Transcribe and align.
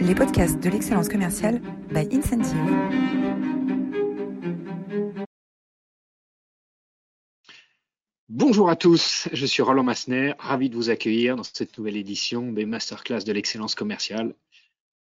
les 0.00 0.14
podcasts 0.14 0.58
de 0.58 0.70
l'excellence 0.70 1.08
commerciale 1.08 1.60
by 1.90 2.08
Incentive. 2.10 2.56
Bonjour 8.28 8.70
à 8.70 8.76
tous, 8.76 9.28
je 9.32 9.46
suis 9.46 9.62
Roland 9.62 9.82
Massner, 9.82 10.34
ravi 10.38 10.70
de 10.70 10.76
vous 10.76 10.88
accueillir 10.88 11.36
dans 11.36 11.42
cette 11.42 11.76
nouvelle 11.76 11.98
édition 11.98 12.50
des 12.52 12.64
masterclass 12.64 13.24
de 13.24 13.32
l'excellence 13.32 13.74
commerciale 13.74 14.34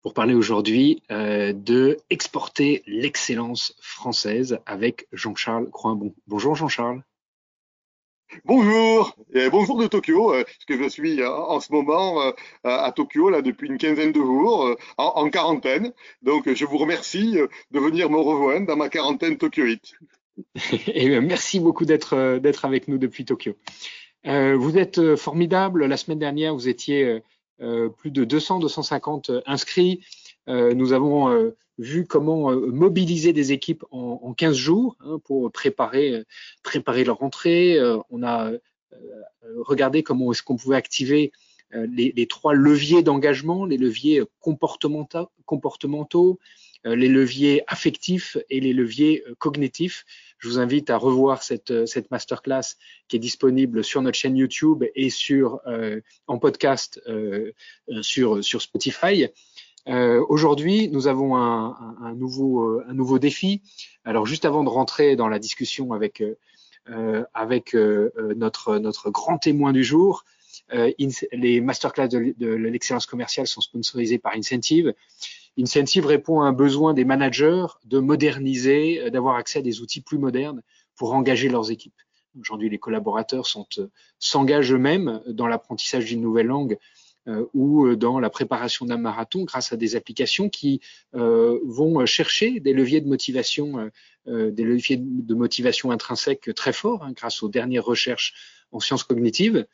pour 0.02 0.14
parler 0.14 0.34
aujourd'hui 0.34 1.02
euh, 1.10 1.52
de 1.52 1.98
exporter 2.08 2.82
l'excellence 2.86 3.74
française 3.80 4.60
avec 4.64 5.08
Jean-Charles 5.12 5.68
Croinbon. 5.70 6.14
Bonjour 6.26 6.54
Jean-Charles. 6.54 7.02
Bonjour, 8.44 9.16
bonjour 9.50 9.78
de 9.78 9.86
Tokyo, 9.86 10.32
euh, 10.32 10.42
parce 10.44 10.64
que 10.66 10.82
je 10.82 10.88
suis 10.88 11.20
euh, 11.20 11.30
en 11.30 11.60
ce 11.60 11.72
moment 11.72 12.20
euh, 12.22 12.32
à 12.64 12.90
Tokyo 12.92 13.30
là 13.30 13.40
depuis 13.40 13.68
une 13.68 13.78
quinzaine 13.78 14.12
de 14.12 14.20
jours 14.20 14.76
en, 14.98 15.30
quarantaine. 15.30 15.92
Donc 16.22 16.52
je 16.52 16.64
vous 16.64 16.78
remercie 16.78 17.38
de 17.70 17.80
venir 17.80 18.10
me 18.10 18.18
rejoindre 18.18 18.66
dans 18.66 18.76
ma 18.76 18.88
quarantaine 18.88 19.38
tokyoïte. 19.38 19.94
et 20.88 21.20
merci 21.20 21.60
beaucoup 21.60 21.84
d'être 21.84 22.64
avec 22.64 22.88
nous 22.88 22.98
depuis 22.98 23.24
Tokyo. 23.24 23.54
vous 24.24 24.78
êtes 24.78 25.14
formidable. 25.16 25.86
La 25.86 25.96
semaine 25.96 26.18
dernière, 26.18 26.54
vous 26.54 26.68
étiez 26.68 27.20
plus 27.58 28.10
de 28.10 28.24
200, 28.24 28.58
250 28.58 29.30
inscrits. 29.46 30.00
Nous 30.48 30.92
avons 30.92 31.52
vu 31.78 32.06
comment 32.06 32.50
euh, 32.50 32.70
mobiliser 32.70 33.32
des 33.32 33.52
équipes 33.52 33.84
en, 33.90 34.20
en 34.22 34.34
15 34.34 34.56
jours 34.56 34.96
hein, 35.00 35.18
pour 35.24 35.50
préparer, 35.52 36.14
euh, 36.14 36.24
préparer 36.62 37.04
leur 37.04 37.22
entrée. 37.22 37.78
Euh, 37.78 37.98
on 38.10 38.22
a 38.22 38.50
regardé 39.58 40.02
comment 40.02 40.32
est-ce 40.32 40.42
qu'on 40.42 40.56
pouvait 40.56 40.76
activer 40.76 41.32
les, 41.72 42.12
les, 42.16 42.26
trois 42.26 42.54
leviers 42.54 43.02
d'engagement, 43.02 43.66
les 43.66 43.76
leviers 43.76 44.22
comportementaux, 44.40 45.28
comportementaux 45.44 46.38
les 46.94 47.08
leviers 47.08 47.62
affectifs 47.66 48.36
et 48.48 48.60
les 48.60 48.72
leviers 48.72 49.24
cognitifs. 49.38 50.04
Je 50.38 50.48
vous 50.48 50.58
invite 50.58 50.90
à 50.90 50.96
revoir 50.96 51.42
cette, 51.42 51.86
cette 51.86 52.10
masterclass 52.10 52.76
qui 53.08 53.16
est 53.16 53.20
disponible 53.20 53.82
sur 53.82 54.02
notre 54.02 54.16
chaîne 54.16 54.36
YouTube 54.36 54.84
et 54.94 55.10
sur, 55.10 55.60
euh, 55.66 56.00
en 56.26 56.38
podcast 56.38 57.00
euh, 57.08 57.52
sur, 58.02 58.44
sur 58.44 58.62
Spotify. 58.62 59.26
Euh, 59.88 60.24
Aujourd'hui, 60.28 60.88
nous 60.88 61.06
avons 61.06 61.36
un, 61.36 61.76
un, 62.02 62.14
nouveau, 62.14 62.62
euh, 62.62 62.84
un 62.88 62.94
nouveau 62.94 63.18
défi. 63.18 63.62
Alors, 64.04 64.26
juste 64.26 64.44
avant 64.44 64.64
de 64.64 64.68
rentrer 64.68 65.16
dans 65.16 65.28
la 65.28 65.38
discussion 65.38 65.92
avec, 65.92 66.22
euh, 66.88 67.24
avec 67.34 67.74
euh, 67.74 68.10
notre, 68.36 68.78
notre 68.78 69.10
grand 69.10 69.38
témoin 69.38 69.72
du 69.72 69.84
jour, 69.84 70.24
euh, 70.72 70.90
les 71.32 71.60
masterclass 71.60 72.08
de, 72.08 72.48
l'excellence 72.48 73.06
commerciale 73.06 73.46
sont 73.46 73.60
sponsorisés 73.60 74.18
par 74.18 74.34
Incentive. 74.34 74.94
Incentive 75.58 76.06
répond 76.06 76.40
à 76.40 76.46
un 76.46 76.52
besoin 76.52 76.92
des 76.92 77.04
managers 77.04 77.66
de 77.84 77.98
moderniser, 77.98 79.10
d'avoir 79.10 79.36
accès 79.36 79.60
à 79.60 79.62
des 79.62 79.80
outils 79.80 80.00
plus 80.00 80.18
modernes 80.18 80.62
pour 80.96 81.14
engager 81.14 81.48
leurs 81.48 81.70
équipes. 81.70 81.94
Aujourd'hui, 82.38 82.68
les 82.68 82.78
collaborateurs 82.78 83.46
s'engagent 84.18 84.72
eux-mêmes 84.72 85.22
dans 85.28 85.46
l'apprentissage 85.46 86.04
d'une 86.06 86.20
nouvelle 86.20 86.46
langue 86.46 86.74
euh, 86.74 86.76
ou 87.54 87.86
euh, 87.86 87.96
dans 87.96 88.20
la 88.20 88.30
préparation 88.30 88.86
d'un 88.86 88.98
marathon 88.98 89.44
grâce 89.44 89.72
à 89.72 89.76
des 89.76 89.96
applications 89.96 90.48
qui 90.48 90.80
euh, 91.14 91.58
vont 91.64 92.04
chercher 92.06 92.60
des 92.60 92.72
leviers 92.72 93.00
de 93.00 93.08
motivation, 93.08 93.90
des 94.26 94.64
leviers 94.64 94.96
de 94.98 95.34
motivation 95.34 95.92
intrinsèque 95.92 96.52
très 96.54 96.72
forts 96.72 97.04
hein, 97.04 97.12
grâce 97.12 97.42
aux 97.44 97.48
dernières 97.48 97.84
recherches 97.84 98.34
en 98.72 98.80
sciences 98.80 99.04
cognitives. 99.04 99.66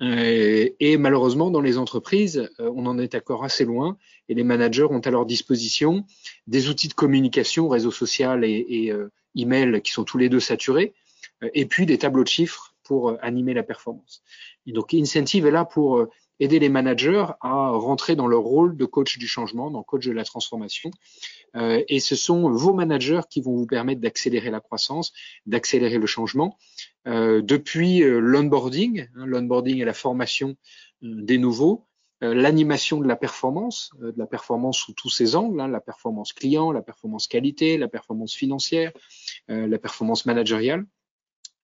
et 0.00 0.96
malheureusement, 0.98 1.50
dans 1.50 1.60
les 1.60 1.78
entreprises, 1.78 2.48
on 2.60 2.86
en 2.86 2.96
est 2.98 3.16
encore 3.16 3.42
assez 3.42 3.64
loin 3.64 3.98
et 4.28 4.34
les 4.34 4.44
managers 4.44 4.84
ont 4.84 5.00
à 5.00 5.10
leur 5.10 5.26
disposition 5.26 6.04
des 6.46 6.68
outils 6.68 6.86
de 6.86 6.94
communication, 6.94 7.68
réseau 7.68 7.90
social 7.90 8.44
et, 8.44 8.64
et 8.68 8.92
email 9.34 9.82
qui 9.82 9.90
sont 9.90 10.04
tous 10.04 10.18
les 10.18 10.28
deux 10.28 10.40
saturés, 10.40 10.94
et 11.52 11.66
puis 11.66 11.84
des 11.84 11.98
tableaux 11.98 12.22
de 12.22 12.28
chiffres 12.28 12.76
pour 12.84 13.16
animer 13.20 13.52
la 13.54 13.64
performance. 13.64 14.22
Donc, 14.66 14.94
Incentive 14.94 15.46
est 15.46 15.50
là 15.50 15.64
pour 15.64 16.08
aider 16.40 16.58
les 16.58 16.68
managers 16.68 17.26
à 17.40 17.70
rentrer 17.70 18.16
dans 18.16 18.26
leur 18.26 18.42
rôle 18.42 18.76
de 18.76 18.84
coach 18.84 19.18
du 19.18 19.26
changement, 19.26 19.70
dans 19.70 19.82
coach 19.82 20.06
de 20.06 20.12
la 20.12 20.24
transformation. 20.24 20.90
Euh, 21.56 21.82
et 21.88 22.00
ce 22.00 22.16
sont 22.16 22.50
vos 22.50 22.74
managers 22.74 23.22
qui 23.30 23.40
vont 23.40 23.56
vous 23.56 23.66
permettre 23.66 24.00
d'accélérer 24.00 24.50
la 24.50 24.60
croissance, 24.60 25.12
d'accélérer 25.46 25.98
le 25.98 26.06
changement. 26.06 26.56
Euh, 27.08 27.40
depuis 27.42 28.02
euh, 28.02 28.18
l'onboarding, 28.20 29.08
hein, 29.16 29.26
l'onboarding 29.26 29.80
et 29.80 29.84
la 29.84 29.94
formation 29.94 30.56
euh, 31.02 31.22
des 31.22 31.38
nouveaux, 31.38 31.86
l'animation 32.20 32.98
de 33.00 33.06
la 33.06 33.14
performance, 33.14 33.92
de 34.00 34.12
la 34.16 34.26
performance 34.26 34.76
sous 34.78 34.92
tous 34.92 35.08
ses 35.08 35.36
angles, 35.36 35.60
hein, 35.60 35.68
la 35.68 35.80
performance 35.80 36.32
client, 36.32 36.72
la 36.72 36.82
performance 36.82 37.28
qualité, 37.28 37.78
la 37.78 37.86
performance 37.86 38.34
financière, 38.34 38.90
la 39.46 39.78
performance 39.78 40.26
managériale. 40.26 40.84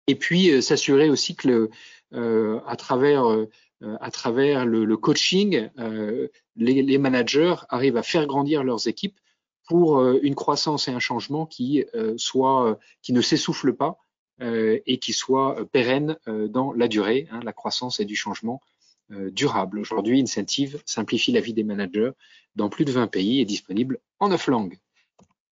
Et 0.08 0.16
puis 0.16 0.62
s'assurer 0.62 1.09
aussi 1.09 1.36
que 1.36 1.69
le, 2.12 2.62
à 2.68 2.75
travers 2.75 3.50
euh, 3.84 3.97
à 4.00 4.12
travers 4.12 4.66
le, 4.66 4.86
le 4.86 4.97
coaching, 4.97 5.69
euh, 5.78 6.30
les, 6.56 6.81
les, 6.81 6.97
managers 6.97 7.56
arrivent 7.69 7.97
à 7.97 8.03
faire 8.03 8.25
grandir 8.28 8.63
leurs 8.63 8.88
équipes 8.88 9.19
pour 9.68 10.00
euh, 10.00 10.19
une 10.24 10.36
croissance 10.36 10.88
et 10.88 10.92
un 10.92 11.00
changement 11.00 11.46
qui 11.46 11.84
soit 12.18 12.80
qui 13.02 13.13
ne 13.13 13.22
s'essouffle 13.22 13.74
pas 13.74 13.97
et 14.42 14.97
qui 15.00 15.13
soit 15.13 15.66
pérenne 15.72 16.18
dans 16.28 16.74
la 16.74 16.88
durée. 16.88 17.28
Hein, 17.31 17.40
la 17.44 17.53
croissance 17.53 18.00
et 18.00 18.06
du 18.06 18.16
changement 18.16 18.62
durable. 19.09 19.80
Aujourd'hui, 19.80 20.19
Incentive 20.22 20.81
simplifie 20.86 21.31
la 21.31 21.40
vie 21.40 21.53
des 21.53 21.63
managers 21.63 22.12
dans 22.56 22.69
plus 22.69 22.84
de 22.84 22.92
20 22.92 23.08
pays 23.08 23.42
et 23.42 23.46
disponible 23.46 24.00
en 24.19 24.30
neuf 24.30 24.47
langues. 24.47 24.78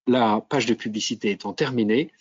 La 0.07 0.43
page 0.49 0.65
de 0.65 0.73
publicité 0.73 1.29
étant 1.31 1.53
terminée, 1.53 2.11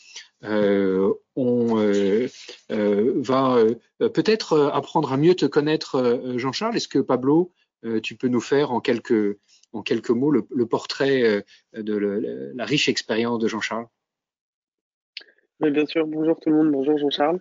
euh, 0.44 1.12
on 1.40 1.78
euh, 1.78 2.28
euh, 2.70 3.12
va 3.16 3.56
peut-être 3.98 4.70
apprendre 4.72 5.12
à 5.12 5.16
mieux 5.16 5.34
te 5.34 5.46
connaître, 5.46 6.22
Jean-Charles. 6.36 6.76
Est-ce 6.76 6.88
que 6.88 6.98
Pablo, 6.98 7.52
tu 8.02 8.14
peux 8.16 8.28
nous 8.28 8.40
faire 8.40 8.72
en 8.72 8.80
quelques, 8.80 9.36
mots 10.10 10.30
le, 10.30 10.66
portrait 10.66 11.44
de 11.74 12.52
la 12.54 12.64
riche 12.64 12.88
expérience 12.88 13.38
de 13.38 13.48
Jean-Charles? 13.48 13.86
Bien 15.60 15.86
sûr. 15.86 16.06
Bonjour 16.06 16.38
tout 16.40 16.50
le 16.50 16.56
monde. 16.56 16.72
Bonjour 16.72 16.98
Jean-Charles. 16.98 17.40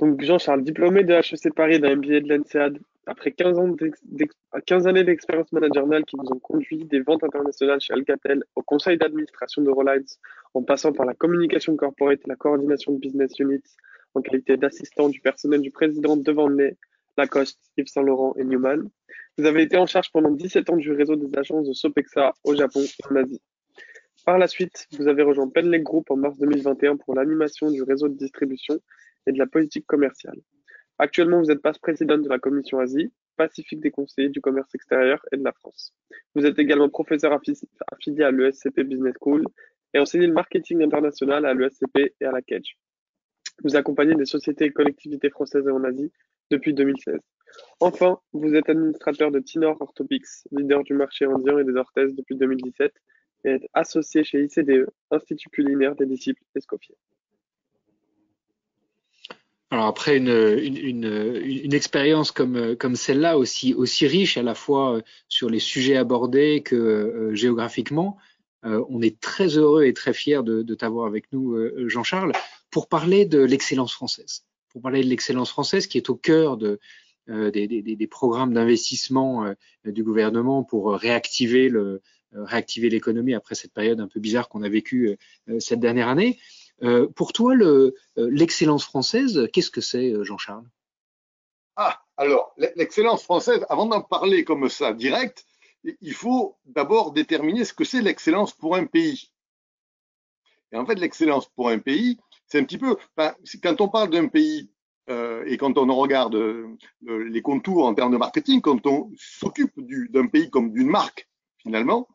Donc 0.00 0.22
Jean-Charles, 0.22 0.62
diplômé 0.62 1.04
de 1.04 1.14
HEC 1.14 1.54
Paris 1.54 1.78
d'un 1.78 1.96
MBA 1.96 2.20
de 2.20 2.28
l'ENSEAD, 2.28 2.78
après 3.06 3.32
15, 3.32 3.58
ans 3.58 3.76
15 4.66 4.86
années 4.86 5.04
d'expérience 5.04 5.52
managériale 5.52 6.04
qui 6.04 6.16
vous 6.16 6.32
ont 6.32 6.38
conduit 6.38 6.84
des 6.84 7.00
ventes 7.00 7.24
internationales 7.24 7.80
chez 7.80 7.92
Alcatel 7.92 8.44
au 8.54 8.62
conseil 8.62 8.96
d'administration 8.96 9.62
de 9.62 9.70
en 10.54 10.62
passant 10.62 10.92
par 10.92 11.06
la 11.06 11.14
communication 11.14 11.76
corporate 11.76 12.20
et 12.24 12.28
la 12.28 12.36
coordination 12.36 12.92
de 12.92 12.98
business 12.98 13.38
units 13.38 13.62
en 14.14 14.22
qualité 14.22 14.56
d'assistant 14.56 15.08
du 15.08 15.20
personnel 15.20 15.60
du 15.60 15.70
président 15.70 16.16
de 16.16 16.32
Vendée, 16.32 16.76
Lacoste, 17.16 17.58
Yves 17.76 17.88
Saint 17.88 18.02
Laurent 18.02 18.34
et 18.36 18.44
Newman. 18.44 18.88
Vous 19.36 19.46
avez 19.46 19.62
été 19.62 19.76
en 19.76 19.86
charge 19.86 20.10
pendant 20.12 20.30
17 20.30 20.70
ans 20.70 20.76
du 20.76 20.92
réseau 20.92 21.16
des 21.16 21.36
agences 21.36 21.66
de 21.66 21.72
Sopexa 21.72 22.32
au 22.44 22.54
Japon 22.54 22.80
et 22.80 23.12
en 23.12 23.16
Asie. 23.16 23.40
Par 24.24 24.38
la 24.38 24.46
suite, 24.46 24.86
vous 24.98 25.08
avez 25.08 25.22
rejoint 25.22 25.48
Penlec 25.48 25.82
Group 25.82 26.10
en 26.10 26.16
mars 26.16 26.38
2021 26.38 26.96
pour 26.96 27.14
l'animation 27.14 27.70
du 27.70 27.82
réseau 27.82 28.08
de 28.08 28.16
distribution 28.16 28.78
et 29.26 29.32
de 29.32 29.38
la 29.38 29.46
politique 29.46 29.86
commerciale. 29.86 30.40
Actuellement, 30.98 31.40
vous 31.40 31.50
êtes 31.50 31.60
vice-présidente 31.64 32.22
de 32.22 32.28
la 32.28 32.38
Commission 32.38 32.78
Asie, 32.78 33.12
Pacifique 33.36 33.80
des 33.80 33.90
conseillers 33.90 34.28
du 34.28 34.40
commerce 34.40 34.72
extérieur 34.74 35.20
et 35.32 35.36
de 35.36 35.42
la 35.42 35.52
France. 35.52 35.92
Vous 36.36 36.46
êtes 36.46 36.58
également 36.60 36.88
professeur 36.88 37.36
affilié 37.90 38.22
à 38.22 38.30
l'ESCP 38.30 38.82
Business 38.82 39.14
School 39.20 39.44
et 39.92 39.98
enseignez 39.98 40.28
le 40.28 40.32
marketing 40.32 40.82
international 40.82 41.46
à 41.46 41.54
l'ESCP 41.54 42.14
et 42.20 42.24
à 42.24 42.30
la 42.30 42.42
CAGE. 42.42 42.76
Vous 43.64 43.74
accompagnez 43.74 44.14
des 44.14 44.24
sociétés 44.24 44.66
et 44.66 44.70
collectivités 44.70 45.30
françaises 45.30 45.66
et 45.66 45.70
en 45.70 45.82
Asie 45.82 46.12
depuis 46.50 46.74
2016. 46.74 47.18
Enfin, 47.80 48.18
vous 48.32 48.54
êtes 48.54 48.68
administrateur 48.68 49.32
de 49.32 49.40
Tinor 49.40 49.80
Orthopix, 49.80 50.46
leader 50.52 50.84
du 50.84 50.94
marché 50.94 51.24
indien 51.24 51.58
et 51.58 51.64
des 51.64 51.74
orthèses 51.74 52.14
depuis 52.14 52.36
2017 52.36 52.92
et 53.44 53.50
êtes 53.50 53.66
associé 53.74 54.24
chez 54.24 54.42
ICDE, 54.42 54.88
Institut 55.10 55.50
culinaire 55.50 55.94
des 55.96 56.06
disciples 56.06 56.42
Escoffier. 56.54 56.96
Alors 59.74 59.86
après 59.86 60.18
une, 60.18 60.28
une, 60.28 60.76
une, 60.76 61.42
une 61.42 61.74
expérience 61.74 62.30
comme, 62.30 62.76
comme 62.76 62.94
celle-là, 62.94 63.36
aussi, 63.36 63.74
aussi 63.74 64.06
riche 64.06 64.36
à 64.36 64.44
la 64.44 64.54
fois 64.54 65.00
sur 65.28 65.50
les 65.50 65.58
sujets 65.58 65.96
abordés 65.96 66.62
que 66.62 66.76
euh, 66.76 67.34
géographiquement, 67.34 68.16
euh, 68.64 68.84
on 68.88 69.02
est 69.02 69.18
très 69.18 69.48
heureux 69.58 69.82
et 69.82 69.92
très 69.92 70.12
fiers 70.12 70.44
de, 70.44 70.62
de 70.62 70.74
t'avoir 70.76 71.06
avec 71.08 71.24
nous, 71.32 71.54
euh, 71.54 71.88
Jean-Charles, 71.88 72.34
pour 72.70 72.86
parler 72.86 73.26
de 73.26 73.40
l'excellence 73.40 73.92
française. 73.92 74.44
Pour 74.68 74.80
parler 74.80 75.02
de 75.02 75.08
l'excellence 75.08 75.50
française 75.50 75.88
qui 75.88 75.98
est 75.98 76.08
au 76.08 76.14
cœur 76.14 76.56
de, 76.56 76.78
des, 77.26 77.66
des, 77.66 77.82
des, 77.82 78.06
programmes 78.06 78.54
d'investissement 78.54 79.52
du 79.84 80.04
gouvernement 80.04 80.62
pour 80.62 80.92
réactiver 80.92 81.68
le 81.68 82.00
réactiver 82.32 82.90
l'économie 82.90 83.34
après 83.34 83.56
cette 83.56 83.72
période 83.72 84.00
un 84.00 84.08
peu 84.08 84.20
bizarre 84.20 84.48
qu'on 84.48 84.62
a 84.62 84.68
vécue 84.68 85.16
cette 85.58 85.80
dernière 85.80 86.08
année. 86.08 86.38
Euh, 86.82 87.08
pour 87.08 87.32
toi, 87.32 87.54
euh, 87.54 87.92
l'excellence 88.16 88.84
française, 88.84 89.48
qu'est-ce 89.52 89.70
que 89.70 89.80
c'est, 89.80 90.12
euh, 90.12 90.24
Jean-Charles? 90.24 90.66
Ah, 91.76 92.02
alors, 92.16 92.54
l'excellence 92.76 93.22
française, 93.22 93.64
avant 93.68 93.86
d'en 93.86 94.02
parler 94.02 94.44
comme 94.44 94.68
ça 94.68 94.92
direct, 94.92 95.44
il 96.00 96.14
faut 96.14 96.56
d'abord 96.64 97.12
déterminer 97.12 97.64
ce 97.64 97.74
que 97.74 97.84
c'est 97.84 98.00
l'excellence 98.00 98.52
pour 98.52 98.76
un 98.76 98.86
pays. 98.86 99.30
Et 100.72 100.76
en 100.76 100.86
fait, 100.86 100.94
l'excellence 100.94 101.48
pour 101.48 101.68
un 101.68 101.78
pays, 101.78 102.18
c'est 102.46 102.58
un 102.58 102.64
petit 102.64 102.78
peu, 102.78 102.96
quand 103.62 103.80
on 103.80 103.88
parle 103.88 104.10
d'un 104.10 104.28
pays 104.28 104.70
et 105.08 105.56
quand 105.58 105.76
on 105.76 105.94
regarde 105.94 106.36
les 107.02 107.42
contours 107.42 107.86
en 107.86 107.94
termes 107.94 108.12
de 108.12 108.16
marketing, 108.16 108.60
quand 108.60 108.86
on 108.86 109.10
s'occupe 109.16 109.72
d'un 110.10 110.26
pays 110.28 110.48
comme 110.50 110.72
d'une 110.72 110.88
marque, 110.88 111.28
finalement, 111.64 112.08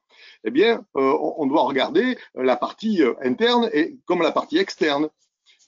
eh 0.43 0.51
bien, 0.51 0.85
euh, 0.95 1.17
on 1.37 1.45
doit 1.47 1.63
regarder 1.63 2.17
la 2.35 2.55
partie 2.55 3.01
interne 3.21 3.69
et 3.73 3.97
comme 4.05 4.21
la 4.21 4.31
partie 4.31 4.57
externe. 4.57 5.09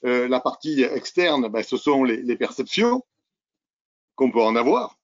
la 0.02 0.40
partie 0.40 0.82
externe, 0.82 1.48
ben, 1.48 1.62
ce 1.62 1.76
sont 1.76 2.02
les, 2.04 2.36
perceptions 2.36 3.04
qu'on 4.16 4.30
peut 4.32 4.42
en 4.42 4.56
avoir. 4.56 4.98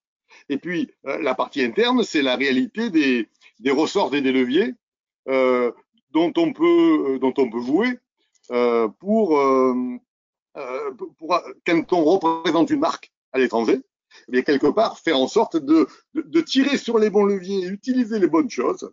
Et 0.48 0.58
puis, 0.58 0.90
la 1.04 1.34
partie 1.34 1.62
interne, 1.62 2.02
c'est 2.02 2.22
la 2.22 2.36
réalité 2.36 2.90
des, 2.90 3.28
ressorts 3.70 4.14
et 4.14 4.22
des 4.22 4.32
leviers 4.32 4.75
dont, 5.26 6.32
on 6.36 6.52
peut, 6.52 7.19
dont 7.20 7.60
jouer 7.60 7.98
pour 8.98 9.38
euh, 10.58 10.90
pour, 11.19 11.40
quand 11.66 11.92
on 11.92 12.04
représente 12.04 12.70
une 12.70 12.81
marque 12.81 13.12
à 13.32 13.38
l'étranger, 13.38 13.81
eh 14.28 14.32
bien 14.32 14.43
quelque 14.43 14.66
part 14.66 14.99
faire 14.99 15.19
en 15.19 15.28
sorte 15.28 15.56
de, 15.56 15.87
de, 16.14 16.22
de, 16.22 16.40
tirer 16.40 16.76
sur 16.76 16.99
les 16.99 17.10
bons 17.10 17.25
leviers, 17.25 17.66
utiliser 17.66 18.19
les 18.19 18.28
bonnes 18.28 18.50
choses. 18.50 18.90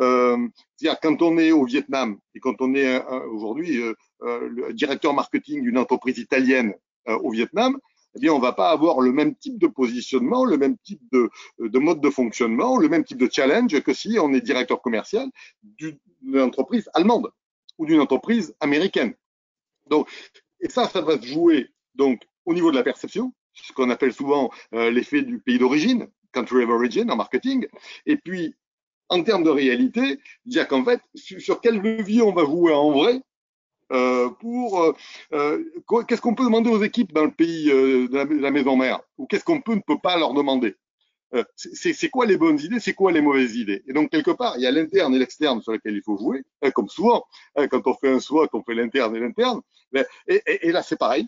Euh, 0.00 0.36
C'est-à-dire 0.76 1.00
quand 1.00 1.22
on 1.22 1.38
est 1.38 1.50
au 1.52 1.64
Vietnam 1.64 2.18
et 2.34 2.40
quand 2.40 2.60
on 2.60 2.74
est 2.74 3.04
aujourd'hui 3.32 3.82
euh, 3.82 3.94
euh, 4.22 4.48
le 4.48 4.72
directeur 4.72 5.12
marketing 5.12 5.62
d'une 5.62 5.78
entreprise 5.78 6.18
italienne 6.18 6.74
euh, 7.08 7.18
au 7.18 7.30
Vietnam, 7.30 7.78
eh 8.16 8.20
bien 8.20 8.32
on 8.32 8.38
va 8.38 8.52
pas 8.52 8.70
avoir 8.70 9.00
le 9.00 9.12
même 9.12 9.34
type 9.34 9.58
de 9.58 9.66
positionnement, 9.66 10.44
le 10.44 10.56
même 10.56 10.76
type 10.78 11.02
de, 11.12 11.30
de 11.58 11.78
mode 11.78 12.00
de 12.00 12.10
fonctionnement, 12.10 12.78
le 12.78 12.88
même 12.88 13.04
type 13.04 13.18
de 13.18 13.28
challenge 13.30 13.80
que 13.80 13.92
si 13.92 14.18
on 14.20 14.32
est 14.32 14.40
directeur 14.40 14.80
commercial 14.80 15.28
d'une 15.62 15.98
entreprise 16.36 16.88
allemande 16.94 17.30
ou 17.76 17.86
d'une 17.86 18.00
entreprise 18.00 18.54
américaine. 18.60 19.14
Donc, 19.88 20.08
et 20.60 20.68
ça, 20.68 20.88
ça 20.88 21.00
va 21.00 21.20
se 21.20 21.26
jouer 21.26 21.68
donc 21.94 22.22
au 22.44 22.54
niveau 22.54 22.70
de 22.70 22.76
la 22.76 22.82
perception, 22.82 23.32
ce 23.62 23.72
qu'on 23.72 23.90
appelle 23.90 24.12
souvent 24.12 24.50
euh, 24.74 24.90
l'effet 24.90 25.22
du 25.22 25.38
pays 25.38 25.58
d'origine, 25.58 26.08
country 26.32 26.64
of 26.64 26.70
origin 26.70 27.10
en 27.10 27.16
marketing. 27.16 27.66
Et 28.06 28.16
puis, 28.16 28.54
en 29.08 29.22
termes 29.22 29.44
de 29.44 29.50
réalité, 29.50 30.20
dire 30.44 30.68
qu'en 30.68 30.84
fait, 30.84 31.00
sur 31.14 31.60
quel 31.60 31.80
levier 31.80 32.22
on 32.22 32.32
va 32.32 32.44
jouer 32.44 32.72
en 32.72 32.92
vrai 32.92 33.20
euh, 33.90 34.28
pour 34.28 34.82
euh, 34.82 34.92
euh 35.32 35.64
qu'est-ce 36.06 36.20
qu'on 36.20 36.34
peut 36.34 36.44
demander 36.44 36.68
aux 36.68 36.82
équipes 36.82 37.14
dans 37.14 37.24
le 37.24 37.30
pays 37.30 37.70
euh, 37.70 38.06
de, 38.08 38.14
la, 38.14 38.24
de, 38.26 38.34
la, 38.34 38.50
maison 38.50 38.76
mère? 38.76 39.00
Ou 39.16 39.26
qu'est-ce 39.26 39.44
qu'on 39.44 39.62
peut 39.62 39.74
ne 39.74 39.80
peut 39.80 39.98
pas 39.98 40.18
leur 40.18 40.34
demander? 40.34 40.76
Euh, 41.34 41.44
c'est 41.56 42.08
quoi 42.08 42.24
les 42.24 42.38
bonnes 42.38 42.58
idées, 42.58 42.80
c'est 42.80 42.94
quoi 42.94 43.12
les 43.12 43.20
mauvaises 43.20 43.54
idées? 43.56 43.82
Et 43.86 43.92
donc, 43.92 44.10
quelque 44.10 44.30
part, 44.30 44.54
il 44.56 44.62
y 44.62 44.66
a 44.66 44.70
l'interne 44.70 45.14
et 45.14 45.18
l'externe 45.18 45.60
sur 45.60 45.72
lesquels 45.72 45.94
il 45.94 46.02
faut 46.02 46.16
jouer, 46.16 46.42
comme 46.74 46.88
souvent, 46.88 47.24
hein, 47.54 47.68
quand 47.68 47.86
on 47.86 47.94
fait 47.94 48.10
un 48.10 48.20
SWOT, 48.20 48.48
on 48.54 48.62
fait 48.62 48.74
l'interne 48.74 49.14
et 49.14 49.20
l'interne. 49.20 49.60
Et, 50.26 50.42
et, 50.68 50.72
là, 50.72 50.82
c'est 50.82 50.98
pareil. 50.98 51.26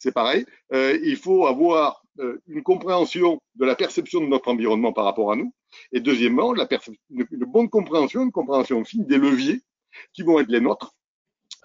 C'est 0.00 0.12
pareil. 0.12 0.44
Euh, 0.72 0.98
il 1.04 1.16
faut 1.16 1.46
avoir 1.46 2.02
euh, 2.18 2.42
une 2.48 2.64
compréhension 2.64 3.40
de 3.54 3.64
la 3.64 3.76
perception 3.76 4.20
de 4.20 4.26
notre 4.26 4.48
environnement 4.48 4.92
par 4.92 5.04
rapport 5.04 5.30
à 5.30 5.36
nous. 5.36 5.54
Et 5.92 6.00
deuxièmement, 6.00 6.52
la 6.52 6.66
une, 7.10 7.26
une 7.30 7.44
bonne 7.44 7.68
compréhension, 7.68 8.22
une 8.22 8.32
compréhension 8.32 8.84
fine 8.84 9.06
des 9.06 9.18
leviers 9.18 9.62
qui 10.12 10.22
vont 10.22 10.40
être 10.40 10.48
les 10.48 10.60
nôtres 10.60 10.96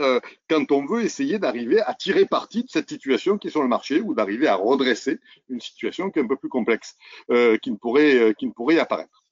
euh, 0.01 0.19
quand 0.49 0.71
on 0.71 0.85
veut 0.85 1.03
essayer 1.03 1.39
d'arriver 1.39 1.81
à 1.81 1.93
tirer 1.93 2.25
parti 2.25 2.63
de 2.63 2.69
cette 2.69 2.89
situation 2.89 3.37
qui 3.37 3.47
est 3.47 3.51
sur 3.51 3.61
le 3.61 3.69
marché 3.69 4.01
ou 4.01 4.13
d'arriver 4.13 4.47
à 4.47 4.55
redresser 4.55 5.19
une 5.47 5.61
situation 5.61 6.09
qui 6.09 6.19
est 6.19 6.21
un 6.21 6.27
peu 6.27 6.35
plus 6.35 6.49
complexe, 6.49 6.97
euh, 7.29 7.57
qui, 7.57 7.71
ne 7.71 7.77
pourrait, 7.77 8.15
euh, 8.15 8.33
qui 8.33 8.45
ne 8.45 8.51
pourrait 8.51 8.79
apparaître. 8.79 9.23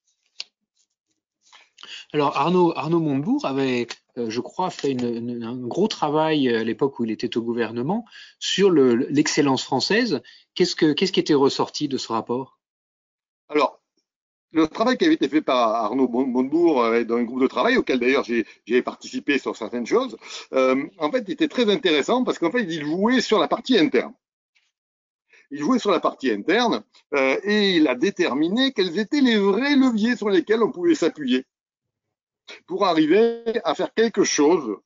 Alors 2.14 2.38
Arnaud, 2.38 2.72
Arnaud 2.78 3.02
Montebourg 3.02 3.46
avait, 3.46 3.88
je 4.16 4.40
crois, 4.42 4.70
fait 4.70 4.92
une, 4.92 5.30
une, 5.30 5.44
un 5.44 5.56
gros 5.56 5.88
travail 5.88 6.50
à 6.50 6.64
l'époque 6.64 7.00
où 7.00 7.06
il 7.06 7.12
était 7.12 7.38
au 7.38 7.42
gouvernement 7.42 8.06
sur 8.40 8.72
l'excellence 8.72 9.64
française. 9.64 10.22
Qu'est-ce, 10.56 10.76
que, 10.76 10.94
qu'est-ce 10.94 11.12
qui 11.12 11.20
était 11.20 11.34
ressorti 11.34 11.88
de 11.88 11.98
ce 11.98 12.12
rapport? 12.12 12.60
Alors, 13.50 13.82
le 14.54 14.68
travail 14.68 14.98
qui 14.98 15.06
avait 15.06 15.16
été 15.16 15.28
fait 15.28 15.42
par 15.42 15.74
Arnaud 15.74 16.08
Montebourg 16.08 16.84
euh, 16.84 17.04
dans 17.04 17.16
un 17.16 17.24
groupe 17.24 17.42
de 17.42 17.48
travail 17.48 17.78
auquel 17.78 18.00
d'ailleurs 18.00 18.24
j'ai 18.24 18.82
participé 18.84 19.40
sur 19.40 19.56
certaines 19.56 19.88
choses, 19.88 20.16
euh, 20.54 20.86
en 21.00 21.12
fait, 21.12 21.28
était 21.30 21.48
très 21.48 21.72
intéressant 21.72 22.24
parce 22.24 22.38
qu'en 22.38 22.52
fait, 22.52 22.64
il 22.64 22.86
jouait 22.86 23.20
sur 23.20 23.40
la 23.40 23.48
partie 23.48 23.78
interne. 23.78 24.14
Il 25.50 25.60
jouait 25.60 25.80
sur 25.80 25.92
la 25.92 26.00
partie 26.00 26.32
interne 26.32 26.84
euh, 27.14 27.38
et 27.44 27.78
il 27.78 27.88
a 27.88 27.96
déterminé 27.96 28.72
quels 28.74 28.98
étaient 29.00 29.22
les 29.22 29.38
vrais 29.38 29.76
leviers 29.76 30.16
sur 30.16 30.30
lesquels 30.30 30.64
on 30.64 30.72
pouvait 30.72 30.96
s'appuyer 30.96 31.46
pour 32.68 32.86
arriver 32.86 33.44
à 33.64 33.76
faire 33.76 33.94
quelque 33.94 34.24
chose 34.24 34.78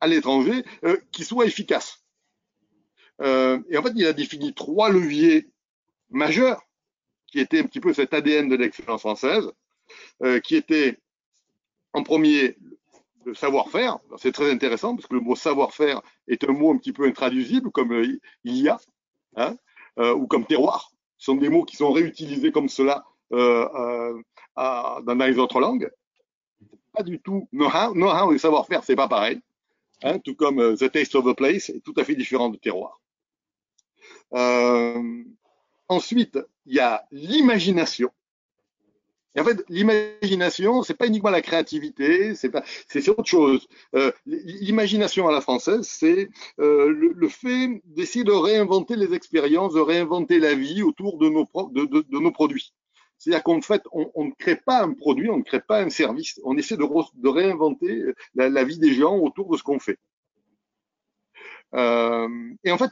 à 0.00 0.06
l'étranger 0.06 0.64
euh, 0.84 0.96
qui 1.12 1.24
soit 1.24 1.46
efficace. 1.46 2.04
Euh, 3.20 3.58
et 3.68 3.76
en 3.76 3.82
fait, 3.82 3.92
il 3.96 4.06
a 4.06 4.12
défini 4.12 4.54
trois 4.54 4.90
leviers 4.90 5.48
majeurs 6.10 6.62
qui 7.26 7.40
était 7.40 7.60
un 7.60 7.64
petit 7.64 7.80
peu 7.80 7.92
cet 7.92 8.14
ADN 8.14 8.48
de 8.48 8.56
l'excellence 8.56 9.00
française, 9.00 9.50
euh, 10.22 10.40
qui 10.40 10.56
était 10.56 10.98
en 11.92 12.02
premier 12.02 12.56
le 13.24 13.34
savoir-faire. 13.34 13.98
C'est 14.16 14.32
très 14.32 14.50
intéressant 14.50 14.96
parce 14.96 15.06
que 15.06 15.14
le 15.14 15.20
mot 15.20 15.36
savoir-faire 15.36 16.00
est 16.26 16.44
un 16.44 16.52
mot 16.52 16.72
un 16.72 16.78
petit 16.78 16.92
peu 16.92 17.04
intraduisible 17.04 17.70
comme 17.70 17.92
euh, 17.92 18.18
il 18.44 18.56
y 18.56 18.68
a, 18.68 18.78
hein, 19.36 19.56
euh, 19.98 20.14
ou 20.14 20.26
comme 20.26 20.46
terroir. 20.46 20.90
Ce 21.18 21.26
sont 21.26 21.36
des 21.36 21.48
mots 21.48 21.64
qui 21.64 21.76
sont 21.76 21.92
réutilisés 21.92 22.52
comme 22.52 22.68
cela 22.68 23.04
euh 23.32 24.14
dans 24.56 25.26
les 25.26 25.38
autres 25.38 25.60
langues. 25.60 25.90
Pas 26.92 27.02
du 27.02 27.20
tout 27.20 27.48
know-how. 27.52 27.92
Know-how 27.94 28.32
et 28.32 28.38
savoir-faire, 28.38 28.84
c'est 28.84 28.96
pas 28.96 29.08
pareil. 29.08 29.40
Hein, 30.02 30.18
tout 30.20 30.34
comme 30.34 30.60
euh, 30.60 30.76
the 30.76 30.90
taste 30.90 31.14
of 31.16 31.26
a 31.26 31.34
place 31.34 31.70
est 31.70 31.80
tout 31.80 31.94
à 31.96 32.04
fait 32.04 32.14
différent 32.14 32.48
de 32.50 32.56
terroir. 32.56 33.00
Euh, 34.34 35.24
Ensuite, 35.90 36.38
il 36.66 36.74
y 36.74 36.80
a 36.80 37.06
l'imagination. 37.10 38.10
En 39.38 39.44
fait, 39.44 39.64
l'imagination, 39.70 40.82
c'est 40.82 40.92
pas 40.92 41.06
uniquement 41.06 41.30
la 41.30 41.40
créativité, 41.40 42.34
c'est 42.34 42.50
pas, 42.50 42.62
c'est 42.88 43.08
autre 43.08 43.24
chose. 43.24 43.66
Euh, 43.94 44.12
l'imagination 44.26 45.28
à 45.28 45.32
la 45.32 45.40
française, 45.40 45.88
c'est 45.88 46.28
le, 46.58 47.28
fait 47.28 47.80
d'essayer 47.84 48.24
de 48.24 48.32
réinventer 48.32 48.96
les 48.96 49.14
expériences, 49.14 49.72
de 49.74 49.80
réinventer 49.80 50.40
la 50.40 50.54
vie 50.54 50.82
autour 50.82 51.16
de 51.16 51.28
nos 51.28 52.32
produits. 52.32 52.74
C'est-à-dire 53.18 53.42
qu'en 53.42 53.60
fait, 53.60 53.82
on, 53.92 54.24
ne 54.24 54.30
crée 54.38 54.56
pas 54.56 54.82
un 54.82 54.92
produit, 54.92 55.28
on 55.28 55.38
ne 55.38 55.42
crée 55.42 55.60
pas 55.60 55.82
un 55.82 55.90
service, 55.90 56.40
on 56.44 56.56
essaie 56.56 56.76
de, 56.76 57.28
réinventer 57.28 58.04
la, 58.34 58.64
vie 58.64 58.78
des 58.78 58.94
gens 58.94 59.16
autour 59.18 59.50
de 59.50 59.56
ce 59.56 59.62
qu'on 59.62 59.80
fait. 59.80 59.98
Euh, 61.74 62.28
et 62.64 62.70
en 62.70 62.78
fait, 62.78 62.90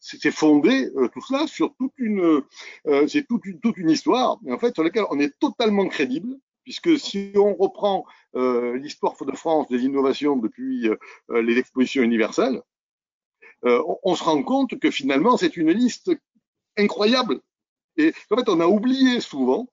c'est 0.00 0.30
fondé 0.30 0.90
euh, 0.96 1.08
tout 1.08 1.20
cela 1.20 1.46
sur 1.46 1.74
toute 1.76 1.92
une, 1.98 2.42
euh, 2.86 3.06
c'est 3.06 3.26
toute 3.26 3.44
une, 3.44 3.60
toute 3.60 3.76
une 3.76 3.90
histoire, 3.90 4.38
en 4.48 4.58
fait, 4.58 4.74
sur 4.74 4.84
laquelle 4.84 5.04
on 5.10 5.18
est 5.18 5.38
totalement 5.38 5.86
crédible, 5.88 6.38
puisque 6.64 6.98
si 6.98 7.32
on 7.36 7.54
reprend 7.54 8.04
euh, 8.34 8.76
l'histoire 8.78 9.14
de 9.24 9.36
France 9.36 9.68
des 9.68 9.84
innovations 9.84 10.36
depuis 10.36 10.88
euh, 10.88 11.42
les 11.42 11.58
expositions 11.58 12.02
universelles, 12.02 12.60
euh, 13.64 13.82
on, 14.02 14.14
se 14.14 14.24
rend 14.24 14.42
compte 14.42 14.78
que 14.78 14.90
finalement 14.90 15.36
c'est 15.36 15.56
une 15.56 15.70
liste 15.70 16.10
incroyable. 16.76 17.40
Et 17.96 18.12
en 18.30 18.36
fait, 18.36 18.48
on 18.48 18.60
a 18.60 18.66
oublié 18.66 19.20
souvent 19.20 19.68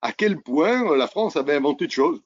à 0.00 0.12
quel 0.12 0.40
point 0.40 0.96
la 0.96 1.06
France 1.06 1.36
avait 1.36 1.54
inventé 1.54 1.86
de 1.86 1.92
choses. 1.92 2.22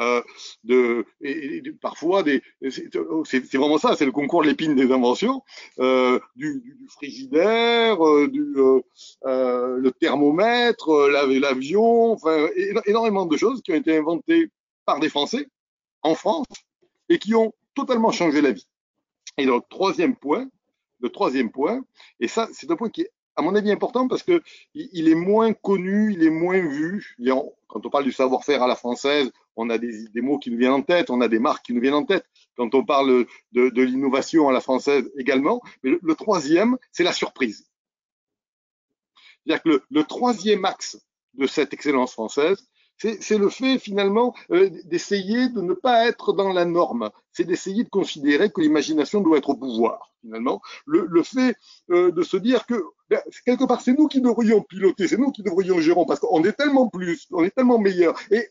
Euh, 0.00 0.22
de, 0.64 1.06
et, 1.20 1.56
et, 1.58 1.72
parfois 1.80 2.24
c'est 2.24 3.54
vraiment 3.54 3.78
ça, 3.78 3.94
c'est 3.94 4.04
le 4.04 4.10
concours 4.10 4.42
de 4.42 4.48
l'épine 4.48 4.74
des 4.74 4.90
inventions, 4.90 5.42
euh, 5.78 6.18
du, 6.34 6.60
du, 6.60 6.74
du, 6.74 6.88
frigidaire, 6.88 8.04
euh, 8.04 8.26
du 8.26 8.42
euh, 8.56 8.80
euh, 9.26 9.76
le 9.76 9.92
thermomètre, 9.92 11.08
l'avion, 11.08 12.12
enfin 12.12 12.48
énormément 12.86 13.26
de 13.26 13.36
choses 13.36 13.62
qui 13.62 13.70
ont 13.70 13.76
été 13.76 13.96
inventées 13.96 14.50
par 14.84 14.98
des 14.98 15.08
Français 15.08 15.46
en 16.02 16.16
France 16.16 16.46
et 17.08 17.18
qui 17.18 17.36
ont 17.36 17.52
totalement 17.74 18.10
changé 18.10 18.40
la 18.40 18.50
vie. 18.50 18.66
Et 19.38 19.46
donc 19.46 19.68
troisième 19.68 20.16
point, 20.16 20.48
le 20.98 21.08
troisième 21.08 21.52
point, 21.52 21.84
et 22.18 22.26
ça 22.26 22.48
c'est 22.52 22.68
un 22.68 22.76
point 22.76 22.90
qui 22.90 23.02
est 23.02 23.10
à 23.36 23.42
mon 23.42 23.54
avis 23.54 23.70
important 23.70 24.08
parce 24.08 24.22
que 24.22 24.42
il 24.74 25.08
est 25.08 25.14
moins 25.14 25.52
connu, 25.52 26.12
il 26.12 26.22
est 26.22 26.30
moins 26.30 26.60
vu. 26.60 27.16
quand 27.68 27.86
on 27.86 27.90
parle 27.90 28.04
du 28.04 28.12
savoir-faire 28.12 28.62
à 28.62 28.68
la 28.68 28.76
française, 28.76 29.30
on 29.56 29.70
a 29.70 29.78
des, 29.78 30.08
mots 30.16 30.38
qui 30.38 30.50
nous 30.50 30.58
viennent 30.58 30.72
en 30.72 30.82
tête, 30.82 31.10
on 31.10 31.20
a 31.20 31.28
des 31.28 31.38
marques 31.38 31.66
qui 31.66 31.74
nous 31.74 31.80
viennent 31.80 31.94
en 31.94 32.04
tête. 32.04 32.24
Quand 32.56 32.74
on 32.74 32.84
parle 32.84 33.26
de, 33.52 33.82
l'innovation 33.82 34.48
à 34.48 34.52
la 34.52 34.60
française 34.60 35.10
également, 35.18 35.60
mais 35.82 35.90
le, 35.90 36.00
le 36.02 36.14
troisième, 36.14 36.76
c'est 36.92 37.04
la 37.04 37.12
surprise. 37.12 37.66
C'est-à-dire 39.44 39.62
que 39.62 39.68
le, 39.68 39.82
le, 39.90 40.04
troisième 40.04 40.64
axe 40.64 40.98
de 41.34 41.46
cette 41.46 41.74
excellence 41.74 42.12
française, 42.12 42.68
c'est 42.98 43.38
le 43.38 43.48
fait 43.48 43.78
finalement 43.78 44.34
euh, 44.50 44.70
d'essayer 44.84 45.48
de 45.48 45.60
ne 45.60 45.74
pas 45.74 46.06
être 46.06 46.32
dans 46.32 46.52
la 46.52 46.64
norme. 46.64 47.10
C'est 47.32 47.44
d'essayer 47.44 47.84
de 47.84 47.88
considérer 47.88 48.50
que 48.50 48.60
l'imagination 48.60 49.20
doit 49.20 49.38
être 49.38 49.50
au 49.50 49.56
pouvoir. 49.56 50.12
Finalement, 50.20 50.62
le, 50.86 51.06
le 51.06 51.22
fait 51.22 51.56
euh, 51.90 52.10
de 52.12 52.22
se 52.22 52.36
dire 52.36 52.66
que 52.66 52.82
ben, 53.10 53.20
quelque 53.44 53.64
part 53.64 53.82
c'est 53.82 53.92
nous 53.92 54.08
qui 54.08 54.20
devrions 54.20 54.62
piloter, 54.62 55.08
c'est 55.08 55.18
nous 55.18 55.32
qui 55.32 55.42
devrions 55.42 55.80
gérer 55.80 56.00
parce 56.06 56.20
qu'on 56.20 56.42
est 56.44 56.52
tellement 56.52 56.88
plus, 56.88 57.26
on 57.30 57.44
est 57.44 57.50
tellement 57.50 57.78
meilleur. 57.78 58.18
Et 58.30 58.48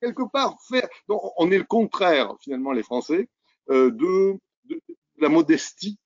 quelque 0.00 0.22
part 0.30 0.56
faire. 0.68 0.88
on 1.08 1.50
est 1.50 1.58
le 1.58 1.64
contraire 1.64 2.34
finalement 2.40 2.72
les 2.72 2.82
Français 2.82 3.28
euh, 3.70 3.90
de, 3.90 4.38
de, 4.66 4.80
la 5.18 5.28
modestie 5.28 5.98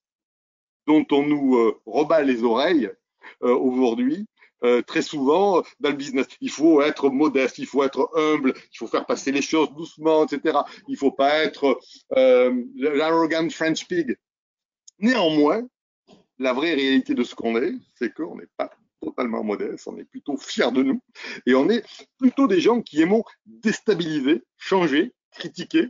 dont 0.87 1.05
on 1.11 1.23
nous 1.27 1.57
euh, 1.57 1.81
rebat 1.87 2.23
les 2.23 2.43
oreilles 2.43 2.91
euh, 3.43 3.55
aujourd'hui. 3.55 4.27
Euh, 4.63 4.83
très 4.83 5.01
souvent 5.01 5.63
dans 5.81 5.89
le 5.89 5.97
business. 5.97 6.27
Il 6.43 6.51
faut 6.51 6.83
être 6.83 7.09
modeste, 7.09 7.57
il 7.57 7.67
faut 7.67 7.83
être 7.83 8.11
humble, 8.15 8.53
il 8.57 8.77
faut 8.77 8.87
faire 8.87 9.07
passer 9.07 9.33
les 9.33 9.41
choses 9.41 9.73
doucement, 9.73 10.27
etc. 10.27 10.59
Il 10.87 10.99
faut 10.99 11.13
pas 11.13 11.39
être 11.39 11.79
euh, 12.17 12.63
l'arrogant 12.77 13.49
French 13.49 13.87
pig. 13.87 14.17
Néanmoins, 14.99 15.63
la 16.39 16.53
vraie 16.53 16.75
réalité 16.75 17.15
de 17.15 17.23
ce 17.25 17.35
qu'on 17.35 17.57
est, 17.57 17.73
c'est 17.95 18.13
qu'on 18.13 18.37
n'est 18.37 18.49
pas 18.59 18.71
totalement 19.01 19.43
modeste, 19.43 19.87
on 19.87 19.97
est 19.97 20.05
plutôt 20.05 20.37
fiers 20.37 20.73
de 20.73 20.83
nous 20.83 21.01
et 21.47 21.55
on 21.55 21.71
est 21.71 21.83
plutôt 22.19 22.47
des 22.47 22.61
gens 22.61 22.83
qui 22.83 23.01
aimons 23.01 23.25
déstabiliser, 23.47 24.43
changer, 24.59 25.15
critiquer. 25.33 25.89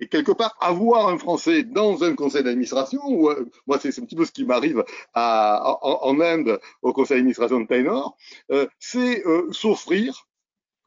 Et 0.00 0.08
quelque 0.08 0.32
part, 0.32 0.56
avoir 0.60 1.08
un 1.08 1.18
Français 1.18 1.64
dans 1.64 2.04
un 2.04 2.14
conseil 2.14 2.44
d'administration, 2.44 3.00
ou 3.04 3.30
euh, 3.30 3.48
moi 3.66 3.78
c'est 3.80 3.96
un 3.98 4.04
petit 4.04 4.16
peu 4.16 4.24
ce 4.24 4.32
qui 4.32 4.44
m'arrive 4.44 4.84
en, 5.14 5.78
en, 5.82 6.20
Inde 6.20 6.60
au 6.82 6.92
conseil 6.92 7.16
d'administration 7.16 7.60
de 7.60 7.66
Tainor, 7.66 8.16
euh, 8.50 8.66
c'est 8.78 9.26
euh, 9.26 9.50
s'offrir 9.52 10.28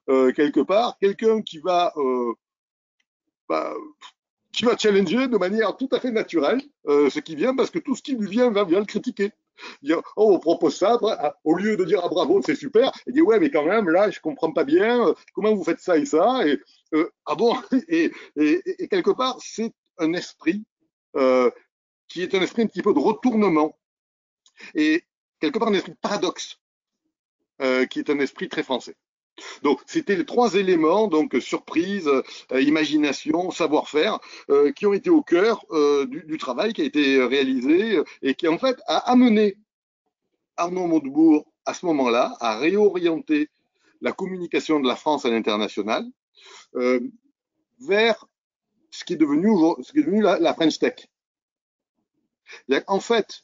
euh, 0.09 0.31
quelque 0.31 0.61
part 0.61 0.97
quelqu'un 0.99 1.41
qui 1.41 1.59
va 1.59 1.93
euh, 1.97 2.33
bah, 3.47 3.73
qui 4.51 4.65
va 4.65 4.75
challenger 4.77 5.27
de 5.27 5.37
manière 5.37 5.77
tout 5.77 5.89
à 5.91 5.99
fait 5.99 6.11
naturelle 6.11 6.61
euh, 6.87 7.09
ce 7.09 7.19
qui 7.19 7.35
vient, 7.35 7.55
parce 7.55 7.69
que 7.69 7.79
tout 7.79 7.95
ce 7.95 8.01
qui 8.01 8.15
lui 8.15 8.29
vient 8.29 8.51
va 8.51 8.65
bien 8.65 8.79
le 8.79 8.85
critiquer. 8.85 9.31
Oh, 9.89 10.01
on 10.33 10.39
propose 10.39 10.75
ça, 10.75 10.97
ah, 11.03 11.35
au 11.43 11.55
lieu 11.55 11.77
de 11.77 11.85
dire 11.85 12.01
ah 12.03 12.09
bravo, 12.09 12.41
c'est 12.43 12.55
super, 12.55 12.91
il 13.05 13.13
dit 13.13 13.21
ouais, 13.21 13.39
mais 13.39 13.51
quand 13.51 13.63
même, 13.63 13.89
là, 13.89 14.09
je 14.09 14.19
comprends 14.19 14.51
pas 14.51 14.63
bien, 14.63 15.13
comment 15.33 15.53
vous 15.53 15.63
faites 15.63 15.79
ça 15.79 15.97
et 15.97 16.05
ça, 16.05 16.45
et 16.47 16.59
euh, 16.93 17.09
ah 17.25 17.35
bon, 17.35 17.55
et, 17.87 18.11
et, 18.35 18.61
et, 18.83 18.87
quelque 18.87 19.11
part, 19.11 19.37
c'est 19.41 19.73
un 19.97 20.13
esprit 20.13 20.63
euh, 21.15 21.49
qui 22.07 22.21
est 22.23 22.35
un 22.35 22.41
esprit 22.41 22.63
un 22.63 22.67
petit 22.67 22.81
peu 22.81 22.93
de 22.93 22.99
retournement, 22.99 23.77
et 24.75 25.03
quelque 25.39 25.59
part 25.59 25.69
un 25.69 25.73
esprit 25.73 25.93
de 25.93 25.97
paradoxe, 25.97 26.59
euh, 27.61 27.85
qui 27.85 27.99
est 27.99 28.09
un 28.09 28.19
esprit 28.19 28.49
très 28.49 28.63
français. 28.63 28.95
Donc, 29.63 29.81
c'était 29.85 30.15
les 30.15 30.25
trois 30.25 30.55
éléments, 30.55 31.07
donc 31.07 31.35
surprise, 31.39 32.07
euh, 32.07 32.61
imagination, 32.61 33.51
savoir-faire, 33.51 34.19
euh, 34.49 34.71
qui 34.71 34.85
ont 34.85 34.93
été 34.93 35.09
au 35.09 35.21
cœur 35.21 35.65
euh, 35.71 36.05
du, 36.05 36.23
du, 36.23 36.37
travail 36.37 36.73
qui 36.73 36.81
a 36.81 36.85
été 36.85 37.23
réalisé 37.23 37.97
euh, 37.97 38.03
et 38.21 38.35
qui, 38.35 38.47
en 38.47 38.57
fait, 38.57 38.77
a 38.87 38.97
amené 39.11 39.57
Arnaud 40.57 40.87
Montebourg, 40.87 41.47
à 41.65 41.73
ce 41.73 41.85
moment-là, 41.85 42.35
à 42.39 42.57
réorienter 42.57 43.49
la 44.01 44.11
communication 44.11 44.79
de 44.79 44.87
la 44.87 44.95
France 44.95 45.25
à 45.25 45.29
l'international 45.29 46.05
vers 46.73 48.27
ce 48.91 49.03
qui 49.03 49.13
est 49.13 49.17
devenu, 49.17 50.21
la, 50.21 50.53
French 50.53 50.79
Tech. 50.79 51.07
En 52.87 52.99
fait, 52.99 53.43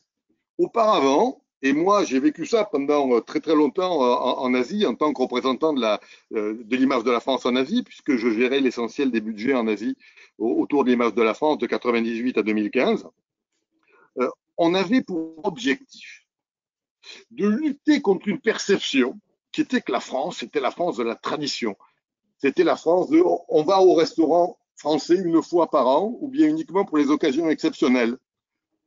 auparavant, 0.57 1.41
et 1.61 1.73
moi, 1.73 2.03
j'ai 2.03 2.19
vécu 2.19 2.45
ça 2.45 2.65
pendant 2.65 3.11
euh, 3.13 3.21
très 3.21 3.39
très 3.39 3.55
longtemps 3.55 4.03
euh, 4.03 4.13
en, 4.13 4.53
Asie, 4.53 4.85
en 4.85 4.93
tant 4.93 5.11
que 5.11 5.21
représentant 5.21 5.73
de 5.73 5.83
euh, 6.33 6.63
l'image 6.69 7.03
de 7.03 7.09
la 7.09 7.19
France 7.19 7.47
en 7.47 7.55
Asie, 7.55 7.81
puisque 7.81 8.15
je 8.15 8.29
gérais 8.29 8.59
l'essentiel 8.59 9.09
des 9.09 9.21
budgets 9.21 9.55
en 9.55 9.67
Asie 9.67 9.97
autour 10.37 10.83
de 10.83 10.91
l'image 10.91 11.15
de 11.15 11.23
la 11.23 11.33
France 11.33 11.57
de 11.57 11.65
98 11.65 12.37
à 12.37 12.43
2015. 12.43 13.07
Euh, 14.19 14.29
on 14.57 14.73
avait 14.73 15.01
pour 15.01 15.45
objectif 15.45 16.25
de 17.31 17.47
lutter 17.47 18.01
contre 18.01 18.27
une 18.27 18.39
perception 18.39 19.19
qui 19.51 19.61
était 19.61 19.81
que 19.81 19.91
la 19.91 19.99
France 19.99 20.43
était 20.43 20.59
la 20.59 20.71
France 20.71 20.97
de 20.97 21.03
la 21.03 21.15
tradition. 21.15 21.75
C'était 22.39 22.63
la 22.63 22.75
France 22.75 23.09
de 23.09 23.21
on 23.49 23.63
va 23.63 23.81
au 23.81 23.93
restaurant 23.93 24.57
français 24.75 25.15
une 25.15 25.41
fois 25.41 25.69
par 25.69 25.87
an 25.87 26.17
ou 26.21 26.27
bien 26.27 26.47
uniquement 26.47 26.85
pour 26.85 26.97
les 26.97 27.09
occasions 27.09 27.49
exceptionnelles. 27.49 28.17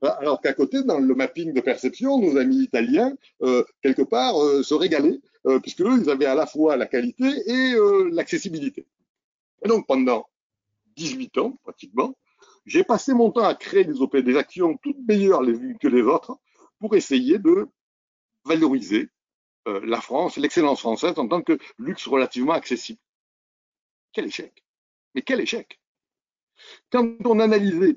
Alors 0.02 0.40
qu'à 0.40 0.54
côté, 0.54 0.82
dans 0.82 0.98
le 0.98 1.14
mapping 1.14 1.52
de 1.52 1.60
perception, 1.60 2.18
nos 2.18 2.38
amis 2.38 2.62
italiens, 2.62 3.12
euh, 3.42 3.64
quelque 3.82 4.02
part, 4.02 4.42
euh, 4.42 4.62
se 4.62 4.72
régalaient, 4.72 5.20
euh, 5.46 5.58
puisque 5.60 5.82
eux, 5.82 6.00
ils 6.00 6.08
avaient 6.08 6.26
à 6.26 6.34
la 6.34 6.46
fois 6.46 6.76
la 6.76 6.86
qualité 6.86 7.26
et 7.46 7.74
euh, 7.74 8.08
l'accessibilité. 8.10 8.86
Et 9.62 9.68
donc, 9.68 9.86
pendant 9.86 10.26
18 10.96 11.36
ans, 11.38 11.58
pratiquement, 11.64 12.16
j'ai 12.64 12.82
passé 12.82 13.12
mon 13.12 13.30
temps 13.30 13.44
à 13.44 13.54
créer 13.54 13.84
des, 13.84 14.36
actions 14.36 14.78
toutes 14.82 15.06
meilleures 15.06 15.42
les 15.42 15.52
unes 15.52 15.76
que 15.78 15.88
les 15.88 16.02
autres 16.02 16.38
pour 16.78 16.94
essayer 16.94 17.38
de 17.38 17.68
valoriser 18.44 19.08
la 19.66 20.00
France, 20.00 20.36
l'excellence 20.38 20.80
française 20.80 21.12
en 21.18 21.28
tant 21.28 21.42
que 21.42 21.58
luxe 21.78 22.06
relativement 22.06 22.52
accessible. 22.52 22.98
Quel 24.12 24.26
échec 24.26 24.64
Mais 25.14 25.22
quel 25.22 25.40
échec 25.40 25.80
Quand 26.90 27.16
on 27.24 27.40
analysait 27.40 27.96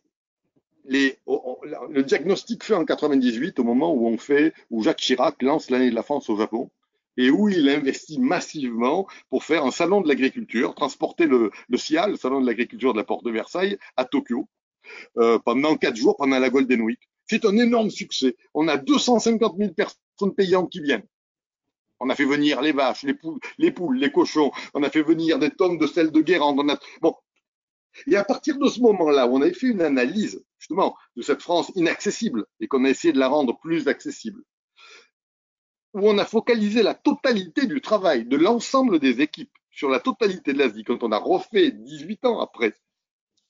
le 0.85 2.01
diagnostic 2.01 2.63
fait 2.63 2.73
en 2.73 2.85
98, 2.85 3.59
au 3.59 3.63
moment 3.63 3.93
où 3.93 4.07
on 4.07 4.17
fait, 4.17 4.53
où 4.69 4.83
Jacques 4.83 4.99
Chirac 4.99 5.41
lance 5.41 5.69
l'année 5.69 5.89
de 5.89 5.95
la 5.95 6.03
France 6.03 6.29
au 6.29 6.37
Japon, 6.37 6.69
et 7.15 7.29
où 7.29 7.47
il 7.47 7.69
investit 7.69 8.19
massivement 8.19 9.07
pour 9.29 9.43
faire 9.43 9.65
un 9.65 9.71
salon 9.71 10.01
de 10.01 10.07
l'agriculture, 10.07 10.73
transporter 10.75 11.25
le, 11.25 11.51
le 11.69 11.77
SIA, 11.77 12.07
le 12.07 12.15
salon 12.15 12.41
de 12.41 12.47
l'agriculture 12.47 12.93
de 12.93 12.97
la 12.97 13.03
porte 13.03 13.23
de 13.23 13.31
Versailles, 13.31 13.77
à 13.95 14.05
Tokyo, 14.05 14.47
euh, 15.17 15.39
pendant 15.39 15.77
quatre 15.77 15.95
jours, 15.95 16.17
pendant 16.17 16.39
la 16.39 16.49
Golden 16.49 16.81
Week. 16.81 16.99
C'est 17.27 17.45
un 17.45 17.57
énorme 17.57 17.89
succès. 17.89 18.35
On 18.53 18.67
a 18.67 18.77
250 18.77 19.57
000 19.57 19.73
personnes 19.73 20.35
payantes 20.35 20.71
qui 20.71 20.81
viennent. 20.81 21.05
On 22.03 22.09
a 22.09 22.15
fait 22.15 22.25
venir 22.25 22.61
les 22.61 22.73
vaches, 22.73 23.03
les 23.03 23.13
poules, 23.13 23.97
les 23.97 24.11
cochons. 24.11 24.51
On 24.73 24.83
a 24.83 24.89
fait 24.89 25.03
venir 25.03 25.39
des 25.39 25.51
tonnes 25.51 25.77
de 25.77 25.87
sel 25.87 26.11
de 26.11 26.19
Guérande. 26.19 26.61
Et 28.07 28.17
à 28.17 28.25
partir 28.25 28.57
de 28.57 28.67
ce 28.67 28.81
moment-là, 28.81 29.25
on 29.27 29.41
avait 29.41 29.53
fait 29.53 29.67
une 29.67 29.81
analyse 29.81 30.43
justement 30.59 30.97
de 31.15 31.21
cette 31.21 31.41
France 31.41 31.71
inaccessible 31.75 32.45
et 32.59 32.67
qu'on 32.67 32.83
a 32.83 32.89
essayé 32.89 33.13
de 33.13 33.19
la 33.19 33.29
rendre 33.29 33.57
plus 33.59 33.87
accessible, 33.87 34.43
où 35.93 36.09
on 36.09 36.17
a 36.17 36.25
focalisé 36.25 36.83
la 36.83 36.93
totalité 36.93 37.67
du 37.67 37.79
travail 37.79 38.25
de 38.25 38.35
l'ensemble 38.35 38.99
des 38.99 39.21
équipes 39.21 39.53
sur 39.71 39.89
la 39.89 40.01
totalité 40.01 40.51
de 40.51 40.59
l'Asie, 40.59 40.83
quand 40.83 41.03
on 41.03 41.11
a 41.11 41.17
refait 41.17 41.71
18 41.71 42.25
ans 42.25 42.39
après 42.41 42.73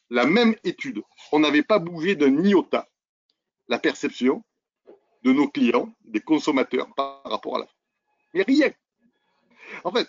la 0.10 0.26
même 0.26 0.56
étude, 0.64 1.02
on 1.32 1.40
n'avait 1.40 1.64
pas 1.64 1.80
bougé 1.80 2.16
d'un 2.16 2.44
iota 2.44 2.88
la 3.68 3.80
perception 3.80 4.44
de 5.24 5.32
nos 5.32 5.48
clients, 5.48 5.92
des 6.04 6.22
consommateurs 6.22 6.94
par 6.96 7.24
rapport 7.24 7.56
à 7.56 7.60
la 7.60 7.66
France. 7.66 7.83
Mais 8.34 8.44
rien. 8.44 8.72
En 9.84 9.92
fait, 9.92 10.08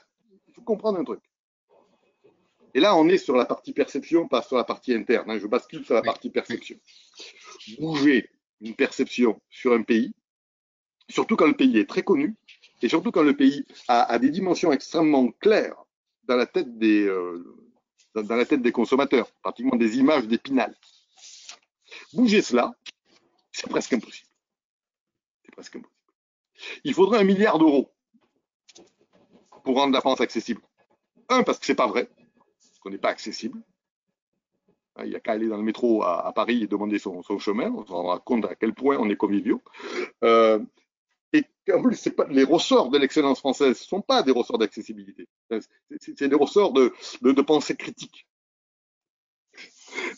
il 0.48 0.54
faut 0.54 0.62
comprendre 0.62 0.98
un 0.98 1.04
truc. 1.04 1.20
Et 2.74 2.80
là, 2.80 2.96
on 2.96 3.08
est 3.08 3.18
sur 3.18 3.36
la 3.36 3.44
partie 3.44 3.72
perception, 3.72 4.26
pas 4.26 4.42
sur 4.42 4.56
la 4.56 4.64
partie 4.64 4.92
interne. 4.94 5.30
Hein. 5.30 5.38
Je 5.38 5.46
bascule 5.46 5.84
sur 5.84 5.94
la 5.94 6.02
partie 6.02 6.30
perception. 6.30 6.76
Bouger 7.78 8.28
une 8.60 8.74
perception 8.74 9.40
sur 9.48 9.72
un 9.72 9.82
pays, 9.82 10.12
surtout 11.08 11.36
quand 11.36 11.46
le 11.46 11.54
pays 11.54 11.78
est 11.78 11.88
très 11.88 12.02
connu, 12.02 12.34
et 12.82 12.88
surtout 12.88 13.12
quand 13.12 13.22
le 13.22 13.36
pays 13.36 13.64
a, 13.88 14.02
a 14.02 14.18
des 14.18 14.30
dimensions 14.30 14.72
extrêmement 14.72 15.30
claires 15.40 15.76
dans 16.24 16.36
la 16.36 16.46
tête 16.46 16.78
des, 16.78 17.04
euh, 17.04 17.44
dans 18.14 18.36
la 18.36 18.44
tête 18.46 18.62
des 18.62 18.72
consommateurs, 18.72 19.30
pratiquement 19.42 19.76
des 19.76 19.98
images 19.98 20.26
d'épinal. 20.26 20.74
Bouger 22.12 22.42
cela, 22.42 22.72
c'est 23.52 23.68
presque 23.68 23.92
impossible. 23.92 24.28
C'est 25.44 25.52
presque 25.52 25.76
impossible. 25.76 25.94
Il 26.84 26.94
faudrait 26.94 27.18
un 27.18 27.24
milliard 27.24 27.58
d'euros 27.58 27.93
pour 29.64 29.76
rendre 29.76 29.92
la 29.92 30.00
France 30.00 30.20
accessible. 30.20 30.60
Un, 31.28 31.42
parce 31.42 31.58
que 31.58 31.66
c'est 31.66 31.74
pas 31.74 31.88
vrai 31.88 32.08
qu'on 32.80 32.90
n'est 32.90 32.98
pas 32.98 33.08
accessible. 33.08 33.60
Il 35.02 35.08
n'y 35.08 35.16
a 35.16 35.20
qu'à 35.20 35.32
aller 35.32 35.48
dans 35.48 35.56
le 35.56 35.64
métro 35.64 36.04
à, 36.04 36.32
Paris 36.32 36.62
et 36.62 36.66
demander 36.68 37.00
son, 37.00 37.22
chemin. 37.40 37.72
On 37.72 37.84
se 37.84 37.90
rendra 37.90 38.20
compte 38.20 38.44
à 38.44 38.54
quel 38.54 38.74
point 38.74 38.96
on 38.98 39.10
est 39.10 39.16
conviviaux. 39.16 39.60
Euh, 40.22 40.60
et 41.32 41.44
en 41.72 41.82
plus, 41.82 42.08
les 42.28 42.44
ressorts 42.44 42.90
de 42.90 42.98
l'excellence 42.98 43.40
française 43.40 43.70
ne 43.70 43.74
sont 43.74 44.02
pas 44.02 44.22
des 44.22 44.30
ressorts 44.30 44.58
d'accessibilité. 44.58 45.26
C'est 45.98 46.28
des 46.28 46.36
ressorts 46.36 46.72
de, 46.72 47.42
pensée 47.42 47.74
critique. 47.74 48.28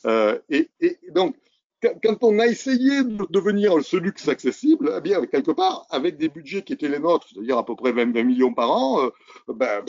Euh, 0.05 0.39
et, 0.51 0.69
donc, 1.09 1.37
quand 1.83 2.23
on 2.23 2.39
a 2.39 2.47
essayé 2.47 3.05
de 3.05 3.27
devenir 3.31 3.83
ce 3.85 3.97
luxe 3.97 4.29
accessible, 4.29 5.01
eh 5.05 5.27
quelque 5.29 5.53
part, 5.53 5.87
avec 5.91 6.17
des 6.17 6.29
budgets 6.29 6.63
qui 6.63 6.73
étaient 6.73 6.89
les 6.89 6.99
nôtres, 6.99 7.29
c'est-à-dire 7.29 7.59
à 7.59 7.65
peu 7.65 7.77
près 7.77 7.93
20, 7.93 8.13
20 8.13 8.25
millions 8.25 8.55
par 8.55 8.71
an, 8.71 9.03
euh, 9.03 9.11
ben, 9.49 9.85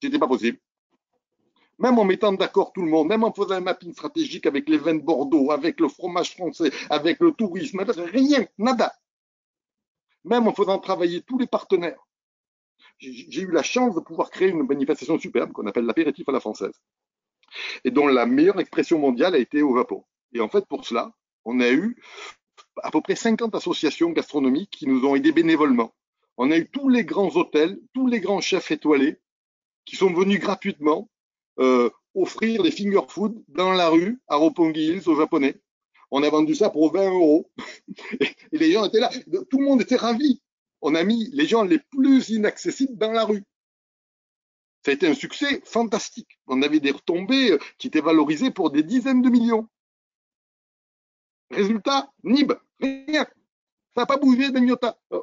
c'était 0.00 0.18
pas 0.18 0.28
possible 0.28 0.58
même 1.78 1.98
en 1.98 2.04
mettant 2.04 2.32
d'accord 2.32 2.72
tout 2.72 2.82
le 2.82 2.90
monde, 2.90 3.08
même 3.08 3.24
en 3.24 3.32
faisant 3.32 3.54
un 3.54 3.60
mapping 3.60 3.92
stratégique 3.92 4.46
avec 4.46 4.68
les 4.68 4.78
vins 4.78 4.94
de 4.94 5.00
Bordeaux, 5.00 5.50
avec 5.52 5.80
le 5.80 5.88
fromage 5.88 6.34
français, 6.34 6.70
avec 6.90 7.20
le 7.20 7.32
tourisme, 7.32 7.84
rien, 7.86 8.46
nada. 8.58 8.92
Même 10.24 10.48
en 10.48 10.52
faisant 10.52 10.78
travailler 10.78 11.22
tous 11.22 11.38
les 11.38 11.46
partenaires. 11.46 12.04
J'ai 12.98 13.42
eu 13.42 13.50
la 13.52 13.62
chance 13.62 13.94
de 13.94 14.00
pouvoir 14.00 14.30
créer 14.30 14.48
une 14.48 14.66
manifestation 14.66 15.18
superbe 15.18 15.52
qu'on 15.52 15.66
appelle 15.66 15.84
l'apéritif 15.84 16.28
à 16.28 16.32
la 16.32 16.40
française 16.40 16.74
et 17.84 17.90
dont 17.90 18.06
la 18.06 18.26
meilleure 18.26 18.60
expression 18.60 18.98
mondiale 18.98 19.34
a 19.34 19.38
été 19.38 19.62
au 19.62 19.76
Japon. 19.76 20.04
Et 20.32 20.40
en 20.40 20.48
fait, 20.48 20.66
pour 20.66 20.84
cela, 20.84 21.12
on 21.44 21.60
a 21.60 21.70
eu 21.70 21.96
à 22.82 22.90
peu 22.90 23.00
près 23.00 23.16
50 23.16 23.54
associations 23.54 24.10
gastronomiques 24.10 24.70
qui 24.70 24.86
nous 24.86 25.04
ont 25.04 25.14
aidés 25.14 25.32
bénévolement. 25.32 25.94
On 26.36 26.50
a 26.50 26.56
eu 26.56 26.68
tous 26.68 26.88
les 26.88 27.04
grands 27.04 27.34
hôtels, 27.36 27.78
tous 27.94 28.06
les 28.06 28.20
grands 28.20 28.40
chefs 28.40 28.70
étoilés 28.70 29.18
qui 29.84 29.96
sont 29.96 30.12
venus 30.12 30.38
gratuitement 30.38 31.08
euh, 31.58 31.90
offrir 32.14 32.62
des 32.62 32.70
finger 32.70 33.00
food 33.08 33.42
dans 33.48 33.72
la 33.72 33.88
rue 33.88 34.20
à 34.28 34.36
Roppongi 34.36 34.88
Hills 34.88 35.08
aux 35.08 35.16
Japonais. 35.16 35.56
On 36.10 36.22
a 36.22 36.30
vendu 36.30 36.54
ça 36.54 36.70
pour 36.70 36.92
20 36.92 37.10
euros. 37.10 37.50
Et 38.52 38.58
les 38.58 38.72
gens 38.72 38.84
étaient 38.84 39.00
là. 39.00 39.10
Tout 39.50 39.58
le 39.58 39.64
monde 39.64 39.82
était 39.82 39.96
ravi. 39.96 40.40
On 40.80 40.94
a 40.94 41.02
mis 41.02 41.28
les 41.32 41.46
gens 41.46 41.64
les 41.64 41.78
plus 41.78 42.30
inaccessibles 42.30 42.96
dans 42.96 43.12
la 43.12 43.24
rue. 43.24 43.44
Ça 44.88 44.92
a 44.92 44.94
été 44.94 45.06
un 45.06 45.12
succès 45.12 45.60
fantastique. 45.66 46.40
On 46.46 46.62
avait 46.62 46.80
des 46.80 46.92
retombées 46.92 47.52
euh, 47.52 47.58
qui 47.76 47.88
étaient 47.88 48.00
valorisées 48.00 48.50
pour 48.50 48.70
des 48.70 48.82
dizaines 48.82 49.20
de 49.20 49.28
millions. 49.28 49.68
Résultat, 51.50 52.10
Nib, 52.24 52.54
rien. 52.80 53.26
Ça 53.94 54.00
n'a 54.00 54.06
pas 54.06 54.16
bougé 54.16 54.50
d'un 54.50 54.66
euh, 54.66 55.20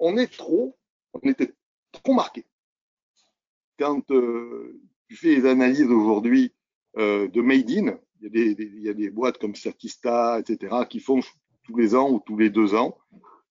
On 0.00 0.16
est 0.16 0.36
trop, 0.36 0.76
on 1.12 1.20
était 1.20 1.54
trop 1.92 2.12
marqué. 2.12 2.44
Quand 3.78 4.02
euh, 4.10 4.82
tu 5.08 5.14
fais 5.14 5.36
les 5.36 5.46
analyses 5.46 5.86
aujourd'hui 5.86 6.52
de 6.96 7.40
Made 7.40 7.70
in, 7.70 8.00
il 8.20 8.82
y, 8.82 8.88
a 8.88 8.94
des, 8.94 9.10
boîtes 9.10 9.38
comme 9.38 9.54
Statista, 9.54 10.40
etc., 10.40 10.74
qui 10.90 10.98
font 10.98 11.20
tous 11.62 11.76
les 11.76 11.94
ans 11.94 12.10
ou 12.10 12.18
tous 12.18 12.36
les 12.36 12.50
deux 12.50 12.74
ans 12.74 12.98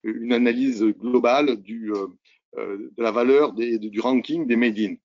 une 0.02 0.34
analyse 0.34 0.84
globale 0.84 1.62
de 1.62 2.18
la 2.98 3.10
valeur 3.10 3.54
du 3.54 3.98
ranking 3.98 4.46
des 4.46 4.56
Made 4.56 4.78
in. 4.78 4.96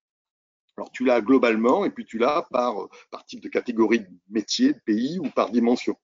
Alors 0.77 0.91
tu 0.91 1.03
l'as 1.03 1.21
globalement 1.21 1.85
et 1.85 1.89
puis 1.89 2.05
tu 2.05 2.17
l'as 2.17 2.47
par, 2.51 2.87
par 3.09 3.25
type 3.25 3.41
de 3.41 3.49
catégorie 3.49 4.01
de 4.01 4.09
métier, 4.29 4.73
de 4.73 4.79
pays 4.79 5.19
ou 5.19 5.29
par 5.29 5.49
dimension. 5.49 5.97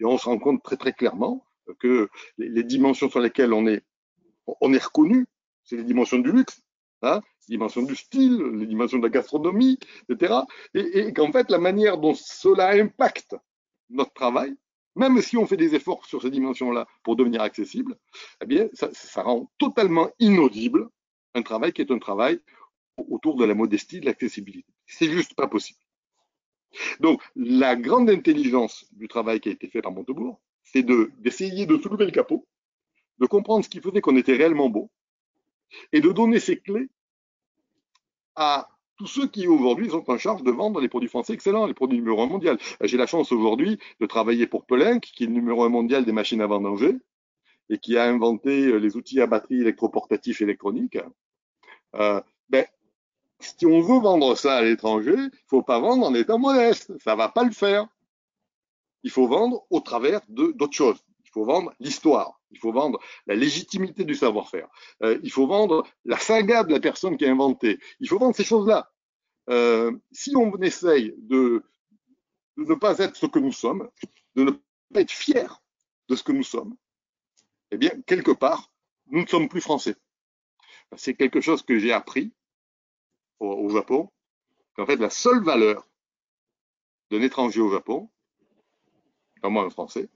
Et 0.00 0.04
on 0.04 0.18
se 0.18 0.26
rend 0.26 0.38
compte 0.38 0.62
très 0.62 0.76
très 0.76 0.92
clairement 0.92 1.44
que 1.78 2.08
les, 2.36 2.62
dimensions 2.62 3.08
sur 3.08 3.20
lesquelles 3.20 3.54
on 3.54 3.66
est, 3.66 3.82
on 4.60 4.72
est 4.74 4.84
reconnu, 4.84 5.26
c'est 5.64 5.76
les 5.76 5.84
dimensions 5.84 6.18
du 6.18 6.30
luxe, 6.30 6.60
hein, 7.00 7.20
les 7.48 7.54
dimensions 7.56 7.82
du 7.82 7.96
style, 7.96 8.36
les 8.54 8.66
dimensions 8.66 8.98
de 8.98 9.04
la 9.04 9.08
gastronomie, 9.08 9.78
etc. 10.08 10.34
Et, 10.74 10.98
et 10.98 11.12
qu'en 11.14 11.32
fait, 11.32 11.50
la 11.50 11.58
manière 11.58 11.96
dont 11.96 12.14
cela 12.14 12.70
impacte 12.70 13.34
notre 13.88 14.12
travail, 14.12 14.54
même 14.94 15.20
si 15.22 15.38
on 15.38 15.46
fait 15.46 15.56
des 15.56 15.74
efforts 15.74 16.04
sur 16.04 16.20
ces 16.20 16.30
dimensions-là 16.30 16.86
pour 17.02 17.16
devenir 17.16 17.40
accessible, 17.40 17.96
eh 18.42 18.46
bien, 18.46 18.68
ça, 18.74 18.90
ça 18.92 19.22
rend 19.22 19.50
totalement 19.58 20.10
inaudible 20.18 20.88
un 21.34 21.42
travail 21.42 21.72
qui 21.72 21.80
est 21.80 21.90
un 21.90 21.98
travail 21.98 22.40
autour 22.96 23.36
de 23.36 23.44
la 23.44 23.54
modestie, 23.54 24.00
de 24.00 24.06
l'accessibilité. 24.06 24.72
C'est 24.86 25.10
juste 25.10 25.34
pas 25.34 25.48
possible. 25.48 25.78
Donc, 27.00 27.22
la 27.36 27.76
grande 27.76 28.10
intelligence 28.10 28.86
du 28.92 29.08
travail 29.08 29.40
qui 29.40 29.48
a 29.48 29.52
été 29.52 29.68
fait 29.68 29.82
par 29.82 29.92
Montebourg, 29.92 30.40
c'est 30.62 30.82
d'essayer 30.82 31.66
de, 31.66 31.78
soulever 31.78 32.06
le 32.06 32.10
capot, 32.10 32.46
de 33.18 33.26
comprendre 33.26 33.64
ce 33.64 33.70
qui 33.70 33.80
faisait 33.80 34.00
qu'on 34.00 34.16
était 34.16 34.34
réellement 34.34 34.68
beau, 34.68 34.90
et 35.92 36.00
de 36.00 36.10
donner 36.10 36.40
ces 36.40 36.58
clés 36.58 36.88
à 38.36 38.68
tous 38.96 39.06
ceux 39.06 39.26
qui 39.26 39.46
aujourd'hui 39.48 39.90
sont 39.90 40.08
en 40.08 40.18
charge 40.18 40.42
de 40.42 40.50
vendre 40.50 40.80
les 40.80 40.88
produits 40.88 41.08
français 41.08 41.32
excellents, 41.32 41.66
les 41.66 41.74
produits 41.74 41.98
numéro 41.98 42.22
un 42.22 42.26
mondial. 42.26 42.58
J'ai 42.80 42.96
la 42.96 43.06
chance 43.06 43.32
aujourd'hui 43.32 43.78
de 44.00 44.06
travailler 44.06 44.46
pour 44.46 44.66
Pelink, 44.66 45.02
qui 45.02 45.24
est 45.24 45.26
le 45.26 45.32
numéro 45.32 45.64
un 45.64 45.68
mondial 45.68 46.04
des 46.04 46.12
machines 46.12 46.40
à 46.40 46.46
vendanger, 46.46 46.96
et 47.70 47.78
qui 47.78 47.96
a 47.96 48.04
inventé 48.04 48.78
les 48.78 48.96
outils 48.96 49.20
à 49.20 49.26
batterie 49.26 49.60
électroportatifs 49.60 50.42
électroniques. 50.42 50.98
Euh, 51.96 52.20
ben, 52.48 52.66
si 53.44 53.66
on 53.66 53.80
veut 53.80 54.00
vendre 54.00 54.34
ça 54.36 54.56
à 54.56 54.62
l'étranger, 54.62 55.14
il 55.16 55.44
faut 55.46 55.62
pas 55.62 55.78
vendre 55.78 56.06
en 56.06 56.14
étant 56.14 56.38
modeste. 56.38 56.92
Ça 57.02 57.14
va 57.14 57.28
pas 57.28 57.44
le 57.44 57.52
faire. 57.52 57.86
Il 59.02 59.10
faut 59.10 59.26
vendre 59.26 59.64
au 59.70 59.80
travers 59.80 60.20
d'autres 60.28 60.72
choses. 60.72 61.04
Il 61.24 61.30
faut 61.30 61.44
vendre 61.44 61.72
l'histoire. 61.80 62.40
Il 62.50 62.58
faut 62.58 62.72
vendre 62.72 63.00
la 63.26 63.34
légitimité 63.34 64.04
du 64.04 64.14
savoir-faire. 64.14 64.68
Euh, 65.02 65.18
il 65.22 65.30
faut 65.30 65.46
vendre 65.46 65.84
la 66.04 66.16
saga 66.16 66.62
de 66.64 66.72
la 66.72 66.80
personne 66.80 67.16
qui 67.16 67.26
a 67.26 67.30
inventé. 67.30 67.78
Il 68.00 68.08
faut 68.08 68.18
vendre 68.18 68.36
ces 68.36 68.44
choses-là. 68.44 68.90
Euh, 69.50 69.92
si 70.12 70.34
on 70.36 70.54
essaye 70.62 71.14
de, 71.18 71.64
de 72.56 72.64
ne 72.64 72.74
pas 72.74 72.98
être 72.98 73.16
ce 73.16 73.26
que 73.26 73.38
nous 73.38 73.52
sommes, 73.52 73.88
de 74.36 74.44
ne 74.44 74.50
pas 74.92 75.00
être 75.00 75.10
fier 75.10 75.62
de 76.08 76.16
ce 76.16 76.22
que 76.22 76.32
nous 76.32 76.44
sommes, 76.44 76.74
eh 77.70 77.76
bien, 77.76 77.90
quelque 78.06 78.30
part, 78.30 78.70
nous 79.08 79.22
ne 79.22 79.26
sommes 79.26 79.48
plus 79.48 79.60
français. 79.60 79.96
C'est 80.96 81.14
quelque 81.14 81.40
chose 81.40 81.62
que 81.62 81.78
j'ai 81.78 81.92
appris 81.92 82.32
au, 83.40 83.68
Japon 83.70 84.10
qu'en 84.74 84.86
fait, 84.86 84.96
la 84.96 85.10
seule 85.10 85.42
valeur 85.42 85.88
d'un 87.10 87.22
étranger 87.22 87.60
au 87.60 87.70
Japon, 87.70 88.10
moi 89.50 89.64
un 89.64 89.70
Français, 89.70 90.08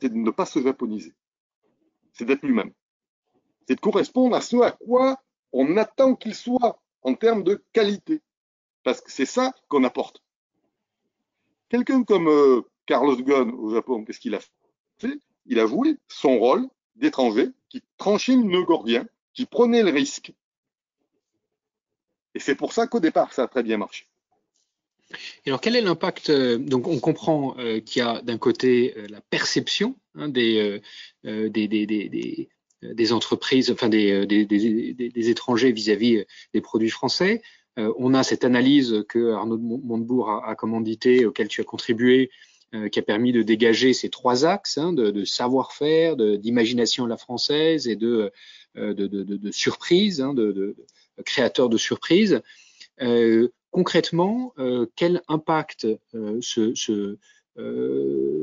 c'est 0.00 0.08
de 0.08 0.16
ne 0.16 0.30
pas 0.30 0.46
se 0.46 0.62
japoniser. 0.62 1.14
C'est 2.12 2.24
d'être 2.24 2.42
lui-même. 2.42 2.72
C'est 3.66 3.76
de 3.76 3.80
correspondre 3.80 4.36
à 4.36 4.40
ce 4.40 4.56
à 4.56 4.72
quoi 4.72 5.18
on 5.52 5.76
attend 5.76 6.14
qu'il 6.14 6.34
soit 6.34 6.80
en 7.02 7.14
termes 7.14 7.42
de 7.42 7.62
qualité. 7.72 8.22
Parce 8.82 9.00
que 9.00 9.10
c'est 9.10 9.26
ça 9.26 9.54
qu'on 9.68 9.84
apporte. 9.84 10.22
Quelqu'un 11.68 12.04
comme 12.04 12.28
euh, 12.28 12.62
Carlos 12.86 13.16
Ghosn 13.16 13.50
au 13.52 13.70
Japon, 13.70 14.04
qu'est-ce 14.04 14.20
qu'il 14.20 14.34
a 14.34 14.40
fait? 14.98 15.18
Il 15.46 15.58
a 15.58 15.66
joué 15.66 15.96
son 16.08 16.38
rôle 16.38 16.68
d'étranger 16.96 17.50
qui 17.68 17.82
tranchait 17.96 18.36
le 18.36 18.42
nœud 18.42 18.64
gordien, 18.64 19.06
qui 19.32 19.46
prenait 19.46 19.82
le 19.82 19.90
risque 19.90 20.32
et 22.34 22.40
c'est 22.40 22.54
pour 22.54 22.72
ça 22.72 22.86
qu'au 22.86 23.00
départ, 23.00 23.32
ça 23.32 23.44
a 23.44 23.48
très 23.48 23.62
bien 23.62 23.76
marché. 23.76 24.06
Et 25.44 25.50
alors, 25.50 25.60
quel 25.60 25.76
est 25.76 25.80
l'impact 25.80 26.30
euh, 26.30 26.58
Donc, 26.58 26.88
on 26.88 26.98
comprend 26.98 27.56
euh, 27.58 27.80
qu'il 27.80 28.00
y 28.00 28.02
a 28.02 28.20
d'un 28.22 28.38
côté 28.38 28.94
euh, 28.96 29.06
la 29.08 29.20
perception 29.20 29.96
hein, 30.14 30.28
des, 30.28 30.80
des, 31.22 31.68
des, 31.68 32.48
des, 32.82 33.12
entreprises, 33.12 33.70
enfin 33.70 33.88
des, 33.88 34.26
des 34.26 35.30
étrangers 35.30 35.72
vis-à-vis 35.72 36.24
des 36.52 36.60
produits 36.60 36.90
français. 36.90 37.42
on 37.76 38.14
a 38.14 38.22
cette 38.22 38.44
analyse 38.44 39.04
que 39.08 39.32
Arnaud 39.32 39.58
Montebourg 39.58 40.30
a, 40.30 40.48
a 40.48 40.54
commandité, 40.54 41.24
auquel 41.26 41.48
tu 41.48 41.60
as 41.60 41.64
contribué, 41.64 42.30
qui 42.90 42.98
a 42.98 43.02
permis 43.02 43.32
de 43.32 43.42
dégager 43.42 43.92
ces 43.92 44.10
trois 44.10 44.44
axes 44.44 44.78
hein, 44.78 44.92
de, 44.92 45.24
savoir-faire, 45.24 46.16
d'imagination 46.16 47.06
à 47.06 47.08
la 47.08 47.16
française 47.16 47.88
et 47.88 47.96
de, 47.96 48.32
de, 48.74 49.06
de 49.06 49.50
surprise, 49.50 50.20
hein, 50.20 50.34
créateur 51.24 51.68
de 51.68 51.76
surprises. 51.76 52.42
Euh, 53.02 53.48
concrètement, 53.70 54.52
euh, 54.58 54.86
quel 54.96 55.22
impact 55.28 55.86
euh, 56.14 56.38
ce, 56.40 56.74
ce, 56.74 57.18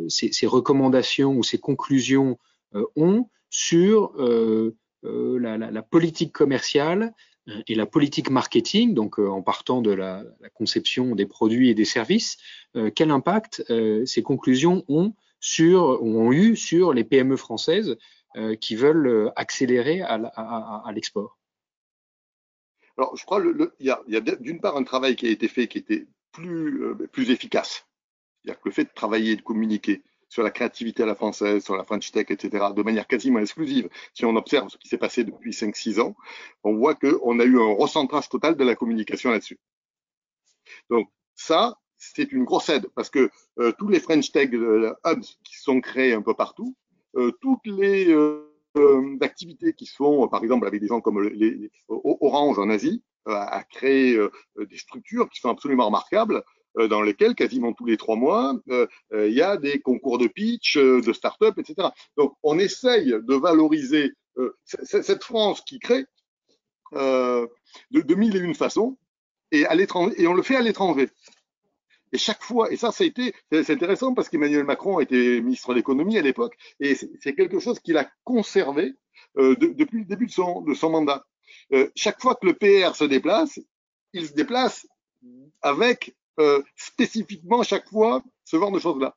ces, 0.09 0.31
ces, 0.31 0.47
recommandations 0.47 1.35
ou 1.35 1.43
ces 1.43 1.57
conclusions 1.57 2.37
ont 2.95 3.27
sur 3.49 4.13
la, 5.03 5.57
la, 5.57 5.71
la, 5.71 5.81
politique 5.81 6.31
commerciale 6.31 7.13
et 7.67 7.75
la 7.75 7.85
politique 7.85 8.29
marketing, 8.29 8.93
donc 8.93 9.19
en 9.19 9.41
partant 9.41 9.81
de 9.81 9.91
la, 9.91 10.23
la, 10.39 10.49
conception 10.49 11.13
des 11.13 11.25
produits 11.25 11.69
et 11.69 11.73
des 11.73 11.83
services, 11.83 12.37
quel 12.95 13.11
impact 13.11 13.65
ces 14.05 14.23
conclusions 14.23 14.85
ont 14.87 15.13
sur, 15.41 16.01
ont 16.01 16.31
eu 16.31 16.55
sur 16.55 16.93
les 16.93 17.03
PME 17.03 17.35
françaises 17.35 17.97
qui 18.61 18.75
veulent 18.77 19.33
accélérer 19.35 19.99
à 19.99 20.89
l'export? 20.95 21.40
Alors, 23.01 23.17
je 23.17 23.25
crois 23.25 23.41
qu'il 23.41 23.71
y 23.79 23.89
a, 23.89 24.21
d'une 24.35 24.61
part 24.61 24.77
un 24.77 24.83
travail 24.83 25.15
qui 25.15 25.25
a 25.25 25.31
été 25.31 25.47
fait 25.47 25.67
qui 25.67 25.79
était 25.79 26.05
plus, 26.31 26.83
euh, 26.83 27.09
efficace. 27.17 27.87
C'est-à-dire 28.43 28.61
que 28.61 28.69
le 28.69 28.73
fait 28.73 28.83
de 28.83 28.91
travailler 28.93 29.31
et 29.31 29.35
de 29.35 29.41
communiquer 29.41 30.03
sur 30.29 30.43
la 30.43 30.51
créativité 30.51 31.01
à 31.01 31.07
la 31.07 31.15
française, 31.15 31.63
sur 31.63 31.75
la 31.75 31.83
French 31.83 32.11
Tech, 32.11 32.27
etc., 32.29 32.67
de 32.75 32.83
manière 32.83 33.07
quasiment 33.07 33.39
exclusive, 33.39 33.89
si 34.13 34.23
on 34.23 34.35
observe 34.35 34.69
ce 34.69 34.77
qui 34.77 34.87
s'est 34.87 34.99
passé 34.99 35.23
depuis 35.23 35.49
5-6 35.49 35.99
ans, 35.99 36.15
on 36.63 36.75
voit 36.75 36.93
qu'on 36.93 37.39
a 37.39 37.43
eu 37.43 37.59
un 37.59 37.73
recentrage 37.73 38.29
total 38.29 38.55
de 38.55 38.63
la 38.63 38.75
communication 38.75 39.31
là-dessus. 39.31 39.59
Donc, 40.91 41.09
ça, 41.33 41.79
c'est 41.97 42.31
une 42.31 42.43
grosse 42.43 42.69
aide 42.69 42.87
parce 42.93 43.09
que 43.09 43.31
euh, 43.57 43.71
tous 43.79 43.89
les 43.89 43.99
French 43.99 44.31
Tech 44.31 44.53
euh, 44.53 44.93
hubs 45.05 45.25
qui 45.43 45.57
sont 45.57 45.81
créés 45.81 46.13
un 46.13 46.21
peu 46.21 46.35
partout, 46.35 46.75
toutes 47.41 47.65
les 47.65 48.13
d'activités 48.75 49.73
qui 49.73 49.85
sont, 49.85 50.27
par 50.27 50.43
exemple, 50.43 50.67
avec 50.67 50.81
des 50.81 50.87
gens 50.87 51.01
comme 51.01 51.21
les, 51.21 51.71
Orange 51.87 52.59
en 52.59 52.69
Asie, 52.69 53.03
euh, 53.27 53.33
à 53.33 53.63
créer 53.63 54.15
euh, 54.15 54.31
des 54.57 54.77
structures 54.77 55.29
qui 55.29 55.39
sont 55.39 55.49
absolument 55.49 55.87
remarquables, 55.87 56.43
dans 56.89 57.01
lesquelles 57.01 57.35
quasiment 57.35 57.73
tous 57.73 57.85
les 57.85 57.97
trois 57.97 58.15
mois, 58.15 58.57
il 59.11 59.33
y 59.33 59.41
a 59.41 59.57
des 59.57 59.81
concours 59.81 60.17
de 60.17 60.27
pitch, 60.27 60.77
de 60.77 61.11
start-up, 61.11 61.57
etc. 61.57 61.89
Donc, 62.15 62.37
on 62.43 62.57
essaye 62.59 63.07
de 63.07 63.35
valoriser 63.35 64.13
cette 64.63 65.21
France 65.21 65.59
qui 65.67 65.79
crée 65.79 66.05
de, 66.93 68.15
mille 68.15 68.37
et 68.37 68.39
une 68.39 68.55
façons, 68.55 68.97
et 69.51 69.65
on 69.67 70.33
le 70.33 70.43
fait 70.43 70.55
à 70.55 70.61
l'étranger. 70.61 71.09
Et 72.13 72.17
chaque 72.17 72.43
fois, 72.43 72.71
et 72.71 72.77
ça, 72.77 72.91
ça 72.91 73.03
a 73.03 73.07
été, 73.07 73.33
c'est 73.51 73.69
intéressant 73.69 74.13
parce 74.13 74.27
qu'Emmanuel 74.29 74.65
Macron 74.65 74.99
était 74.99 75.39
ministre 75.41 75.69
de 75.69 75.75
l'économie 75.75 76.17
à 76.17 76.21
l'époque, 76.21 76.57
et 76.79 76.95
c'est 76.95 77.35
quelque 77.35 77.59
chose 77.59 77.79
qu'il 77.79 77.97
a 77.97 78.09
conservé 78.23 78.93
euh, 79.37 79.55
depuis 79.55 79.99
le 79.99 80.05
début 80.05 80.25
de 80.25 80.31
son, 80.31 80.61
de 80.61 80.73
son 80.73 80.89
mandat. 80.89 81.25
Euh, 81.73 81.89
chaque 81.95 82.21
fois 82.21 82.35
que 82.35 82.45
le 82.45 82.53
PR 82.53 82.95
se 82.95 83.05
déplace, 83.05 83.59
il 84.13 84.27
se 84.27 84.33
déplace 84.33 84.87
avec 85.61 86.15
euh, 86.39 86.61
spécifiquement 86.75 87.63
chaque 87.63 87.87
fois 87.87 88.23
ce 88.43 88.57
genre 88.57 88.71
de 88.71 88.79
choses-là, 88.79 89.15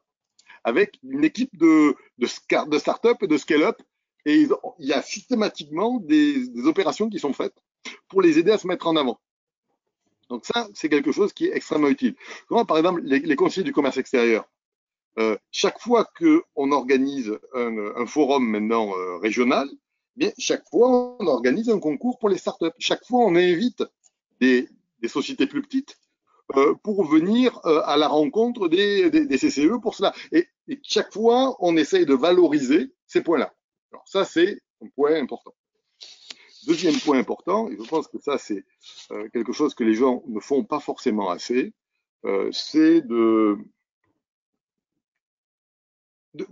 avec 0.62 0.98
une 1.02 1.24
équipe 1.24 1.56
de, 1.56 1.96
de, 2.18 2.28
de 2.68 2.78
start-up 2.78 3.16
et 3.22 3.26
de 3.26 3.36
scale-up, 3.36 3.80
et 4.24 4.36
il 4.36 4.86
y 4.86 4.92
a 4.92 5.02
systématiquement 5.02 5.98
des, 5.98 6.48
des 6.48 6.66
opérations 6.66 7.10
qui 7.10 7.18
sont 7.18 7.32
faites 7.32 7.54
pour 8.08 8.22
les 8.22 8.38
aider 8.38 8.52
à 8.52 8.58
se 8.58 8.66
mettre 8.66 8.86
en 8.86 8.96
avant. 8.96 9.18
Donc 10.30 10.46
ça, 10.46 10.68
c'est 10.74 10.88
quelque 10.88 11.12
chose 11.12 11.32
qui 11.32 11.46
est 11.46 11.56
extrêmement 11.56 11.88
utile. 11.88 12.16
Comment, 12.48 12.64
par 12.64 12.78
exemple, 12.78 13.02
les, 13.02 13.36
conseillers 13.36 13.64
du 13.64 13.72
commerce 13.72 13.96
extérieur, 13.96 14.48
euh, 15.18 15.36
chaque 15.50 15.78
fois 15.80 16.08
qu'on 16.18 16.72
organise 16.72 17.38
un, 17.54 18.06
forum 18.06 18.48
maintenant 18.48 18.92
euh, 18.96 19.18
régional, 19.18 19.68
eh 20.16 20.20
bien 20.20 20.32
chaque 20.38 20.68
fois 20.68 21.16
on 21.18 21.26
organise 21.26 21.68
un 21.70 21.78
concours 21.78 22.18
pour 22.18 22.28
les 22.28 22.38
startups. 22.38 22.74
Chaque 22.78 23.04
fois 23.04 23.20
on 23.20 23.36
invite 23.36 23.84
des, 24.40 24.68
sociétés 25.06 25.46
plus 25.46 25.62
petites 25.62 25.98
euh, 26.56 26.74
pour 26.82 27.04
venir 27.04 27.60
à 27.64 27.96
la 27.96 28.08
rencontre 28.08 28.68
des, 28.68 29.10
CCE 29.38 29.78
pour 29.80 29.94
cela. 29.94 30.12
Et, 30.32 30.48
et, 30.68 30.80
chaque 30.82 31.12
fois 31.12 31.56
on 31.60 31.76
essaye 31.76 32.06
de 32.06 32.14
valoriser 32.14 32.92
ces 33.06 33.22
points-là. 33.22 33.54
Alors 33.92 34.04
ça 34.08 34.24
c'est 34.24 34.60
un 34.82 34.88
point 34.88 35.14
important. 35.14 35.54
Deuxième 36.66 36.98
point 37.00 37.18
important, 37.18 37.68
et 37.68 37.76
je 37.76 37.88
pense 37.88 38.08
que 38.08 38.18
ça 38.18 38.38
c'est 38.38 38.64
euh, 39.10 39.28
quelque 39.30 39.52
chose 39.52 39.74
que 39.74 39.84
les 39.84 39.94
gens 39.94 40.22
ne 40.26 40.40
font 40.40 40.64
pas 40.64 40.80
forcément 40.80 41.30
assez, 41.30 41.72
euh, 42.24 42.50
c'est 42.52 43.02
de, 43.02 43.58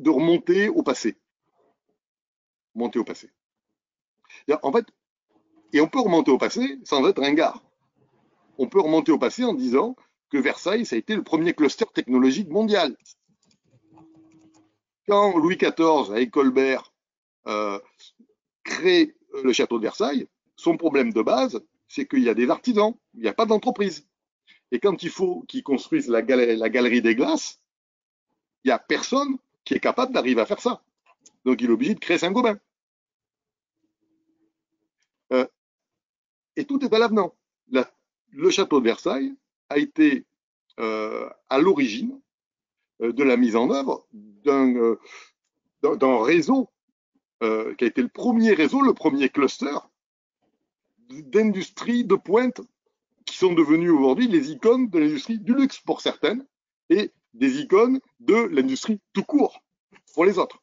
remonter 0.06 0.68
au 0.68 0.82
passé. 0.82 1.16
Monter 2.74 2.98
au 2.98 3.04
passé. 3.04 3.30
En 4.62 4.72
fait, 4.72 4.86
et 5.72 5.80
on 5.80 5.88
peut 5.88 6.00
remonter 6.00 6.30
au 6.30 6.38
passé 6.38 6.78
sans 6.84 7.06
être 7.06 7.20
ringard. 7.20 7.62
On 8.58 8.68
peut 8.68 8.80
remonter 8.80 9.12
au 9.12 9.18
passé 9.18 9.44
en 9.44 9.54
disant 9.54 9.96
que 10.30 10.38
Versailles, 10.38 10.86
ça 10.86 10.96
a 10.96 10.98
été 10.98 11.14
le 11.14 11.22
premier 11.22 11.54
cluster 11.54 11.86
technologique 11.92 12.48
mondial. 12.48 12.96
Quand 15.06 15.36
Louis 15.36 15.56
XIV, 15.56 16.12
avec 16.12 16.30
Colbert, 16.30 16.92
euh, 17.46 17.78
crée 18.62 19.14
le 19.42 19.52
château 19.52 19.78
de 19.78 19.82
Versailles, 19.82 20.26
son 20.56 20.76
problème 20.76 21.12
de 21.12 21.22
base, 21.22 21.62
c'est 21.88 22.06
qu'il 22.06 22.22
y 22.22 22.28
a 22.28 22.34
des 22.34 22.50
artisans, 22.50 22.94
il 23.14 23.20
n'y 23.20 23.28
a 23.28 23.34
pas 23.34 23.46
d'entreprise. 23.46 24.06
Et 24.70 24.80
quand 24.80 25.02
il 25.02 25.10
faut 25.10 25.44
qu'ils 25.48 25.62
construisent 25.62 26.08
la 26.08 26.22
galerie, 26.22 27.02
des 27.02 27.14
glaces, 27.14 27.60
il 28.64 28.68
n'y 28.68 28.72
a 28.72 28.78
personne 28.78 29.36
qui 29.64 29.74
est 29.74 29.80
capable 29.80 30.12
d'arriver 30.12 30.40
à 30.40 30.46
faire 30.46 30.60
ça. 30.60 30.82
Donc 31.44 31.60
il 31.60 31.68
est 31.68 31.72
obligé 31.72 31.94
de 31.94 32.00
créer 32.00 32.18
Saint-Gobain. 32.18 32.58
Euh, 35.32 35.46
et 36.56 36.64
tout 36.64 36.82
est 36.84 36.92
à 36.92 36.98
l'avenant. 36.98 37.34
Le 38.34 38.48
château 38.48 38.80
de 38.80 38.84
Versailles 38.84 39.34
a 39.68 39.76
été 39.76 40.24
euh, 40.80 41.28
à 41.50 41.58
l'origine 41.58 42.18
euh, 43.02 43.12
de 43.12 43.22
la 43.22 43.36
mise 43.36 43.56
en 43.56 43.70
œuvre 43.70 44.06
d'un 44.42 44.96
réseau 46.24 46.70
euh, 47.42 47.74
qui 47.74 47.84
a 47.84 47.86
été 47.88 48.02
le 48.02 48.08
premier 48.08 48.52
réseau, 48.52 48.82
le 48.82 48.94
premier 48.94 49.28
cluster 49.28 49.74
d'industries 51.10 52.04
de 52.04 52.14
pointe 52.14 52.60
qui 53.26 53.36
sont 53.36 53.52
devenues 53.52 53.90
aujourd'hui 53.90 54.28
les 54.28 54.50
icônes 54.50 54.88
de 54.88 54.98
l'industrie 54.98 55.38
du 55.38 55.54
luxe 55.54 55.78
pour 55.78 56.00
certaines 56.00 56.46
et 56.88 57.10
des 57.34 57.60
icônes 57.60 58.00
de 58.20 58.34
l'industrie 58.34 59.00
tout 59.12 59.24
court 59.24 59.62
pour 60.14 60.24
les 60.24 60.38
autres. 60.38 60.62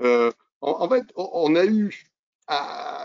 Euh, 0.00 0.30
en, 0.60 0.88
fait, 0.88 1.04
on 1.16 1.54
a 1.56 1.66
eu, 1.66 2.10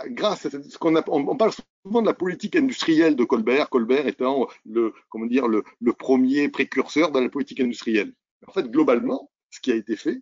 grâce 0.08 0.46
à 0.46 0.50
ce 0.50 0.78
qu'on 0.78 0.96
on, 0.96 1.36
parle 1.36 1.52
souvent 1.84 2.02
de 2.02 2.08
la 2.08 2.14
politique 2.14 2.56
industrielle 2.56 3.16
de 3.16 3.24
Colbert, 3.24 3.70
Colbert 3.70 4.08
étant 4.08 4.48
le, 4.66 4.94
comment 5.10 5.26
dire, 5.26 5.48
le, 5.48 5.64
premier 5.94 6.50
précurseur 6.50 7.12
dans 7.12 7.22
la 7.22 7.30
politique 7.30 7.60
industrielle. 7.60 8.14
En 8.48 8.52
fait, 8.52 8.70
globalement, 8.70 9.30
ce 9.50 9.60
qui 9.60 9.72
a 9.72 9.76
été 9.76 9.96
fait, 9.96 10.22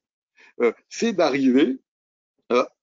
euh, 0.61 0.71
c'est 0.89 1.13
d'arriver 1.13 1.79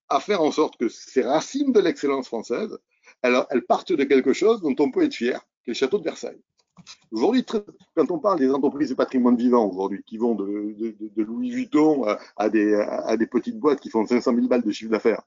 à 0.08 0.20
faire 0.20 0.42
en 0.42 0.50
sorte 0.50 0.76
que 0.76 0.88
ces 0.88 1.22
racines 1.22 1.72
de 1.72 1.80
l'excellence 1.80 2.26
française, 2.26 2.78
elles, 3.22 3.36
elles, 3.50 3.64
partent 3.64 3.92
de 3.92 4.04
quelque 4.04 4.32
chose 4.32 4.60
dont 4.60 4.74
on 4.78 4.90
peut 4.90 5.04
être 5.04 5.14
fier, 5.14 5.40
qui 5.62 5.70
est 5.70 5.72
le 5.72 5.74
château 5.74 5.98
de 5.98 6.04
Versailles. 6.04 6.42
Aujourd'hui, 7.10 7.44
quand 7.44 8.10
on 8.10 8.18
parle 8.18 8.38
des 8.38 8.50
entreprises 8.50 8.90
de 8.90 8.94
patrimoine 8.94 9.36
vivant 9.36 9.66
aujourd'hui, 9.66 10.02
qui 10.04 10.18
vont 10.18 10.34
de, 10.34 11.22
Louis 11.22 11.50
Vuitton 11.50 12.04
à 12.36 12.48
des, 12.48 13.26
petites 13.30 13.58
boîtes 13.58 13.80
qui 13.80 13.90
font 13.90 14.06
500 14.06 14.34
000 14.34 14.48
balles 14.48 14.62
de 14.62 14.72
chiffre 14.72 14.90
d'affaires, 14.90 15.22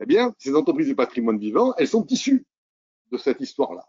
eh 0.00 0.06
bien, 0.06 0.34
ces 0.38 0.54
entreprises 0.54 0.88
de 0.88 0.94
patrimoine 0.94 1.38
vivant, 1.38 1.74
elles 1.76 1.88
sont 1.88 2.06
issues 2.06 2.46
de 3.10 3.16
cette 3.16 3.40
histoire-là. 3.40 3.88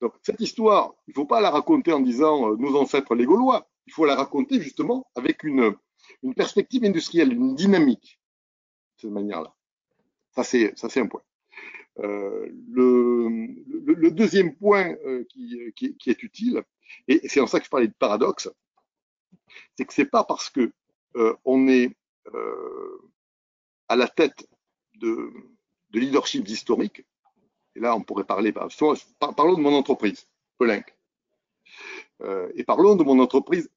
Donc, 0.00 0.14
cette 0.22 0.40
histoire, 0.40 0.94
il 1.06 1.10
ne 1.10 1.14
faut 1.14 1.26
pas 1.26 1.40
la 1.40 1.50
raconter 1.50 1.92
en 1.92 2.00
disant 2.00 2.48
euh, 2.48 2.56
nos 2.56 2.76
ancêtres 2.76 3.14
les 3.14 3.26
Gaulois. 3.26 3.68
Il 3.86 3.92
faut 3.92 4.06
la 4.06 4.14
raconter 4.14 4.60
justement 4.60 5.10
avec 5.14 5.42
une, 5.42 5.76
perspective 6.36 6.84
industrielle, 6.84 7.32
une 7.32 7.54
dynamique, 7.54 8.20
cette 8.96 9.10
manière-là. 9.10 9.54
Ça, 10.34 10.44
c'est, 10.44 10.98
un 10.98 11.06
point. 11.06 11.22
Euh, 12.00 12.48
le, 12.68 13.28
le, 13.84 14.10
deuxième 14.10 14.56
point 14.56 14.96
euh, 15.06 15.24
qui, 15.28 15.72
qui, 15.76 15.96
qui, 15.96 16.10
est 16.10 16.22
utile, 16.24 16.62
et 17.06 17.28
c'est 17.28 17.40
en 17.40 17.46
ça 17.46 17.60
que 17.60 17.66
je 17.66 17.70
parlais 17.70 17.86
de 17.86 17.94
paradoxe, 17.94 18.50
c'est 19.76 19.84
que 19.84 19.94
c'est 19.94 20.04
pas 20.06 20.24
parce 20.24 20.50
que 20.50 20.72
euh, 21.16 21.36
on 21.44 21.68
est 21.68 21.96
euh, 22.34 23.10
à 23.88 23.96
la 23.96 24.08
tête 24.08 24.48
de, 24.94 25.32
de 25.90 26.00
leadership 26.00 26.48
historique, 26.48 27.04
et 27.76 27.80
là 27.80 27.94
on 27.94 28.02
pourrait 28.02 28.24
parler, 28.24 28.52
parlons 28.52 29.54
de 29.54 29.60
mon 29.60 29.74
entreprise, 29.74 30.26
Pelinck, 30.58 30.96
euh, 32.22 32.50
et 32.54 32.64
parlons 32.64 32.96
de 32.96 33.04
mon 33.04 33.18
entreprise 33.20 33.70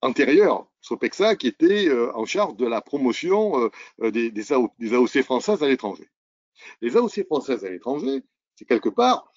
antérieure, 0.00 0.66
Sopexa, 0.84 1.34
qui 1.34 1.46
était 1.46 1.88
euh, 1.88 2.14
en 2.14 2.26
charge 2.26 2.56
de 2.56 2.66
la 2.66 2.82
promotion 2.82 3.58
euh, 3.58 3.70
euh, 4.02 4.10
des, 4.10 4.30
des, 4.30 4.52
AOC 4.52 5.22
françaises 5.22 5.62
à 5.62 5.66
l'étranger. 5.66 6.06
Les 6.82 6.94
AOC 6.96 7.24
françaises 7.26 7.64
à 7.64 7.70
l'étranger, 7.70 8.22
c'est 8.54 8.66
quelque 8.66 8.90
part, 8.90 9.32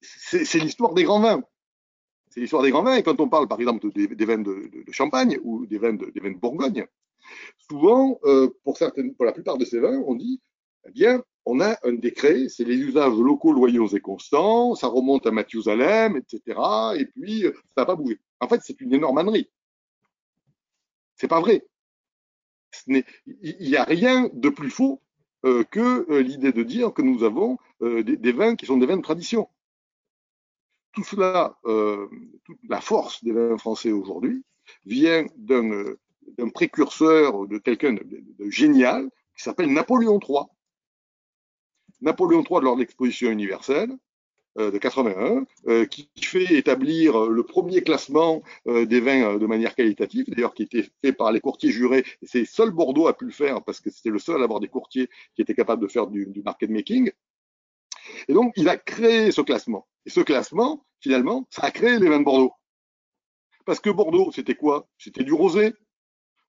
c'est 0.00 0.58
l'histoire 0.58 0.94
des 0.94 1.04
grands 1.04 1.20
vins. 1.20 1.42
C'est 2.28 2.40
l'histoire 2.40 2.62
des 2.62 2.70
grands 2.70 2.82
vins. 2.82 2.96
Et 2.96 3.02
quand 3.04 3.20
on 3.20 3.28
parle, 3.28 3.46
par 3.46 3.60
exemple, 3.60 3.90
des, 3.92 4.08
des 4.08 4.24
vins 4.24 4.38
de, 4.38 4.68
de, 4.86 4.92
Champagne 4.92 5.38
ou 5.42 5.64
des 5.64 5.78
vins 5.78 5.94
de, 5.94 6.10
des 6.10 6.20
vins 6.20 6.32
de 6.32 6.38
Bourgogne, 6.38 6.86
souvent, 7.70 8.20
pour, 8.64 8.76
certaines, 8.76 9.14
pour 9.14 9.24
la 9.24 9.32
plupart 9.32 9.58
de 9.58 9.64
ces 9.64 9.78
vins, 9.78 10.02
on 10.06 10.16
dit, 10.16 10.40
eh 10.86 10.90
bien, 10.90 11.22
on 11.46 11.60
a 11.60 11.76
un 11.84 11.92
décret, 11.92 12.48
c'est 12.48 12.64
les 12.64 12.76
usages 12.76 13.14
locaux 13.14 13.52
loyaux 13.52 13.88
et 13.88 14.00
constants, 14.00 14.74
ça 14.74 14.88
remonte 14.88 15.26
à 15.26 15.30
Mathusalem, 15.30 16.16
etc. 16.16 16.60
Et 16.98 17.06
puis, 17.06 17.42
ça 17.74 17.82
n'a 17.82 17.86
pas 17.86 17.94
bougé. 17.96 18.18
En 18.42 18.48
fait, 18.48 18.60
c'est 18.64 18.80
une 18.80 18.92
énorme 18.92 19.18
ânerie. 19.18 19.48
C'est 21.14 21.28
pas 21.28 21.40
vrai. 21.40 21.64
Il 22.88 23.04
n'y 23.60 23.76
a 23.76 23.84
rien 23.84 24.28
de 24.32 24.48
plus 24.48 24.68
faux 24.68 25.00
euh, 25.44 25.62
que 25.62 26.10
euh, 26.10 26.22
l'idée 26.22 26.52
de 26.52 26.64
dire 26.64 26.92
que 26.92 27.02
nous 27.02 27.22
avons 27.22 27.56
euh, 27.82 28.02
des, 28.02 28.32
vins 28.32 28.56
qui 28.56 28.66
sont 28.66 28.78
des 28.78 28.86
vins 28.86 28.96
de 28.96 29.02
tradition. 29.02 29.48
Tout 30.92 31.04
cela, 31.04 31.56
toute 32.44 32.58
la 32.68 32.82
force 32.82 33.24
des 33.24 33.32
vins 33.32 33.56
français 33.56 33.92
aujourd'hui 33.92 34.44
vient 34.84 35.24
d'un 35.36 35.94
précurseur, 36.52 37.46
de 37.46 37.56
quelqu'un 37.56 37.94
de 37.94 38.50
génial 38.50 39.08
qui 39.34 39.42
s'appelle 39.42 39.72
Napoléon 39.72 40.20
III. 40.20 40.44
Napoléon 42.02 42.42
III, 42.42 42.60
lors 42.60 42.74
de 42.74 42.80
l'exposition 42.80 43.30
universelle 43.30 43.96
de 44.56 44.78
81, 44.78 45.46
euh, 45.68 45.86
qui 45.86 46.08
fait 46.16 46.54
établir 46.54 47.26
le 47.26 47.42
premier 47.42 47.82
classement 47.82 48.42
euh, 48.66 48.84
des 48.84 49.00
vins 49.00 49.38
de 49.38 49.46
manière 49.46 49.74
qualitative, 49.74 50.26
d'ailleurs 50.28 50.54
qui 50.54 50.62
était 50.64 50.88
fait 51.02 51.12
par 51.12 51.32
les 51.32 51.40
courtiers 51.40 51.70
jurés, 51.70 52.04
c'est 52.22 52.44
seul 52.44 52.70
Bordeaux 52.70 53.06
a 53.06 53.16
pu 53.16 53.24
le 53.24 53.30
faire 53.30 53.62
parce 53.62 53.80
que 53.80 53.90
c'était 53.90 54.10
le 54.10 54.18
seul 54.18 54.40
à 54.40 54.44
avoir 54.44 54.60
des 54.60 54.68
courtiers 54.68 55.08
qui 55.34 55.42
étaient 55.42 55.54
capables 55.54 55.82
de 55.82 55.88
faire 55.88 56.06
du, 56.06 56.26
du 56.26 56.42
market 56.42 56.70
making. 56.70 57.10
Et 58.28 58.34
donc, 58.34 58.52
il 58.56 58.68
a 58.68 58.76
créé 58.76 59.30
ce 59.32 59.40
classement. 59.40 59.86
Et 60.06 60.10
ce 60.10 60.20
classement, 60.20 60.84
finalement, 61.00 61.46
ça 61.50 61.62
a 61.62 61.70
créé 61.70 61.98
les 61.98 62.08
vins 62.08 62.18
de 62.18 62.24
Bordeaux. 62.24 62.52
Parce 63.64 63.80
que 63.80 63.90
Bordeaux, 63.90 64.32
c'était 64.32 64.54
quoi? 64.54 64.88
C'était 64.98 65.24
du 65.24 65.32
rosé. 65.32 65.72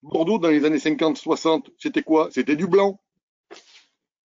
Bordeaux, 0.02 0.40
dans 0.40 0.50
les 0.50 0.66
années 0.66 0.78
50-60, 0.78 1.68
c'était 1.78 2.04
quoi? 2.04 2.30
C'était 2.32 2.56
du 2.56 2.68
blanc. 2.68 3.00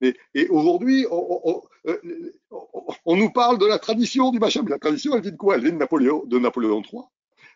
Et, 0.01 0.17
et 0.35 0.49
aujourd'hui, 0.49 1.07
on, 1.11 1.63
euh, 1.87 2.33
on, 2.51 2.67
on, 3.05 3.17
nous 3.17 3.31
parle 3.31 3.59
de 3.59 3.67
la 3.67 3.79
tradition 3.79 4.31
du 4.31 4.39
machin. 4.39 4.63
Mais 4.63 4.71
la 4.71 4.79
tradition, 4.79 5.15
elle 5.15 5.23
vient 5.23 5.33
de 5.33 5.37
quoi? 5.37 5.57
Elle 5.57 5.63
vient 5.63 5.73
de 5.73 5.77
Napoléon, 5.77 6.25
de 6.27 6.39
Napoléon 6.39 6.83
III. 6.83 7.03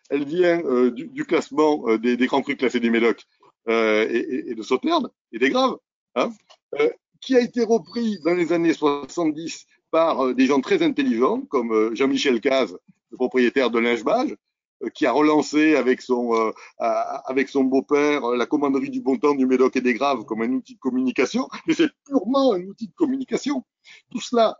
Elle 0.09 0.25
vient 0.25 0.61
euh, 0.65 0.91
du, 0.91 1.07
du, 1.07 1.25
classement 1.25 1.87
euh, 1.87 1.97
des, 1.97 2.17
des, 2.17 2.27
grands 2.27 2.41
crus 2.41 2.57
classés 2.57 2.79
du 2.79 2.91
Médoc 2.91 3.23
euh, 3.69 4.07
et, 4.09 4.51
et, 4.51 4.55
de 4.55 4.61
Sauternes 4.61 5.09
et 5.31 5.39
des 5.39 5.49
Graves, 5.49 5.77
hein, 6.15 6.31
euh, 6.79 6.89
qui 7.21 7.35
a 7.35 7.39
été 7.39 7.63
repris 7.63 8.19
dans 8.25 8.33
les 8.33 8.51
années 8.51 8.73
70 8.73 9.65
par 9.91 10.33
des 10.33 10.47
gens 10.47 10.59
très 10.59 10.83
intelligents 10.83 11.41
comme 11.41 11.95
Jean-Michel 11.95 12.41
Caz, 12.41 12.75
le 13.11 13.17
propriétaire 13.17 13.69
de 13.69 13.79
Lingebage, 13.79 14.31
euh, 14.31 14.35
qui 14.93 15.05
a 15.05 15.11
relancé 15.11 15.75
avec 15.75 16.01
son, 16.01 16.33
euh, 16.35 16.51
avec 17.25 17.49
son 17.49 17.63
beau-père 17.63 18.25
euh, 18.25 18.37
la 18.37 18.45
commanderie 18.45 18.89
du 18.89 19.01
bon 19.01 19.17
temps 19.17 19.35
du 19.35 19.45
Médoc 19.45 19.75
et 19.75 19.81
des 19.81 19.93
Graves 19.93 20.25
comme 20.25 20.41
un 20.41 20.51
outil 20.51 20.75
de 20.75 20.79
communication, 20.79 21.47
mais 21.67 21.73
c'est 21.73 21.89
purement 22.05 22.53
un 22.53 22.61
outil 22.63 22.87
de 22.87 22.93
communication. 22.93 23.63
Tout 24.11 24.21
cela, 24.21 24.57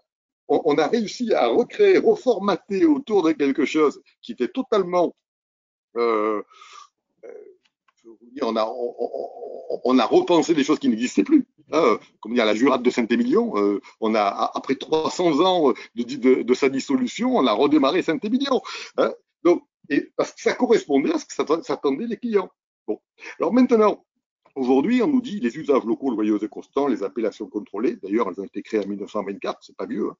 on, 0.47 0.77
a 0.77 0.87
réussi 0.87 1.33
à 1.33 1.47
recréer, 1.47 1.97
reformater 1.97 2.85
autour 2.85 3.23
de 3.23 3.31
quelque 3.31 3.65
chose 3.65 4.01
qui 4.21 4.33
était 4.33 4.49
totalement 4.49 5.15
euh, 5.95 6.41
on 8.41 8.55
a, 8.55 8.69
on, 9.83 9.99
a 9.99 10.05
repensé 10.05 10.53
des 10.53 10.63
choses 10.63 10.79
qui 10.79 10.89
n'existaient 10.89 11.23
plus. 11.23 11.45
Hein, 11.71 11.97
comme 12.19 12.33
dire 12.33 12.45
la 12.45 12.55
jurade 12.55 12.83
de 12.83 12.89
Saint-Émilion, 12.89 13.53
euh, 13.55 13.79
on 14.01 14.13
a 14.15 14.51
après 14.53 14.75
300 14.75 15.39
ans 15.39 15.73
de, 15.95 16.41
de, 16.43 16.53
sa 16.53 16.69
dissolution, 16.69 17.35
on 17.35 17.47
a 17.47 17.53
redémarré 17.53 18.01
Saint-Émilion. 18.01 18.61
Hein. 18.97 19.13
donc, 19.43 19.63
et 19.89 20.11
parce 20.15 20.31
que 20.31 20.41
ça 20.41 20.53
correspondait 20.53 21.13
à 21.13 21.19
ce 21.19 21.25
que 21.25 21.63
s'attendaient 21.63 22.07
les 22.07 22.17
clients. 22.17 22.49
Bon, 22.87 22.99
alors 23.39 23.53
maintenant, 23.53 24.03
Aujourd'hui, 24.55 25.01
on 25.01 25.07
nous 25.07 25.21
dit 25.21 25.39
les 25.39 25.57
usages 25.57 25.83
locaux 25.83 26.11
loyaux 26.11 26.37
et 26.37 26.47
constants, 26.47 26.87
les 26.87 27.01
appellations 27.01 27.47
contrôlées. 27.47 27.95
D'ailleurs, 27.95 28.29
elles 28.29 28.39
ont 28.39 28.45
été 28.45 28.61
créées 28.61 28.81
en 28.81 28.87
1924, 28.87 29.57
c'est 29.63 29.75
pas 29.75 29.87
vieux. 29.87 30.09
Hein. 30.09 30.15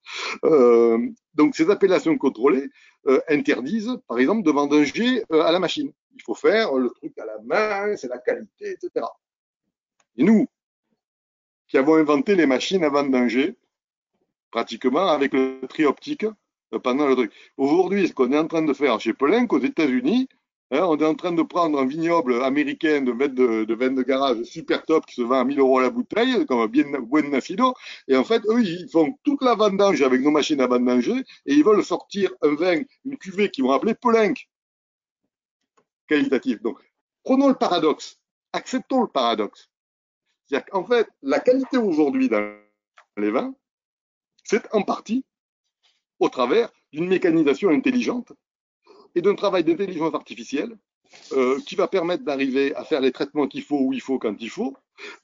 Euh, 0.46 1.08
donc, 1.36 1.56
ces 1.56 1.70
appellations 1.70 2.18
contrôlées 2.18 2.70
euh, 3.06 3.20
interdisent, 3.30 4.00
par 4.08 4.18
exemple, 4.18 4.42
de 4.42 4.50
vendanger 4.50 5.24
euh, 5.32 5.42
à 5.42 5.52
la 5.52 5.60
machine. 5.60 5.92
Il 6.16 6.22
faut 6.24 6.34
faire 6.34 6.74
le 6.74 6.90
truc 6.90 7.16
à 7.20 7.26
la 7.26 7.38
main, 7.44 7.96
c'est 7.96 8.08
la 8.08 8.18
qualité, 8.18 8.72
etc. 8.72 9.06
Et 10.18 10.24
nous, 10.24 10.48
qui 11.68 11.78
avons 11.78 11.96
inventé 11.96 12.34
les 12.34 12.48
machines 12.48 12.84
à 12.84 12.90
vendanger, 12.90 13.56
pratiquement 14.50 15.10
avec 15.10 15.34
le 15.34 15.60
tri 15.70 15.86
optique 15.86 16.26
pendant 16.80 17.08
le 17.08 17.16
truc. 17.16 17.32
Aujourd'hui, 17.58 18.08
ce 18.08 18.14
qu'on 18.14 18.32
est 18.32 18.38
en 18.38 18.48
train 18.48 18.64
de 18.64 18.74
faire 18.74 19.00
chez 19.00 19.14
Polenc 19.14 19.48
aux 19.50 19.60
États-Unis, 19.60 20.28
Hein, 20.74 20.86
on 20.88 20.98
est 20.98 21.06
en 21.06 21.14
train 21.14 21.32
de 21.32 21.44
prendre 21.44 21.80
un 21.80 21.86
vignoble 21.86 22.42
américain 22.42 23.02
de 23.02 23.12
vin 23.12 23.92
de, 23.92 24.02
garage 24.02 24.42
super 24.42 24.84
top 24.84 25.06
qui 25.06 25.14
se 25.14 25.22
vend 25.22 25.42
à 25.42 25.44
1000 25.44 25.60
euros 25.60 25.80
la 25.80 25.92
bouteille, 25.92 26.48
comme 26.48 26.66
bien 26.66 27.00
buen 27.00 27.30
nacido. 27.30 27.76
Et 28.08 28.16
en 28.18 28.24
fait, 28.24 28.42
eux, 28.48 28.60
ils 28.64 28.90
font 28.90 29.16
toute 29.24 29.44
la 29.44 29.54
vendange 29.54 30.02
avec 30.02 30.22
nos 30.22 30.32
machines 30.32 30.60
à 30.62 30.66
vendanger 30.66 31.24
et 31.46 31.54
ils 31.54 31.64
veulent 31.64 31.84
sortir 31.84 32.32
un 32.42 32.56
vin, 32.56 32.82
une 33.06 33.18
cuvée 33.18 33.52
qu'ils 33.52 33.66
vont 33.66 33.72
appeler 33.72 33.94
Polenc. 33.94 34.34
Qualitatif. 36.08 36.60
Donc, 36.64 36.80
prenons 37.24 37.50
le 37.50 37.56
paradoxe. 37.56 38.20
Acceptons 38.52 39.02
le 39.02 39.10
paradoxe. 39.10 39.70
C'est-à-dire 40.46 40.66
qu'en 40.72 40.86
fait, 40.86 41.08
la 41.22 41.40
qualité 41.40 41.78
aujourd'hui 41.78 42.30
dans 42.30 42.58
les 43.18 43.30
vins, 43.30 43.54
c'est 44.44 44.68
en 44.74 44.82
partie 44.82 45.24
au 46.24 46.30
travers 46.30 46.70
d'une 46.94 47.08
mécanisation 47.08 47.70
intelligente 47.70 48.32
et 49.14 49.22
d'un 49.22 49.36
travail 49.36 49.66
d'intelligence 49.66 50.14
artificielle 50.14 50.78
euh, 51.34 51.60
qui 51.68 51.76
va 51.76 51.90
permettre 51.90 52.24
d'arriver 52.24 52.74
à 52.76 52.86
faire 52.86 53.02
les 53.02 53.12
traitements 53.12 53.48
qu'il 53.48 53.62
faut 53.62 53.78
où 53.78 53.92
il 53.92 54.00
faut 54.02 54.20
quand 54.20 54.36
il 54.40 54.50
faut 54.50 54.74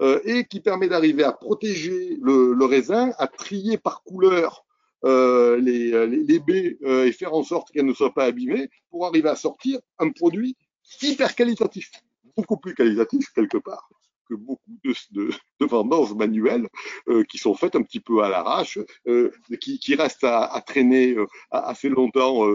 euh, 0.02 0.20
et 0.26 0.44
qui 0.44 0.60
permet 0.60 0.90
d'arriver 0.90 1.24
à 1.24 1.32
protéger 1.32 2.18
le, 2.22 2.66
raisin, 2.66 3.12
à 3.18 3.28
trier 3.28 3.78
par 3.78 4.04
couleur 4.04 4.66
euh, 5.06 5.58
les, 5.58 6.40
baies 6.40 6.78
et 7.08 7.14
faire 7.14 7.34
en 7.34 7.44
sorte 7.44 7.72
qu'elles 7.72 7.86
ne 7.86 7.94
soient 7.94 8.14
pas 8.14 8.26
abîmées 8.26 8.70
pour 8.92 9.08
arriver 9.08 9.30
à 9.30 9.38
sortir 9.38 9.80
un 10.00 10.10
produit 10.10 10.58
hyper 11.02 11.34
qualitatif, 11.34 11.92
beaucoup 12.36 12.58
plus 12.58 12.76
qualitatif 12.76 13.32
quelque 13.34 13.58
part 13.58 13.90
que 14.30 14.36
beaucoup 14.36 14.78
de, 14.84 14.94
de, 15.12 15.66
vendanges 15.66 16.14
manuelles 16.14 16.68
euh, 17.08 17.24
qui 17.24 17.38
sont 17.38 17.56
faites 17.56 17.76
un 17.76 17.82
petit 17.82 18.00
peu 18.00 18.24
à 18.24 18.30
l'arrache, 18.30 18.78
euh, 19.08 19.32
qui, 19.60 19.96
restent 19.96 20.24
à, 20.24 20.62
traîner 20.66 21.14
euh, 21.14 21.26
assez 21.52 21.90
longtemps 21.90 22.46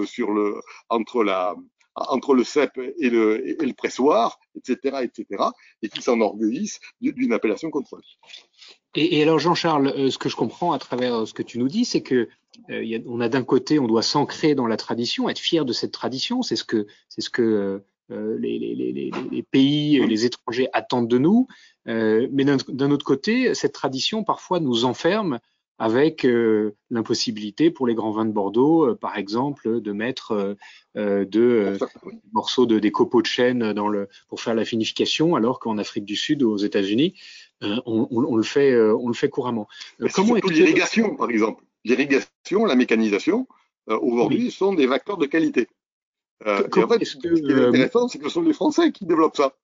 entre, 0.89 2.35
le 2.35 2.45
cep 2.45 2.71
et 2.77 3.11
le, 3.11 3.73
pressoir, 3.77 4.39
etc., 4.57 4.99
etc., 5.03 5.45
et 5.83 5.89
qui 5.89 6.03
s'enorgueillissent 6.03 6.81
d'une 7.01 7.33
appellation 7.33 7.71
contrôlée. 7.71 8.05
Et, 8.95 9.23
alors 9.23 9.41
Jean-Charles, 9.41 10.11
ce 10.11 10.19
que 10.19 10.29
je 10.29 10.37
comprends 10.37 10.73
à 10.73 10.79
travers 10.79 11.27
ce 11.27 11.35
que 11.35 11.43
tu 11.43 11.59
nous 11.59 11.69
dis, 11.69 11.85
c'est 11.85 12.03
que 12.03 12.29
a, 12.71 12.75
on 13.07 13.21
a 13.21 13.29
d'un 13.29 13.43
côté, 13.43 13.81
on 13.81 13.89
doit 13.89 14.03
s'ancrer 14.03 14.55
dans 14.55 14.69
la 14.69 14.77
tradition, 14.77 15.29
être 15.29 15.41
fier 15.41 15.65
de 15.65 15.73
cette 15.73 15.93
tradition. 15.93 16.43
C'est 16.43 16.55
ce 16.55 16.63
que, 16.63 16.87
c'est 17.09 17.21
ce 17.21 17.31
que 17.31 17.83
les, 18.11 18.59
les, 18.59 18.75
les, 18.75 19.11
les, 19.31 19.43
pays, 19.43 20.05
les 20.07 20.25
étrangers 20.25 20.69
attendent 20.73 21.09
de 21.09 21.19
nous. 21.19 21.47
Euh, 21.89 22.29
mais 22.33 22.45
d'un 22.45 22.91
autre 22.91 23.05
côté, 23.05 23.55
cette 23.55 23.73
tradition 23.73 24.25
parfois 24.25 24.61
nous 24.61 24.85
enferme 24.85 25.41
avec 25.79 26.25
euh, 26.25 26.77
l'impossibilité 26.91 27.71
pour 27.71 27.87
les 27.87 27.95
grands 27.95 28.13
vins 28.13 28.25
de 28.25 28.31
Bordeaux, 28.31 28.87
euh, 28.87 28.95
par 28.95 29.19
exemple, 29.19 29.81
de 29.81 29.93
mettre 29.93 30.57
euh, 30.95 31.25
de 31.25 31.77
morceaux 32.33 32.67
de 32.67 32.79
des 32.79 32.93
copeaux 32.93 33.23
de 33.23 33.27
chêne 33.27 33.73
dans 33.73 33.89
le 33.89 34.09
pour 34.29 34.41
faire 34.41 34.55
la 34.55 34.65
finification, 34.65 35.35
alors 35.35 35.59
qu'en 35.59 35.79
Afrique 35.79 36.05
du 36.05 36.17
Sud, 36.17 36.43
aux 36.43 36.57
États-Unis, 36.57 37.15
on, 37.61 37.81
on, 37.87 38.25
on, 38.25 38.37
le 38.37 38.43
fait, 38.43 38.79
on 38.79 39.09
le 39.09 39.15
fait 39.15 39.29
couramment. 39.29 39.67
Comment 40.15 40.37
est 40.37 40.49
l'irrigation, 40.49 41.17
par 41.17 41.31
exemple 41.31 41.65
L'irrigation, 41.85 42.65
la 42.67 42.77
mécanisation, 42.77 43.47
aujourd'hui, 43.89 44.45
oui. 44.45 44.51
sont 44.51 44.75
des 44.75 44.87
facteurs 44.87 45.17
de 45.17 45.27
qualité. 45.27 45.69
Euh, 46.47 46.67
et 46.77 46.83
en 46.83 46.89
fait, 46.89 47.05
ce 47.05 47.17
qui 47.17 47.27
est 47.29 47.53
intéressant, 47.53 48.09
c'est 48.09 48.19
que 48.19 48.25
ce 48.25 48.35
sont 48.35 48.43
les 48.43 48.53
Français 48.53 48.93
qui 48.93 49.07
développent 49.07 49.37
ça. 49.37 49.57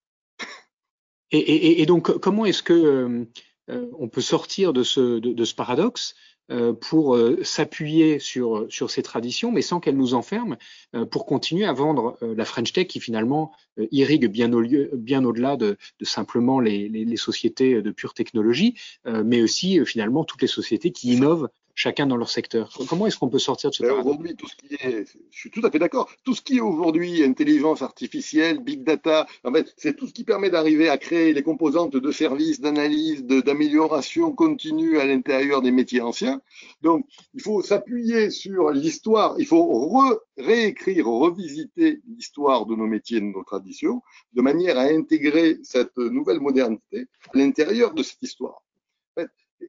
Et, 1.33 1.39
et, 1.39 1.83
et 1.83 1.87
donc, 1.87 2.19
comment 2.19 2.45
est-ce 2.45 2.63
que 2.63 3.27
euh, 3.71 3.87
on 3.99 4.09
peut 4.09 4.21
sortir 4.21 4.73
de 4.73 4.83
ce, 4.83 5.19
de, 5.19 5.33
de 5.33 5.45
ce 5.45 5.55
paradoxe 5.55 6.15
euh, 6.51 6.73
pour 6.73 7.15
euh, 7.15 7.39
s'appuyer 7.45 8.19
sur, 8.19 8.67
sur 8.69 8.91
ces 8.91 9.05
traditions, 9.05 9.53
mais 9.53 9.63
sans 9.63 9.79
qu'elles 9.79 9.97
nous 9.97 10.15
enferment, 10.15 10.57
euh, 10.97 11.07
pour 11.07 11.25
continuer 11.25 11.65
à 11.65 11.73
vendre 11.73 12.19
la 12.23 12.45
French 12.45 12.73
Tech 12.73 12.89
qui 12.89 12.99
finalement 12.99 13.53
irrigue 13.93 14.27
bien, 14.27 14.53
au 14.53 14.61
lieu, 14.61 14.91
bien 14.95 15.25
au-delà 15.25 15.57
de, 15.57 15.79
de, 16.01 16.05
simplement 16.05 16.59
les, 16.59 16.89
les, 16.89 17.05
les, 17.05 17.17
sociétés 17.17 17.83
de 17.83 17.91
pure 17.93 18.15
technologie, 18.15 18.75
mais 19.05 19.43
aussi 19.43 19.85
finalement 19.87 20.25
toutes 20.25 20.43
les 20.43 20.49
sociétés 20.49 20.91
qui 20.91 21.13
innovent 21.13 21.49
chacun 21.81 22.07
dans 22.07 22.19
leur 22.19 22.29
secteur. 22.29 22.71
Comment 22.89 23.07
est-ce 23.07 23.17
qu'on 23.17 23.31
peut 23.31 23.39
sortir 23.39 23.71
de 23.71 23.75
ce 23.75 23.83
paradoxe 23.83 24.05
Aujourd'hui, 24.05 24.37
tout 24.37 24.47
ce 24.47 24.57
qui 24.57 24.75
est, 24.75 25.07
je 25.31 25.39
suis 25.39 25.51
tout 25.51 25.65
à 25.65 25.71
fait 25.71 25.79
d'accord, 25.79 26.11
tout 26.25 26.35
ce 26.35 26.43
qui 26.43 26.59
est 26.59 26.61
aujourd'hui 26.61 27.25
intelligence 27.25 27.81
artificielle, 27.81 28.59
big 28.59 28.85
data, 28.85 29.27
en 29.45 29.53
fait, 29.53 29.73
c'est 29.79 29.97
tout 29.97 30.07
ce 30.07 30.13
qui 30.13 30.25
permet 30.25 30.51
d'arriver 30.51 30.91
à 30.91 30.99
créer 30.99 31.33
les 31.33 31.43
composantes 31.43 31.97
de 31.97 32.13
services, 32.13 32.61
d'analyse, 32.61 33.25
d'amélioration 33.25 34.33
continue 34.33 34.99
à 34.99 35.07
l'intérieur 35.07 35.63
des 35.63 35.71
métiers 35.71 36.03
anciens. 36.03 36.43
Donc, 36.83 37.07
il 37.33 37.41
faut 37.41 37.63
s'appuyer 37.63 38.29
sur 38.29 38.71
l'histoire, 38.73 39.37
il 39.39 39.47
faut 39.47 39.65
re 39.65 40.21
réécrire, 40.37 41.07
revisiter 41.07 42.03
l'histoire 42.07 42.67
de 42.67 42.75
nos 42.75 42.87
métiers, 42.87 43.21
de 43.21 43.25
nos 43.25 43.43
traditions, 43.43 44.03
de 44.35 44.43
manière 44.43 44.79
à 44.79 44.83
intégrer 44.83 45.59
cette 45.63 45.97
nouvelle 45.97 46.41
modernité 46.41 47.07
à 47.33 47.39
l'intérieur 47.39 47.95
de 47.95 48.03
cette 48.03 48.23
histoire 48.23 48.63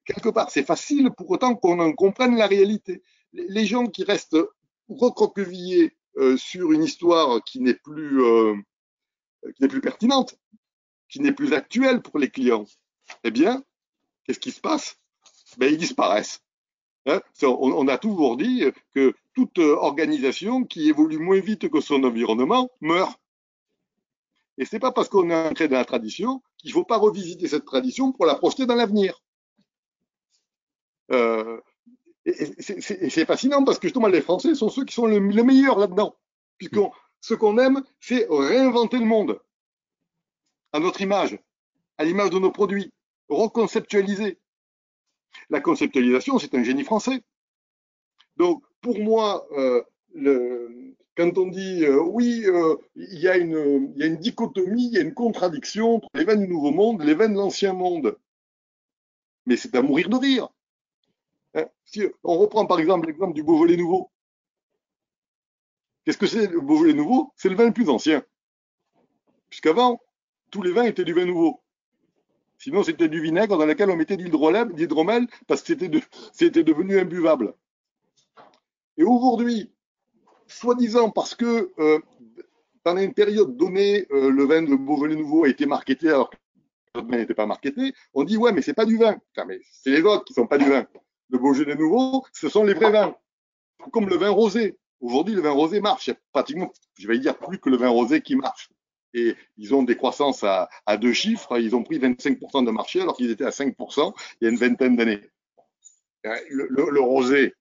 quelque 0.05 0.29
part, 0.29 0.49
c'est 0.51 0.63
facile 0.63 1.11
pour 1.11 1.29
autant 1.29 1.55
qu'on 1.55 1.79
en 1.79 1.93
comprenne 1.93 2.35
la 2.35 2.47
réalité. 2.47 3.01
Les 3.33 3.65
gens 3.65 3.87
qui 3.87 4.03
restent 4.03 4.37
recroquevillés 4.89 5.95
euh, 6.17 6.37
sur 6.37 6.71
une 6.71 6.83
histoire 6.83 7.43
qui 7.43 7.61
n'est 7.61 7.75
plus, 7.75 8.21
euh, 8.23 8.55
plus 9.69 9.81
pertinente, 9.81 10.35
qui 11.09 11.21
n'est 11.21 11.31
plus 11.31 11.53
actuelle 11.53 12.01
pour 12.01 12.19
les 12.19 12.29
clients, 12.29 12.65
eh 13.23 13.31
bien, 13.31 13.63
qu'est-ce 14.25 14.39
qui 14.39 14.51
se 14.51 14.61
passe? 14.61 14.97
Ben, 15.57 15.71
Ils 15.71 15.77
disparaissent. 15.77 16.41
Hein? 17.05 17.21
On, 17.43 17.47
on, 17.47 17.87
a 17.87 17.97
toujours 17.97 18.37
dit 18.37 18.63
que 18.93 19.13
toute 19.33 19.57
organisation 19.57 20.63
qui 20.63 20.89
évolue 20.89 21.17
moins 21.17 21.39
vite 21.39 21.69
que 21.69 21.81
son 21.81 22.03
environnement 22.03 22.69
meurt. 22.79 23.19
Et 24.57 24.65
c'est 24.65 24.79
pas 24.79 24.91
parce 24.91 25.09
qu'on 25.09 25.29
est 25.29 25.49
ancré 25.49 25.67
dans 25.67 25.77
la 25.77 25.85
tradition 25.85 26.43
qu'il 26.57 26.71
faut 26.71 26.83
pas 26.83 26.97
revisiter 26.97 27.47
cette 27.47 27.65
tradition 27.65 28.11
pour 28.11 28.25
la 28.25 28.35
projeter 28.35 28.65
dans 28.65 28.75
l'avenir. 28.75 29.20
Euh, 31.11 31.59
et 32.25 32.33
c'est 32.33 33.25
fascinant 33.25 33.63
parce 33.63 33.79
que 33.79 33.87
justement 33.87 34.07
les 34.07 34.21
Français 34.21 34.53
sont 34.53 34.69
ceux 34.69 34.85
qui 34.85 34.93
sont 34.93 35.07
le, 35.07 35.19
le 35.19 35.43
meilleur 35.43 35.79
là-dedans. 35.79 36.15
Puisque 36.57 36.79
ce 37.19 37.33
qu'on 37.33 37.57
aime, 37.57 37.83
c'est 37.99 38.27
réinventer 38.29 38.99
le 38.99 39.05
monde 39.05 39.39
à 40.73 40.79
notre 40.79 41.01
image, 41.01 41.37
à 41.97 42.05
l'image 42.05 42.29
de 42.29 42.39
nos 42.39 42.51
produits, 42.51 42.91
reconceptualiser. 43.29 44.39
La 45.49 45.61
conceptualisation, 45.61 46.39
c'est 46.39 46.53
un 46.55 46.63
génie 46.63 46.83
français. 46.83 47.21
Donc, 48.37 48.63
pour 48.81 48.99
moi, 48.99 49.47
euh, 49.53 49.81
le, 50.13 50.95
quand 51.15 51.37
on 51.37 51.47
dit 51.47 51.85
euh, 51.85 52.01
oui, 52.01 52.43
euh, 52.45 52.75
il, 52.95 53.19
y 53.19 53.27
a 53.27 53.37
une, 53.37 53.91
il 53.95 53.99
y 53.99 54.03
a 54.03 54.07
une 54.07 54.17
dichotomie, 54.17 54.87
il 54.87 54.93
y 54.93 54.97
a 54.97 55.01
une 55.01 55.13
contradiction 55.13 55.95
entre 55.95 56.09
les 56.13 56.25
veines 56.25 56.41
du 56.41 56.47
Nouveau 56.47 56.71
Monde, 56.71 57.03
les 57.03 57.13
veines 57.13 57.33
de 57.33 57.37
l'Ancien 57.37 57.73
Monde, 57.73 58.17
mais 59.45 59.57
c'est 59.57 59.75
à 59.75 59.81
mourir 59.81 60.09
de 60.09 60.15
rire. 60.15 60.49
Hein, 61.53 61.65
si 61.85 62.03
on 62.23 62.37
reprend 62.37 62.65
par 62.65 62.79
exemple 62.79 63.07
l'exemple 63.07 63.33
du 63.33 63.43
Beaujolais 63.43 63.77
nouveau. 63.77 64.09
Qu'est-ce 66.05 66.17
que 66.17 66.27
c'est 66.27 66.47
le 66.47 66.61
Beaujolais 66.61 66.93
nouveau 66.93 67.31
C'est 67.35 67.49
le 67.49 67.55
vin 67.55 67.65
le 67.65 67.73
plus 67.73 67.89
ancien. 67.89 68.23
Puisqu'avant, 69.49 69.99
tous 70.49 70.61
les 70.61 70.71
vins 70.71 70.83
étaient 70.83 71.03
du 71.03 71.13
vin 71.13 71.25
nouveau. 71.25 71.61
Sinon, 72.57 72.83
c'était 72.83 73.09
du 73.09 73.21
vinaigre 73.21 73.57
dans 73.57 73.65
lequel 73.65 73.89
on 73.89 73.95
mettait 73.95 74.17
de 74.17 74.23
l'hydromel 74.23 75.27
parce 75.47 75.61
que 75.61 75.67
c'était 75.67 75.89
de, 75.89 76.61
devenu 76.61 76.99
imbuvable. 76.99 77.53
Et 78.97 79.03
aujourd'hui, 79.03 79.71
soi-disant 80.47 81.09
parce 81.09 81.35
que 81.35 81.71
euh, 81.79 81.99
dans 82.85 82.97
une 82.97 83.13
période 83.13 83.57
donnée, 83.57 84.07
euh, 84.11 84.29
le 84.29 84.45
vin 84.45 84.61
de 84.61 84.75
Beaujolais 84.75 85.15
nouveau 85.15 85.45
a 85.45 85.49
été 85.49 85.65
marketé 85.65 86.09
alors 86.09 86.29
que 86.29 86.37
le 86.95 87.01
vin 87.01 87.17
n'était 87.17 87.33
pas 87.33 87.45
marketé, 87.45 87.93
on 88.13 88.23
dit 88.23 88.37
ouais, 88.37 88.51
mais 88.51 88.61
c'est 88.61 88.73
pas 88.73 88.85
du 88.85 88.97
vin. 88.97 89.17
C'est 89.71 89.91
les 89.91 90.01
autres 90.01 90.25
qui 90.25 90.33
sont 90.33 90.47
pas 90.47 90.57
du 90.57 90.69
vin 90.69 90.85
le 91.31 91.39
Beaujolais 91.39 91.75
nouveau, 91.75 92.25
ce 92.33 92.49
sont 92.49 92.63
les 92.63 92.73
vrais 92.73 92.91
vins. 92.91 93.15
Comme 93.91 94.07
le 94.07 94.17
vin 94.17 94.29
rosé. 94.29 94.77
Aujourd'hui, 94.99 95.33
le 95.33 95.41
vin 95.41 95.51
rosé 95.51 95.81
marche. 95.81 96.07
Il 96.07 96.11
y 96.11 96.13
a 96.13 96.19
pratiquement, 96.31 96.71
je 96.99 97.07
vais 97.07 97.17
dire, 97.17 97.37
plus 97.37 97.57
que 97.57 97.69
le 97.69 97.77
vin 97.77 97.89
rosé 97.89 98.21
qui 98.21 98.35
marche. 98.35 98.69
et 99.13 99.35
ils 99.57 99.73
ont 99.73 99.83
des 99.83 99.97
croissances 99.97 100.43
à, 100.43 100.69
deux 100.97 101.13
chiffres. 101.13 101.57
Ils 101.57 101.75
ont 101.75 101.83
pris 101.83 101.97
25% 101.99 102.65
de 102.65 102.71
marché 102.71 103.01
alors 103.01 103.15
qu'ils 103.15 103.31
étaient 103.31 103.45
à 103.45 103.49
5% 103.49 104.13
il 104.39 104.45
y 104.45 104.47
a 104.47 104.51
une 104.51 104.57
vingtaine 104.57 104.95
d'années. 104.95 105.21
Le, 106.23 106.67
le, 106.69 107.01
rosé, 107.01 107.55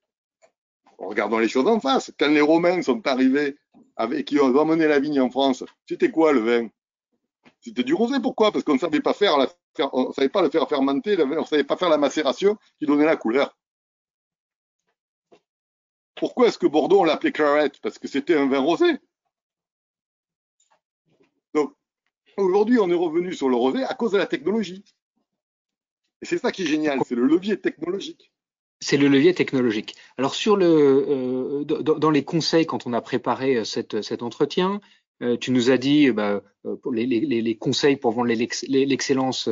regardons 0.99 1.39
les 1.39 1.49
choses 1.49 1.67
en 1.67 1.81
face. 1.81 2.13
Quand 2.19 2.29
les 2.29 2.43
Romains 2.43 2.83
sont 2.83 3.07
arrivés 3.07 3.57
avec 3.97 4.27
qui 4.27 4.39
ont 4.39 4.55
amené 4.61 4.87
la 4.87 4.99
vigne 4.99 5.21
en 5.21 5.31
France, 5.31 5.65
c'était 5.89 6.11
quoi 6.11 6.33
le 6.33 6.41
vin? 6.41 6.69
C'était 7.61 7.85
du 7.85 7.95
rosé. 7.95 8.21
Pourquoi? 8.21 8.53
Parce 8.53 8.65
qu'on 8.65 8.75
ne 8.75 8.79
savait 8.79 9.01
pas 9.01 9.15
faire, 9.15 9.39
la, 9.39 9.49
on 9.93 10.13
savait 10.13 10.29
pas 10.29 10.43
le 10.43 10.51
faire 10.51 10.69
fermenter, 10.69 11.17
on 11.23 11.27
ne 11.27 11.45
savait 11.45 11.65
pas 11.65 11.77
faire 11.77 11.89
la 11.89 11.99
macération 11.99 12.59
qui 12.79 12.87
donnait 12.87 13.07
la 13.07 13.17
couleur. 13.17 13.57
Pourquoi 16.21 16.49
est-ce 16.49 16.59
que 16.59 16.67
Bordeaux 16.67 17.03
l'appelait 17.03 17.33
claret 17.33 17.73
Parce 17.83 17.99
que 17.99 18.07
c'était 18.07 18.35
un 18.35 18.47
vin 18.47 18.59
rosé. 18.59 18.99
Donc 21.55 21.73
aujourd'hui, 22.37 22.79
on 22.79 22.91
est 22.91 22.95
revenu 22.95 23.33
sur 23.33 23.49
le 23.49 23.57
rosé 23.57 23.85
à 23.85 23.95
cause 23.95 24.13
de 24.13 24.19
la 24.19 24.27
technologie. 24.27 24.85
Et 26.21 26.27
c'est 26.27 26.37
ça 26.37 26.53
qui 26.53 26.65
est 26.65 26.67
génial, 26.67 27.01
c'est 27.07 27.15
le 27.15 27.25
levier 27.25 27.59
technologique. 27.59 28.31
C'est 28.81 28.99
le 28.99 29.09
levier 29.09 29.33
technologique. 29.33 29.97
Alors 30.19 30.35
euh, 30.49 31.65
dans 31.65 32.11
les 32.11 32.23
conseils 32.23 32.67
quand 32.67 32.87
on 32.87 32.93
a 32.93 33.01
préparé 33.01 33.57
euh, 33.57 33.65
cette, 33.65 34.03
cet 34.03 34.23
entretien, 34.23 34.83
euh, 35.23 35.39
tu 35.39 35.53
nous 35.53 35.71
as 35.71 35.79
dit 35.79 36.11
bah, 36.11 36.43
les, 36.93 37.57
conseils 37.57 37.97
pour 37.97 38.13
vendre 38.13 38.29
l'excellence 38.29 39.49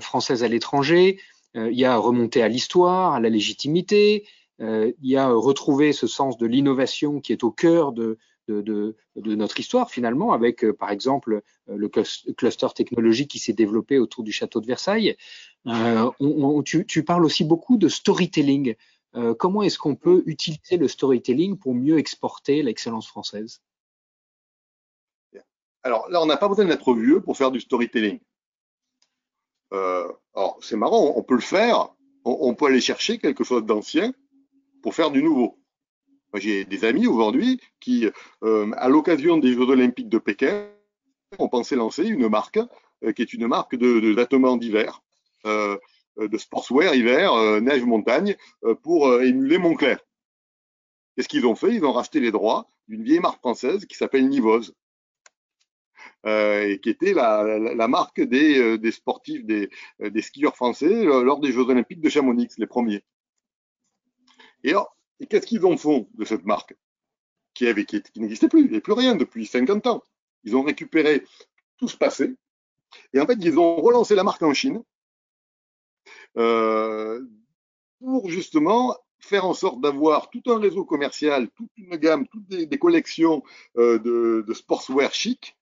française 0.00 0.42
à 0.42 0.48
l'étranger. 0.48 1.20
il 1.54 1.78
y 1.78 1.84
a 1.84 1.98
remonter 1.98 2.42
à 2.42 2.48
l'histoire, 2.48 3.12
à 3.12 3.20
la 3.20 3.28
légitimité. 3.28 4.26
Il 4.60 4.94
y 5.02 5.16
a 5.16 5.28
retrouver 5.28 5.92
ce 5.92 6.06
sens 6.06 6.36
de 6.38 6.46
l'innovation 6.46 7.20
qui 7.20 7.32
est 7.32 7.44
au 7.44 7.50
cœur 7.50 7.92
de, 7.92 8.18
notre 9.16 9.60
histoire 9.60 9.90
finalement, 9.90 10.32
avec 10.32 10.68
par 10.72 10.90
exemple 10.90 11.42
le 11.66 11.88
cluster 11.88 12.68
technologique 12.74 13.30
qui 13.30 13.38
s'est 13.38 13.52
développé 13.52 13.98
autour 13.98 14.24
du 14.24 14.32
château 14.32 14.60
de 14.60 14.66
Versailles. 14.66 15.16
Euh, 15.66 16.10
tu, 16.64 17.04
parles 17.04 17.24
aussi 17.24 17.44
beaucoup 17.44 17.76
de 17.76 17.88
storytelling. 17.88 18.74
Euh, 19.14 19.34
comment 19.34 19.62
est-ce 19.62 19.78
qu'on 19.78 19.96
peut 19.96 20.22
utiliser 20.26 20.76
le 20.76 20.88
storytelling 20.88 21.58
pour 21.58 21.74
mieux 21.74 21.98
exporter 21.98 22.62
l'excellence 22.62 23.08
française? 23.08 23.62
Alors 25.82 26.08
là, 26.10 26.20
on 26.20 26.26
n'a 26.26 26.36
pas 26.36 26.48
besoin 26.48 26.64
d'être 26.64 26.92
vieux 26.94 27.20
pour 27.20 27.36
faire 27.36 27.50
du 27.50 27.60
storytelling. 27.60 28.20
Euh, 29.72 30.10
alors 30.34 30.58
c'est 30.60 30.76
marrant, 30.76 31.12
on 31.16 31.22
peut 31.22 31.34
le 31.34 31.40
faire. 31.40 31.94
On 32.24 32.54
peut 32.54 32.66
aller 32.66 32.80
chercher 32.80 33.18
quelque 33.18 33.44
chose 33.44 33.64
d'ancien 33.64 34.12
pour 34.82 34.94
faire 34.94 35.10
du 35.10 35.22
nouveau. 35.22 35.58
J'ai 36.34 36.64
des 36.64 36.84
amis 36.84 37.06
aujourd'hui 37.06 37.60
qui, 37.80 38.06
euh, 38.42 38.70
à 38.76 38.88
l'occasion 38.88 39.38
des 39.38 39.52
Jeux 39.52 39.68
Olympiques 39.68 40.10
de 40.10 40.18
Pékin, 40.18 40.68
ont 41.38 41.48
pensé 41.48 41.74
lancer 41.74 42.04
une 42.04 42.28
marque 42.28 42.58
euh, 43.04 43.12
qui 43.12 43.22
est 43.22 43.32
une 43.32 43.46
marque 43.46 43.76
de, 43.76 44.12
vêtements 44.12 44.56
d'hiver 44.56 45.02
euh, 45.46 45.76
de 46.18 46.36
sportswear 46.36 46.94
hiver, 46.96 47.60
neige 47.60 47.84
montagne, 47.84 48.34
pour 48.82 49.22
émuler 49.22 49.56
Montclair. 49.56 50.00
Qu'est-ce 51.14 51.28
qu'ils 51.28 51.46
ont 51.46 51.54
fait 51.54 51.72
Ils 51.72 51.84
ont 51.84 51.92
racheté 51.92 52.18
les 52.18 52.32
droits 52.32 52.66
d'une 52.88 53.04
vieille 53.04 53.20
marque 53.20 53.38
française 53.38 53.86
qui 53.86 53.96
s'appelle 53.96 54.28
Nivose. 54.28 54.74
Et 56.26 56.80
qui 56.82 56.90
était 56.90 57.14
la, 57.14 57.86
marque 57.86 58.20
des, 58.20 58.90
sportifs, 58.90 59.44
des, 59.44 59.70
skieurs 60.20 60.56
français 60.56 61.04
lors 61.04 61.38
des 61.38 61.52
Jeux 61.52 61.68
Olympiques 61.68 62.00
de 62.00 62.08
Chamonix, 62.08 62.48
les 62.58 62.66
premiers. 62.66 63.04
Et, 64.64 64.74
et 65.20 65.26
qu'est-ce 65.26 65.46
qu'ils 65.46 65.64
ont 65.66 65.76
fait 65.76 66.06
de 66.14 66.24
cette 66.24 66.44
marque 66.44 66.74
qui, 67.54 67.64
n'existait 68.16 68.48
plus 68.48 68.60
Il 68.60 68.64
n'y 68.66 68.70
avait 68.70 68.80
plus 68.80 68.92
rien 68.92 69.16
depuis 69.16 69.46
50 69.46 69.86
ans? 69.86 70.02
Ils 70.44 70.56
ont 70.56 70.62
récupéré 70.62 71.24
tout 71.78 71.88
ce 71.88 71.96
passé 71.96 72.34
et 73.12 73.20
en 73.20 73.26
fait, 73.26 73.38
ils 73.40 73.58
ont 73.58 73.76
relancé 73.76 74.14
la 74.14 74.24
marque 74.24 74.42
en 74.42 74.54
Chine 74.54 74.82
euh, 76.36 77.22
pour 78.00 78.30
justement 78.30 78.96
faire 79.18 79.44
en 79.44 79.54
sorte 79.54 79.80
d'avoir 79.80 80.30
tout 80.30 80.42
un 80.46 80.58
réseau 80.58 80.84
commercial, 80.84 81.48
toute 81.50 81.70
une 81.76 81.96
gamme, 81.96 82.26
toutes 82.28 82.46
des, 82.46 82.78
collections 82.78 83.42
euh, 83.76 83.98
de, 83.98 84.54
sportswear 84.54 85.12
chic 85.12 85.56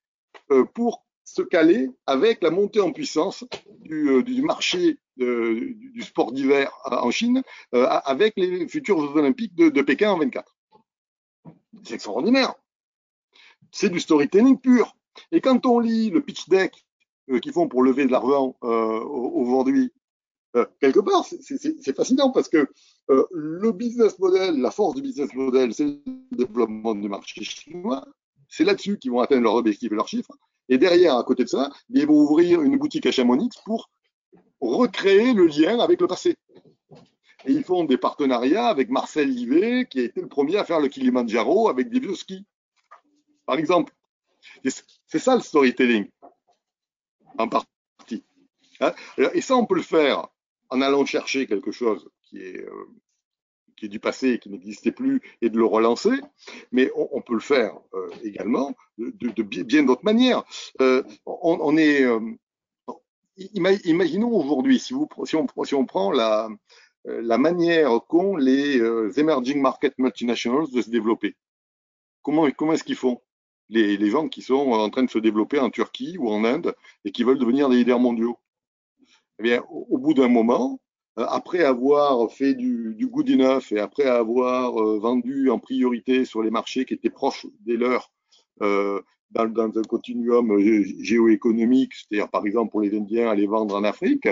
euh, 0.51 0.65
pour 0.65 1.05
se 1.25 1.43
caler 1.43 1.91
avec 2.07 2.43
la 2.43 2.51
montée 2.51 2.81
en 2.81 2.93
puissance 2.93 3.45
du 3.81 4.43
marché 4.43 4.99
du, 5.17 6.03
sport 6.03 6.33
d'hiver 6.33 6.71
en 6.85 7.11
Chine 7.11 7.43
euh, 7.75 7.87
avec 7.87 8.35
les 8.37 8.69
futurs 8.69 9.01
Jeux 9.01 9.19
olympiques 9.19 9.55
de, 9.55 9.69
de 9.69 9.83
Pékin 9.83 10.13
en 10.13 10.19
24. 10.19 10.57
C'est 11.85 11.95
extraordinaire. 11.95 12.55
C'est 13.73 13.91
du 13.91 14.01
storytelling 14.01 14.59
pur. 14.59 14.97
Et 15.33 15.41
quand 15.41 15.67
on 15.67 15.79
lit 15.79 16.11
le 16.11 16.21
pitch 16.21 16.49
deck 16.49 16.85
euh, 17.31 17.39
qu'ils 17.39 17.53
font 17.53 17.69
pour 17.69 17.83
lever 17.83 18.05
de 18.07 18.11
l'argent 18.11 18.57
aujourd'hui 18.63 19.93
euh, 20.57 20.65
quelque 20.81 21.01
part, 21.01 21.25
c'est 21.25 21.97
fascinant 21.97 22.31
parce 22.31 22.49
que 22.49 22.67
le 23.09 23.73
business 23.73 24.19
model, 24.19 24.59
la 24.61 24.71
force 24.71 24.95
du 24.95 25.03
business 25.03 25.33
model, 25.35 25.75
c'est 25.75 25.85
le 25.85 26.01
développement 26.33 26.95
du 26.95 27.09
marché 27.09 27.45
chinois. 27.45 28.07
C'est 28.49 28.65
là-dessus 28.65 28.99
qu'ils 28.99 29.11
vont 29.11 29.21
atteindre 29.21 29.43
leurs 29.43 29.55
objectifs 29.55 29.93
et 29.93 29.95
leurs 29.95 30.09
chiffres. 30.09 30.33
Et 30.69 30.79
derrière, 30.79 31.17
à 31.17 31.25
côté 31.25 31.45
de 31.45 31.49
ça, 31.49 31.71
ils 31.91 32.07
vont 32.07 32.15
ouvrir 32.15 32.63
une 32.63 32.79
boutique 32.79 33.07
à 33.07 33.13
Chamonix 33.13 33.51
pour 33.65 33.91
recréer 34.61 35.33
le 35.35 35.47
lien 35.47 35.79
avec 35.81 36.01
le 36.01 36.07
passé. 36.07 36.37
Et 37.47 37.53
ils 37.53 37.65
font 37.65 37.85
des 37.85 37.99
partenariats 37.99 38.67
avec 38.67 38.91
Marcel 38.91 39.29
Livet, 39.29 39.87
qui 39.89 40.01
a 40.01 40.05
été 40.05 40.21
le 40.21 40.29
premier 40.29 40.57
à 40.57 40.65
faire 40.65 40.81
le 40.81 40.89
Kilimanjaro 40.89 41.69
avec 41.69 41.89
des 41.91 42.01
vieux 42.01 42.15
skis, 42.15 42.45
par 43.45 43.57
exemple. 43.57 43.93
C'est 44.65 45.19
ça 45.19 45.35
le 45.35 45.41
storytelling, 45.41 46.09
en 47.39 47.49
partie. 47.49 48.25
Hein? 48.81 48.93
Et 49.19 49.41
ça, 49.41 49.57
on 49.57 49.67
peut 49.67 49.77
le 49.77 49.83
faire 49.83 50.29
en 50.71 50.81
allant 50.81 51.05
chercher 51.05 51.47
quelque 51.47 51.71
chose 51.71 52.09
qui 52.25 52.39
est, 52.39 52.65
euh, 52.65 53.89
du 53.89 54.01
passé 54.01 54.39
qui 54.39 54.49
n'existait 54.49 54.91
plus 54.91 55.21
et 55.43 55.51
de 55.51 55.59
le 55.59 55.67
relancer, 55.67 56.19
mais 56.73 56.91
on, 56.97 57.21
peut 57.21 57.35
le 57.35 57.41
faire 57.41 57.79
euh, 57.95 58.09
également 58.25 58.75
de, 58.99 59.43
bien 59.43 59.83
d'autres 59.83 60.05
manières. 60.05 60.43
Euh, 60.81 61.03
on, 61.27 61.77
est, 61.77 62.05
imaginons 63.37 64.33
aujourd'hui, 64.33 64.79
si, 64.79 64.95
on, 64.95 65.87
prend 65.87 66.11
la, 66.13 66.49
la 67.05 67.39
manière 67.39 68.01
qu'ont 68.09 68.37
les 68.37 68.81
emerging 69.19 69.61
market 69.61 69.99
multinationals 69.99 70.71
de 70.73 70.83
se 70.83 70.91
développer. 70.91 71.37
Comment, 72.23 72.47
est-ce 72.47 72.85
qu'ils 72.85 72.97
font? 72.97 73.23
Les, 73.69 74.11
gens 74.11 74.29
qui 74.29 74.43
sont 74.43 74.55
en 74.55 74.91
train 74.91 75.05
de 75.05 75.11
se 75.11 75.19
développer 75.19 75.59
en 75.59 75.71
Turquie 75.71 76.17
ou 76.19 76.29
en 76.29 76.45
Inde 76.45 76.75
et 77.05 77.13
qui 77.13 77.25
veulent 77.25 77.39
devenir 77.39 77.69
des 77.69 77.77
leaders 77.77 78.01
mondiaux 78.01 78.39
eh 79.39 79.43
bien, 79.43 79.63
au, 79.69 79.99
bout 79.99 80.15
d'un 80.15 80.29
moment, 80.29 80.81
euh, 81.19 81.27
après 81.29 81.63
avoir 81.63 82.31
fait 82.33 82.55
du, 82.55 82.97
good 83.11 83.31
enough 83.31 83.71
et 83.71 83.79
après 83.79 84.07
avoir 84.07 84.81
euh, 84.81 84.99
vendu 84.99 85.51
en 85.51 85.59
priorité 85.59 86.25
sur 86.25 86.43
les 86.43 86.51
marchés 86.51 86.85
qui 86.85 86.95
étaient 86.95 87.11
proches 87.11 87.47
des 87.61 87.77
leurs 87.77 88.11
euh, 88.63 89.03
dans, 89.31 89.47
dans, 89.47 89.79
un 89.79 89.83
continuum 89.83 90.59
géoéconomique, 91.01 91.95
c'est-à-dire 91.95 92.29
par 92.29 92.47
exemple 92.47 92.71
pour 92.71 92.81
les 92.81 92.97
Indiens 92.97 93.29
aller 93.29 93.47
vendre 93.47 93.75
en 93.75 93.85
Afrique, 93.85 94.29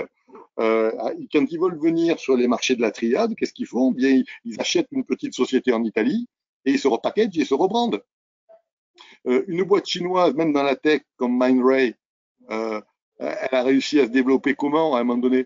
euh, 0.59 0.91
quand 1.31 1.45
ils 1.51 1.59
veulent 1.59 1.79
venir 1.79 2.19
sur 2.19 2.35
les 2.35 2.47
marchés 2.47 2.75
de 2.75 2.81
la 2.81 2.91
triade, 2.91 3.35
qu'est-ce 3.35 3.53
qu'ils 3.53 3.67
font? 3.67 3.91
Bien, 3.91 4.21
ils 4.45 4.59
achètent 4.59 4.87
une 4.91 5.03
petite 5.03 5.33
société 5.33 5.73
en 5.73 5.83
Italie 5.83 6.27
et 6.65 6.71
ils 6.71 6.79
se 6.79 6.87
repackagent 6.87 7.37
et 7.37 7.45
se 7.45 7.53
rebrandent. 7.53 8.01
Euh, 9.27 9.43
une 9.47 9.63
boîte 9.63 9.87
chinoise, 9.87 10.33
même 10.35 10.53
dans 10.53 10.63
la 10.63 10.75
tech 10.75 11.01
comme 11.17 11.37
MindRay, 11.37 11.95
euh, 12.51 12.81
elle 13.17 13.55
a 13.55 13.63
réussi 13.63 13.99
à 13.99 14.05
se 14.05 14.11
développer 14.11 14.55
comment 14.55 14.95
à 14.95 14.99
un 14.99 15.03
moment 15.03 15.21
donné? 15.21 15.45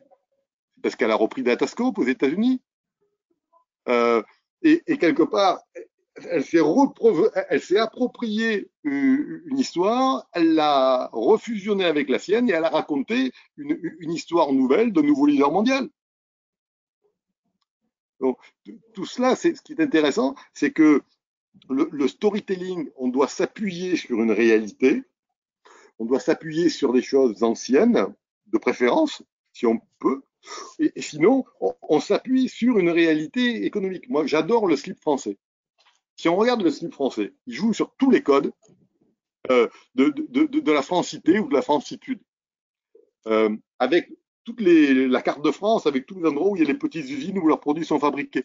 Parce 0.82 0.96
qu'elle 0.96 1.12
a 1.12 1.16
repris 1.16 1.44
Datascope 1.44 1.98
aux 1.98 2.06
États-Unis. 2.06 2.62
Euh, 3.88 4.22
et, 4.62 4.82
et, 4.88 4.98
quelque 4.98 5.24
part, 5.24 5.62
elle 6.30 6.44
s'est, 7.62 7.78
appropriée 7.78 8.70
une 8.84 9.58
histoire, 9.58 10.28
elle 10.34 10.54
l'a 10.54 11.10
refusionnée 11.12 11.86
avec 11.86 12.10
la 12.10 12.20
sienne 12.20 12.50
et 12.50 12.54
elle 12.54 12.66
a 12.66 12.70
raconté 12.70 13.32
une, 13.58 14.12
histoire 14.12 14.52
nouvelle 14.54 14.92
de 14.92 15.02
nouveau 15.02 15.26
leader 15.26 15.52
mondial. 15.52 15.90
Donc, 18.20 18.38
tout 18.94 19.06
cela, 19.06 19.36
ce 19.36 19.50
qui 19.50 19.74
est 19.74 19.82
intéressant, 19.82 20.36
c'est 20.54 20.72
que 20.72 21.02
le, 21.70 22.08
storytelling, 22.08 22.90
on 22.98 23.08
doit 23.08 23.28
s'appuyer 23.28 23.96
sur 23.96 24.22
une 24.22 24.32
réalité, 24.32 25.04
on 26.00 26.06
doit 26.06 26.20
s'appuyer 26.20 26.70
sur 26.70 26.94
des 26.94 27.02
choses 27.02 27.44
anciennes, 27.44 28.14
de 28.48 28.58
préférence, 28.58 29.24
si 29.54 29.66
on 29.66 29.80
peut. 30.00 30.22
Et, 30.80 31.02
sinon, 31.02 31.46
on, 31.60 31.76
on 31.82 32.00
s'appuie 32.00 32.50
sur 32.50 32.78
une 32.80 32.90
réalité 32.90 33.66
économique. 33.66 34.10
Moi, 34.10 34.26
j'adore 34.26 34.68
le 34.68 34.76
slip 34.76 35.00
français. 35.00 35.38
Si 36.20 36.28
on 36.28 36.36
regarde 36.36 36.62
le 36.62 36.70
slip 36.70 36.94
français, 36.94 37.32
il 37.48 37.54
joue 37.54 37.72
sur 37.72 37.96
tous 37.96 38.12
les 38.12 38.22
codes 38.22 38.52
euh, 39.52 39.70
de, 39.96 40.10
de, 40.10 40.44
de, 40.48 40.60
de, 40.60 40.72
la 40.74 40.82
francité 40.82 41.40
ou 41.40 41.48
de 41.48 41.54
la 41.54 41.62
francitude. 41.62 42.20
Euh, 43.28 43.56
avec 43.80 44.12
toute 44.44 44.60
les, 44.60 45.08
la 45.08 45.22
carte 45.22 45.42
de 45.42 45.52
France, 45.52 45.88
avec 45.88 46.06
tous 46.06 46.20
les 46.20 46.28
endroits 46.28 46.50
où 46.50 46.58
il 46.58 46.62
y 46.62 46.66
a 46.66 46.68
les 46.68 46.78
petites 46.78 47.10
usines 47.10 47.40
où 47.40 47.48
leurs 47.48 47.62
produits 47.62 47.86
sont 47.86 48.02
fabriqués, 48.02 48.44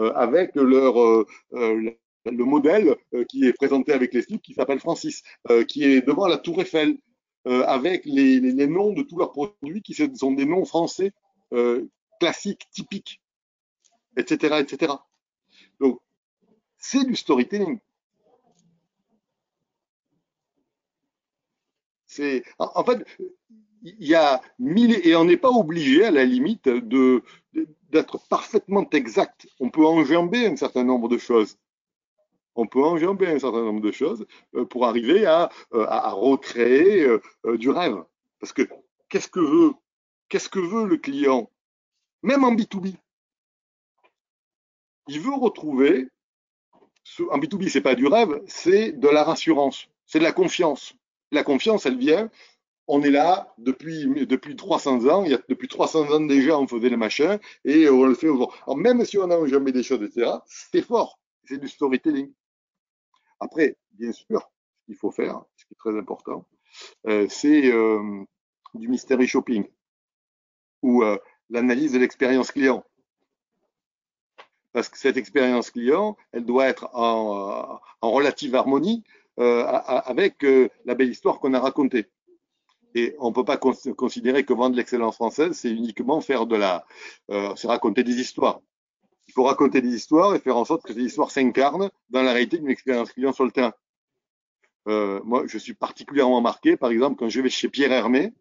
euh, 0.00 0.12
avec 0.14 0.56
leur, 0.56 1.00
euh, 1.00 1.24
le 1.52 2.44
modèle 2.44 2.96
qui 3.28 3.44
est 3.44 3.52
présenté 3.52 3.92
avec 3.92 4.12
les 4.14 4.22
slips 4.22 4.42
qui 4.42 4.54
s'appelle 4.54 4.80
Francis, 4.80 5.22
qui 5.68 5.84
est 5.84 6.02
devant 6.04 6.26
la 6.26 6.38
Tour 6.38 6.60
Eiffel, 6.60 6.98
avec 7.44 8.04
les, 8.04 8.40
les, 8.40 8.66
noms 8.66 8.92
de 8.92 9.02
tous 9.02 9.16
leurs 9.16 9.30
produits 9.30 9.82
qui 9.82 9.94
sont 9.94 10.32
des 10.32 10.44
noms 10.44 10.64
français 10.64 11.12
classiques, 12.18 12.68
typiques, 12.72 13.20
etc., 14.16 14.56
etc. 14.58 14.94
C'est 16.82 17.04
du 17.04 17.14
storytelling. 17.14 17.78
C'est, 22.06 22.42
en 22.58 22.84
fait, 22.84 23.06
il 23.84 24.06
y 24.06 24.16
a 24.16 24.42
mille, 24.58 25.00
et 25.06 25.14
on 25.14 25.24
n'est 25.24 25.36
pas 25.36 25.48
obligé, 25.48 26.04
à 26.04 26.10
la 26.10 26.24
limite, 26.24 26.68
de, 26.68 27.22
d'être 27.88 28.18
parfaitement 28.28 28.84
exact. 28.90 29.46
On 29.60 29.70
peut 29.70 29.86
enjamber 29.86 30.44
un 30.46 30.56
certain 30.56 30.82
nombre 30.82 31.08
de 31.08 31.18
choses. 31.18 31.56
On 32.56 32.66
peut 32.66 32.82
enjamber 32.82 33.28
un 33.28 33.38
certain 33.38 33.62
nombre 33.62 33.80
de 33.80 33.92
choses 33.92 34.26
euh, 34.56 34.64
pour 34.66 34.84
arriver 34.84 35.24
à, 35.24 35.50
euh, 35.74 35.86
à, 35.88 36.10
recréer 36.10 37.06
euh, 37.06 37.56
du 37.56 37.70
rêve. 37.70 38.04
Parce 38.40 38.52
que 38.52 38.68
qu'est-ce 39.08 39.28
que 39.28 39.40
veut, 39.40 39.72
qu'est-ce 40.28 40.48
que 40.48 40.58
veut 40.58 40.86
le 40.86 40.96
client, 40.96 41.48
même 42.22 42.42
en 42.42 42.52
B2B 42.52 42.96
Il 45.06 45.20
veut 45.20 45.34
retrouver, 45.34 46.08
en 47.30 47.38
B2B, 47.38 47.68
c'est 47.68 47.80
pas 47.80 47.94
du 47.94 48.06
rêve, 48.06 48.40
c'est 48.46 48.92
de 48.92 49.08
la 49.08 49.24
rassurance, 49.24 49.88
c'est 50.06 50.18
de 50.18 50.24
la 50.24 50.32
confiance. 50.32 50.94
La 51.30 51.44
confiance, 51.44 51.86
elle 51.86 51.96
vient 51.98 52.30
on 52.88 53.02
est 53.02 53.10
là 53.10 53.54
depuis, 53.58 54.06
depuis 54.26 54.56
300 54.56 55.06
ans. 55.06 55.24
Il 55.24 55.32
y 55.32 55.34
a, 55.34 55.40
depuis 55.48 55.68
300 55.68 56.10
ans 56.10 56.20
déjà, 56.20 56.58
on 56.58 56.66
faisait 56.66 56.88
les 56.88 56.96
machins 56.96 57.38
et 57.64 57.88
on 57.88 58.04
le 58.04 58.14
fait 58.14 58.28
aujourd'hui. 58.28 58.58
Alors, 58.66 58.76
même 58.76 59.04
si 59.04 59.18
on 59.18 59.26
n'a 59.26 59.44
jamais 59.46 59.72
des 59.72 59.82
choses, 59.82 60.02
etc., 60.02 60.30
c'est 60.46 60.82
fort. 60.82 61.18
C'est 61.44 61.58
du 61.58 61.68
storytelling. 61.68 62.32
Après, 63.40 63.76
bien 63.92 64.12
sûr, 64.12 64.50
ce 64.80 64.86
qu'il 64.86 64.96
faut 64.96 65.10
faire, 65.10 65.42
ce 65.56 65.64
qui 65.64 65.74
est 65.74 65.78
très 65.78 65.98
important, 65.98 66.46
euh, 67.06 67.26
c'est 67.28 67.72
euh, 67.72 68.24
du 68.74 68.88
mystery 68.88 69.26
shopping 69.26 69.64
ou 70.82 71.02
euh, 71.02 71.16
l'analyse 71.50 71.92
de 71.92 71.98
l'expérience 71.98 72.52
client. 72.52 72.84
Parce 74.72 74.88
que 74.88 74.98
cette 74.98 75.16
expérience 75.16 75.70
client, 75.70 76.16
elle 76.32 76.44
doit 76.44 76.66
être 76.66 76.88
en, 76.94 77.78
en 78.00 78.10
relative 78.10 78.54
harmonie 78.54 79.04
avec 79.36 80.44
la 80.84 80.94
belle 80.94 81.10
histoire 81.10 81.40
qu'on 81.40 81.54
a 81.54 81.60
racontée. 81.60 82.06
Et 82.94 83.14
on 83.18 83.30
ne 83.30 83.34
peut 83.34 83.44
pas 83.44 83.56
considérer 83.56 84.44
que 84.44 84.52
vendre 84.52 84.76
l'excellence 84.76 85.14
française, 85.14 85.52
c'est 85.52 85.70
uniquement 85.70 86.20
faire 86.20 86.46
de 86.46 86.56
la, 86.56 86.84
euh, 87.30 87.54
c'est 87.56 87.68
raconter 87.68 88.04
des 88.04 88.20
histoires. 88.20 88.60
Il 89.28 89.32
faut 89.32 89.44
raconter 89.44 89.80
des 89.80 89.94
histoires 89.94 90.34
et 90.34 90.40
faire 90.40 90.56
en 90.56 90.64
sorte 90.64 90.82
que 90.82 90.92
ces 90.92 91.00
histoires 91.00 91.30
s'incarnent 91.30 91.90
dans 92.10 92.22
la 92.22 92.32
réalité 92.32 92.58
d'une 92.58 92.68
expérience 92.70 93.12
client 93.12 93.32
sur 93.32 93.44
le 93.44 93.50
terrain. 93.50 93.72
Euh, 94.88 95.20
moi, 95.24 95.44
je 95.46 95.56
suis 95.58 95.74
particulièrement 95.74 96.40
marqué, 96.40 96.76
par 96.76 96.90
exemple, 96.90 97.16
quand 97.16 97.28
je 97.28 97.40
vais 97.40 97.48
chez 97.48 97.68
Pierre 97.68 97.92
Hermé, 97.92 98.34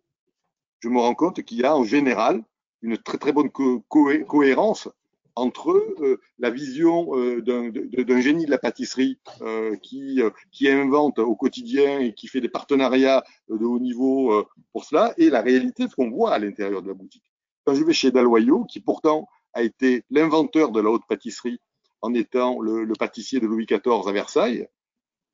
je 0.80 0.90
me 0.90 1.00
rends 1.00 1.16
compte 1.16 1.44
qu'il 1.44 1.60
y 1.60 1.64
a 1.64 1.76
en 1.76 1.84
général 1.84 2.44
une 2.82 2.98
très 2.98 3.20
très 3.20 3.32
bonne 3.32 3.52
cohérence 3.52 4.90
entre 5.36 5.72
euh, 5.72 6.20
la 6.40 6.50
vision 6.50 7.18
euh, 7.18 7.42
d'un 7.42 8.22
génie 8.22 8.46
de 8.46 8.52
la 8.52 8.58
pâtisserie 8.58 9.20
euh, 9.42 9.76
qui, 9.78 10.22
invente 10.68 11.20
au 11.20 11.36
quotidien 11.36 12.00
et 12.00 12.14
qui 12.14 12.28
fait 12.28 12.42
des 12.42 12.50
partenariats 12.50 13.24
de 13.50 13.66
haut 13.66 13.80
niveau 13.80 14.46
pour 14.74 14.86
cela 14.86 15.14
et 15.18 15.30
la 15.30 15.42
réalité 15.42 15.88
ce 15.88 15.96
qu'on 15.96 16.10
voit 16.10 16.34
à 16.34 16.40
l'intérieur 16.40 16.82
de 16.82 16.88
la 16.88 16.94
boutique. 16.94 17.24
Quand 17.66 17.76
je 17.76 17.84
vais 17.84 17.94
chez 17.94 18.12
Daloyau, 18.12 18.66
qui 18.66 18.80
pourtant 18.80 19.28
a 19.54 19.64
été 19.64 20.04
l'inventeur 20.10 20.72
de 20.72 20.80
la 20.80 20.90
haute 20.90 21.06
pâtisserie 21.08 21.60
en 22.02 22.14
étant 22.14 22.62
le, 22.62 22.84
le 22.84 22.94
pâtissier 22.94 23.40
de 23.40 23.48
Louis 23.48 23.66
XIV 23.66 24.08
à 24.08 24.12
Versailles, 24.12 24.68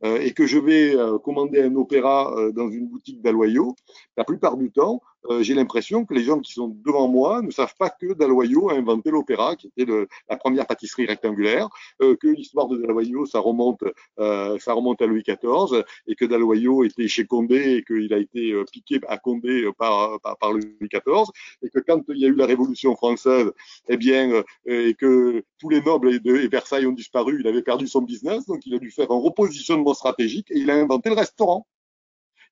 et 0.03 0.33
que 0.33 0.45
je 0.45 0.59
vais 0.59 0.95
commander 1.23 1.63
un 1.63 1.75
opéra 1.75 2.31
dans 2.53 2.69
une 2.69 2.87
boutique 2.87 3.21
d'Aloyau, 3.21 3.75
la 4.15 4.23
plupart 4.23 4.55
du 4.55 4.71
temps, 4.71 5.01
euh, 5.29 5.43
j'ai 5.43 5.53
l'impression 5.53 6.05
que 6.05 6.13
les 6.13 6.23
gens 6.23 6.39
qui 6.39 6.53
sont 6.53 6.67
devant 6.85 7.07
moi 7.07 7.41
ne 7.41 7.51
savent 7.51 7.75
pas 7.77 7.89
que 7.89 8.13
Daloyau 8.13 8.69
a 8.69 8.73
inventé 8.73 9.11
l'opéra, 9.11 9.55
qui 9.55 9.67
était 9.67 9.85
le, 9.85 10.07
la 10.29 10.37
première 10.37 10.65
pâtisserie 10.65 11.05
rectangulaire, 11.05 11.69
euh, 12.01 12.15
que 12.15 12.27
l'histoire 12.27 12.67
de 12.67 12.77
Daloyau, 12.77 13.25
ça 13.25 13.39
remonte, 13.39 13.83
euh, 14.19 14.57
ça 14.59 14.73
remonte 14.73 15.01
à 15.01 15.05
Louis 15.05 15.23
XIV, 15.23 15.83
et 16.07 16.15
que 16.15 16.25
Daloyau 16.25 16.83
était 16.83 17.07
chez 17.07 17.25
Condé 17.25 17.77
et 17.77 17.83
qu'il 17.83 18.13
a 18.13 18.17
été 18.17 18.51
euh, 18.51 18.65
piqué 18.71 18.99
à 19.07 19.17
Condé 19.17 19.69
par, 19.77 20.19
par, 20.21 20.37
par, 20.37 20.53
Louis 20.53 20.75
XIV, 20.81 21.25
et 21.63 21.69
que 21.69 21.79
quand 21.79 22.01
il 22.09 22.17
y 22.17 22.25
a 22.25 22.29
eu 22.29 22.35
la 22.35 22.45
Révolution 22.45 22.95
française, 22.95 23.51
eh 23.89 23.97
bien, 23.97 24.43
et 24.65 24.93
que 24.93 25.43
tous 25.59 25.69
les 25.69 25.81
nobles 25.81 26.19
de 26.19 26.47
Versailles 26.47 26.85
ont 26.85 26.91
disparu, 26.91 27.37
il 27.39 27.47
avait 27.47 27.61
perdu 27.61 27.87
son 27.87 28.01
business, 28.01 28.45
donc 28.45 28.65
il 28.65 28.73
a 28.75 28.79
dû 28.79 28.91
faire 28.91 29.11
un 29.11 29.19
repositionnement 29.19 29.93
stratégique 29.93 30.49
et 30.51 30.59
il 30.59 30.69
a 30.71 30.75
inventé 30.75 31.09
le 31.09 31.15
restaurant. 31.15 31.67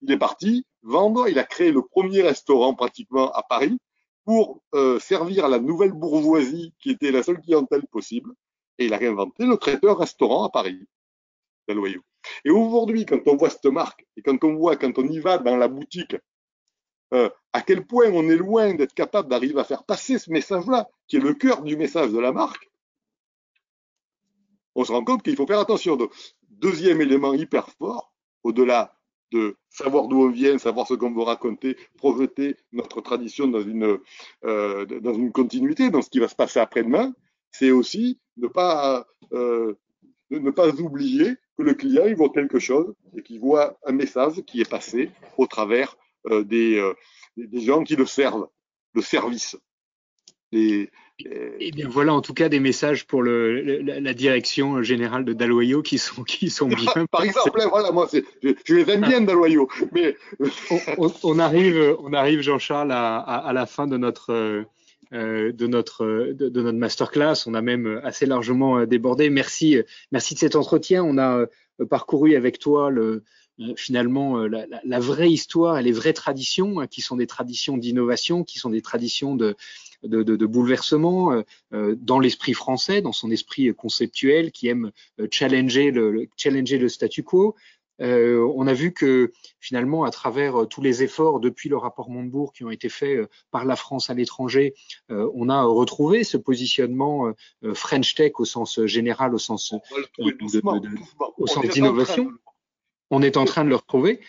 Il 0.08 0.12
est 0.12 0.20
parti 0.20 0.68
vendre, 0.84 1.28
il 1.28 1.40
a 1.40 1.44
créé 1.44 1.72
le 1.72 1.82
premier 1.82 2.22
restaurant 2.22 2.76
pratiquement 2.76 3.32
à 3.32 3.42
Paris 3.42 3.80
pour 4.24 4.62
euh, 4.76 5.00
servir 5.00 5.46
à 5.46 5.50
la 5.50 5.58
nouvelle 5.58 5.94
bourgeoisie 5.94 6.76
qui 6.80 6.92
était 6.92 7.12
la 7.12 7.24
seule 7.24 7.42
clientèle 7.42 7.88
possible. 7.88 8.32
Et 8.78 8.86
il 8.86 8.94
a 8.94 8.98
réinventé 8.98 9.46
le 9.46 9.58
traiteur-restaurant 9.58 10.46
à 10.46 10.50
Paris, 10.50 10.88
Loyau. 11.68 12.02
Et 12.44 12.52
aujourd'hui, 12.52 13.08
quand 13.08 13.20
on 13.26 13.36
voit 13.36 13.50
cette 13.50 13.66
marque 13.66 14.06
et 14.16 14.22
quand 14.22 14.44
on 14.44 14.54
voit, 14.54 14.76
quand 14.76 14.96
on 15.00 15.08
y 15.08 15.20
va 15.20 15.40
dans 15.40 15.58
la 15.58 15.68
boutique, 15.68 16.16
euh, 17.14 17.30
à 17.54 17.62
quel 17.62 17.88
point 17.88 18.12
on 18.12 18.30
est 18.30 18.38
loin 18.38 18.76
d'être 18.76 18.94
capable 18.94 19.30
d'arriver 19.30 19.60
à 19.60 19.64
faire 19.64 19.86
passer 19.86 20.20
ce 20.20 20.30
message-là, 20.30 20.88
qui 21.08 21.16
est 21.18 21.20
le 21.20 21.34
cœur 21.34 21.64
du 21.64 21.78
message 21.78 22.12
de 22.12 22.20
la 22.20 22.32
marque, 22.32 22.70
on 24.76 24.84
se 24.84 24.92
rend 24.92 25.04
compte 25.04 25.24
qu'il 25.24 25.36
faut 25.36 25.48
faire 25.48 25.60
attention. 25.60 25.98
deuxième 26.50 27.02
élément 27.02 27.34
hyper 27.34 27.72
fort, 27.72 28.14
au-delà 28.44 28.95
de 29.32 29.58
savoir 29.70 30.08
d'où 30.08 30.24
on 30.24 30.30
vient, 30.30 30.58
savoir 30.58 30.88
ce 30.88 30.94
qu'on 30.94 31.14
veut 31.14 31.24
raconter, 31.24 31.78
projeter 31.98 32.56
notre 32.72 33.02
tradition 33.02 33.48
dans 33.48 33.62
une, 33.62 33.98
euh, 34.44 34.86
dans 34.86 35.14
une 35.14 35.32
continuité, 35.32 35.90
dans 35.90 36.02
ce 36.02 36.10
qui 36.10 36.20
va 36.20 36.28
se 36.28 36.36
passer 36.36 36.60
après-demain, 36.60 37.14
c'est 37.52 37.72
aussi 37.72 38.20
ne 38.38 38.48
pas, 38.48 39.06
euh, 39.34 39.74
ne 40.30 40.52
pas 40.52 40.70
oublier 40.80 41.36
que 41.58 41.64
le 41.64 41.74
client, 41.74 42.06
il 42.06 42.16
voit 42.16 42.30
quelque 42.30 42.60
chose 42.60 42.94
et 43.18 43.24
qu'il 43.24 43.40
voit 43.40 43.78
un 43.86 43.94
message 43.94 44.42
qui 44.46 44.62
est 44.62 44.70
passé 44.70 45.12
au 45.38 45.48
travers 45.48 45.96
euh, 46.28 46.44
des, 46.44 46.82
des 47.38 47.62
gens 47.62 47.84
qui 47.84 47.96
le 47.96 48.06
servent, 48.06 48.48
le 48.94 49.02
service. 49.02 49.58
Eh 51.20 51.72
bien 51.72 51.88
voilà 51.88 52.14
en 52.14 52.22
tout 52.22 52.34
cas 52.34 52.50
des 52.50 52.60
messages 52.60 53.08
pour 53.08 53.24
le, 53.24 53.62
la, 53.82 54.14
direction 54.14 54.84
générale 54.84 55.24
de 55.24 55.32
Daloyo 55.32 55.82
qui 55.82 55.98
sont 55.98 56.24
qui 56.24 56.50
sont 56.50 56.68
bien. 56.94 57.06
Par 57.10 57.24
exemple, 57.24 57.62
voilà 57.70 57.92
moi 57.92 58.10
je, 58.12 58.54
je, 58.66 58.76
les 58.76 58.90
aime 58.92 59.02
bien 59.02 59.22
Daloyo, 59.22 59.70
mais 59.94 60.18
on, 60.98 61.12
on, 61.24 61.40
arrive 61.40 61.96
on 62.00 62.12
arrive 62.12 62.42
Jean-Charles 62.42 62.92
à, 62.92 63.18
à, 63.18 63.38
à, 63.38 63.54
la 63.54 63.66
fin 63.66 63.88
de 63.88 63.96
notre 63.96 64.66
euh, 65.14 65.52
de 65.54 65.68
notre 65.68 66.34
de, 66.34 66.50
de, 66.50 66.62
notre 66.62 66.78
masterclass. 66.78 67.46
On 67.46 67.54
a 67.54 67.62
même 67.62 68.02
assez 68.04 68.26
largement 68.26 68.80
euh, 68.80 68.86
débordé. 68.86 69.30
Merci 69.30 69.78
merci 70.12 70.34
de 70.34 70.40
cet 70.40 70.56
entretien. 70.56 71.04
On 71.04 71.18
a 71.18 71.38
euh, 71.38 71.86
parcouru 71.90 72.36
avec 72.36 72.60
toi 72.60 72.90
le 72.90 73.24
finalement 73.78 74.40
la, 74.40 74.66
la, 74.66 74.82
la, 74.84 75.00
vraie 75.00 75.32
histoire 75.32 75.78
et 75.78 75.84
les 75.84 75.94
vraies 75.94 76.12
traditions 76.12 76.82
hein, 76.82 76.88
qui 76.88 77.00
sont 77.00 77.16
des 77.16 77.28
traditions 77.28 77.78
d'innovation, 77.78 78.44
qui 78.44 78.60
sont 78.60 78.70
des 78.70 78.82
traditions 78.82 79.36
de 79.36 79.56
de, 80.08 80.24
de, 80.24 80.36
de 80.36 80.46
bouleversement 80.46 81.32
euh, 81.32 81.42
euh, 81.74 81.96
dans 82.00 82.20
l'esprit 82.20 82.54
français, 82.54 83.02
dans 83.02 83.12
son 83.12 83.32
esprit 83.32 83.74
conceptuel, 83.74 84.52
qui 84.52 84.68
aime 84.68 84.92
euh, 85.20 85.28
challenger 85.32 85.92
le, 85.92 86.28
challenger 86.38 86.78
le 86.78 86.90
statu 86.90 87.24
quo. 87.24 87.56
Euh, 88.02 88.46
on 88.56 88.68
a 88.68 88.74
vu 88.74 88.92
que 88.92 89.32
finalement, 89.60 90.04
à 90.04 90.12
travers 90.12 90.68
tous 90.70 90.82
les 90.82 91.02
efforts 91.02 91.40
depuis 91.40 91.70
le 91.70 91.78
rapport 91.78 92.10
Montebourg 92.10 92.52
qui 92.52 92.66
ont 92.66 92.72
été 92.72 92.90
faits 92.90 93.30
par 93.52 93.64
la 93.64 93.78
France 93.78 94.10
à 94.10 94.14
l'étranger, 94.14 94.74
on 95.10 95.48
a 95.48 95.64
retrouvé 95.64 96.26
ce 96.26 96.36
positionnement 96.36 97.32
French 97.74 98.16
Tech 98.16 98.34
au 98.40 98.44
sens 98.44 98.84
général, 98.84 99.34
au 99.34 99.38
sens, 99.38 99.74
au 101.38 101.48
sens 101.48 101.68
d'innovation. 101.70 102.32
On 103.12 103.22
est 103.22 103.38
en 103.38 103.46
train 103.46 103.64
de 103.64 103.70
le 103.70 103.78
retrouver. 103.78 104.20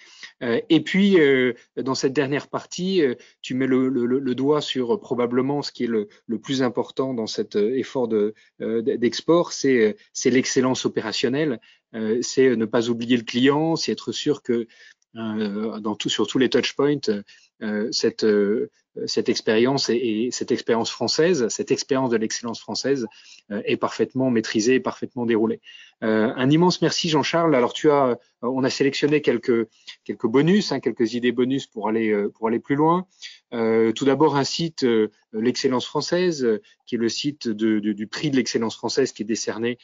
Euh, 0.42 0.60
et 0.68 0.80
puis, 0.80 1.18
euh, 1.18 1.54
dans 1.76 1.94
cette 1.94 2.12
dernière 2.12 2.48
partie, 2.48 3.02
euh, 3.02 3.14
tu 3.40 3.54
mets 3.54 3.66
le, 3.66 3.88
le, 3.88 4.06
le, 4.06 4.34
doigt 4.34 4.60
sur 4.60 5.00
probablement 5.00 5.62
ce 5.62 5.72
qui 5.72 5.84
est 5.84 5.88
le, 5.88 6.08
le 6.26 6.38
plus 6.38 6.62
important 6.62 7.14
dans 7.14 7.26
cet 7.26 7.56
effort 7.56 8.08
d'export, 8.08 9.50
de, 9.64 9.96
c'est 10.12 10.30
l'excellence 10.30 10.84
opérationnelle, 10.84 11.60
c'est 12.20 12.54
ne 12.56 12.64
pas 12.66 12.90
oublier 12.90 13.16
le 13.16 13.22
client, 13.22 13.76
c'est 13.76 13.92
être 13.92 14.12
sûr 14.12 14.42
que 14.42 14.66
dans 15.14 15.94
tout, 15.94 16.10
sur 16.10 16.26
tous 16.26 16.38
les 16.38 16.50
touchpoints, 16.50 17.24
cette, 17.90 18.26
cette 19.06 19.28
expérience 19.28 19.90
et, 19.90 20.28
cette 20.32 20.52
expérience 20.52 20.90
française, 20.90 21.48
cette 21.48 21.70
expérience 21.70 22.10
de 22.10 22.16
l'excellence 22.16 22.60
française 22.60 23.06
est 23.50 23.76
parfaitement 23.76 24.30
maîtrisée 24.30 24.74
et 24.74 24.80
parfaitement 24.80 25.26
déroulée. 25.26 25.60
Euh, 26.04 26.32
un 26.36 26.50
immense 26.50 26.82
merci 26.82 27.08
Jean-Charles. 27.08 27.54
Alors 27.54 27.72
tu 27.72 27.90
as, 27.90 28.08
euh, 28.08 28.16
on 28.42 28.64
a 28.64 28.70
sélectionné 28.70 29.22
quelques 29.22 29.68
quelques 30.04 30.26
bonus, 30.26 30.72
hein, 30.72 30.80
quelques 30.80 31.14
idées 31.14 31.32
bonus 31.32 31.66
pour 31.66 31.88
aller 31.88 32.10
euh, 32.10 32.30
plus 32.62 32.76
loin. 32.76 33.06
tout 33.50 34.04
d'abord 34.04 34.36
un 34.36 34.44
site, 34.44 34.86
l'excellence 35.32 35.86
française, 35.86 36.46
qui 36.86 36.96
est 36.96 36.98
le 36.98 37.08
site 37.08 37.48
du 37.48 38.06
prix 38.06 38.30
de 38.30 38.36
l'excellence 38.36 38.76
française 38.76 39.12
qui 39.12 39.22
est 39.22 39.26
décerné 39.26 39.78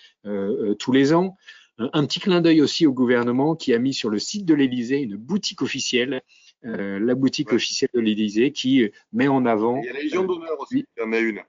tous 0.78 0.92
les 0.92 1.12
ans. 1.12 1.36
un 1.78 2.04
petit 2.06 2.20
clin 2.20 2.40
d'œil 2.40 2.60
aussi 2.60 2.86
au 2.86 2.92
gouvernement 2.92 3.56
qui 3.56 3.72
a 3.74 3.78
mis 3.78 3.94
sur 3.94 4.10
le 4.10 4.18
site 4.18 4.44
de 4.44 4.54
l'Élysée 4.54 5.00
une 5.00 5.16
boutique 5.16 5.62
officielle, 5.62 6.22
la 6.62 7.14
boutique 7.14 7.52
officielle 7.52 7.90
de 7.94 8.00
l'Élysée, 8.00 8.52
qui 8.52 8.88
met 9.12 9.28
en 9.28 9.46
avant. 9.46 9.80
Il 9.82 9.86
y 9.86 9.88
a 9.90 9.92
la 9.92 10.00
Légion 10.00 10.24
d'honneur 10.24 10.58
aussi, 10.60 10.84
il 10.96 11.00
y 11.00 11.04
en 11.04 11.12
a 11.12 11.18
une. 11.18 11.42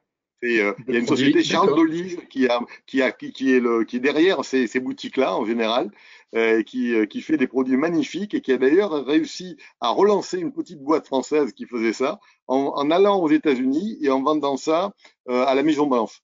Euh, 0.43 0.73
il 0.87 0.93
y 0.93 0.97
a 0.97 0.99
une 0.99 1.07
société 1.07 1.43
Charles 1.43 1.73
d'Olive 1.73 2.27
qui, 2.27 2.47
a, 2.47 2.59
qui, 2.85 3.01
a, 3.01 3.11
qui, 3.11 3.53
est 3.53 3.59
le, 3.59 3.85
qui 3.85 3.97
est 3.97 4.01
derrière 4.01 4.43
ces, 4.43 4.67
ces 4.67 4.79
boutiques-là 4.81 5.35
en 5.35 5.45
général, 5.45 5.89
euh, 6.35 6.63
qui, 6.63 6.93
euh, 6.93 7.05
qui 7.05 7.21
fait 7.21 7.37
des 7.37 7.47
produits 7.47 7.77
magnifiques 7.77 8.33
et 8.33 8.41
qui 8.41 8.51
a 8.51 8.57
d'ailleurs 8.57 9.05
réussi 9.05 9.57
à 9.79 9.89
relancer 9.89 10.39
une 10.39 10.51
petite 10.51 10.79
boîte 10.79 11.05
française 11.05 11.53
qui 11.53 11.65
faisait 11.65 11.93
ça 11.93 12.19
en, 12.47 12.73
en 12.75 12.91
allant 12.91 13.21
aux 13.21 13.29
États-Unis 13.29 13.97
et 14.01 14.09
en 14.09 14.21
vendant 14.21 14.57
ça 14.57 14.91
euh, 15.29 15.45
à 15.45 15.55
la 15.55 15.63
Maison 15.63 15.87
Blanche. 15.87 16.21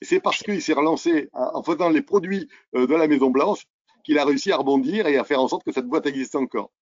Et 0.00 0.04
c'est 0.04 0.20
parce 0.20 0.42
qu'il 0.42 0.62
s'est 0.62 0.72
relancé 0.72 1.28
en 1.32 1.62
faisant 1.62 1.88
les 1.88 2.02
produits 2.02 2.48
de 2.74 2.92
la 2.92 3.06
Maison 3.06 3.30
Blanche 3.30 3.66
qu'il 4.04 4.18
a 4.18 4.24
réussi 4.24 4.50
à 4.50 4.56
rebondir 4.56 5.06
et 5.06 5.16
à 5.16 5.22
faire 5.22 5.40
en 5.40 5.46
sorte 5.46 5.64
que 5.64 5.70
cette 5.70 5.86
boîte 5.86 6.06
existe 6.06 6.34
encore. 6.34 6.72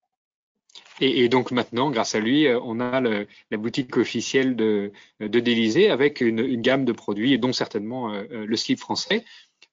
Et, 1.01 1.25
et, 1.25 1.29
donc 1.29 1.51
maintenant, 1.51 1.91
grâce 1.91 2.15
à 2.15 2.21
lui, 2.21 2.47
euh, 2.47 2.61
on 2.63 2.81
a 2.81 3.01
le, 3.01 3.27
la 3.51 3.57
boutique 3.57 3.97
officielle 3.97 4.55
de, 4.57 4.93
de 5.21 5.41
d'Élysée 5.41 5.91
avec 5.91 6.21
une, 6.21 6.41
une, 6.41 6.61
gamme 6.61 6.85
de 6.85 6.93
produits, 6.93 7.39
dont 7.39 7.53
certainement 7.53 8.13
euh, 8.13 8.25
euh, 8.31 8.47
le 8.47 8.57
slip 8.57 8.79
français. 8.79 9.25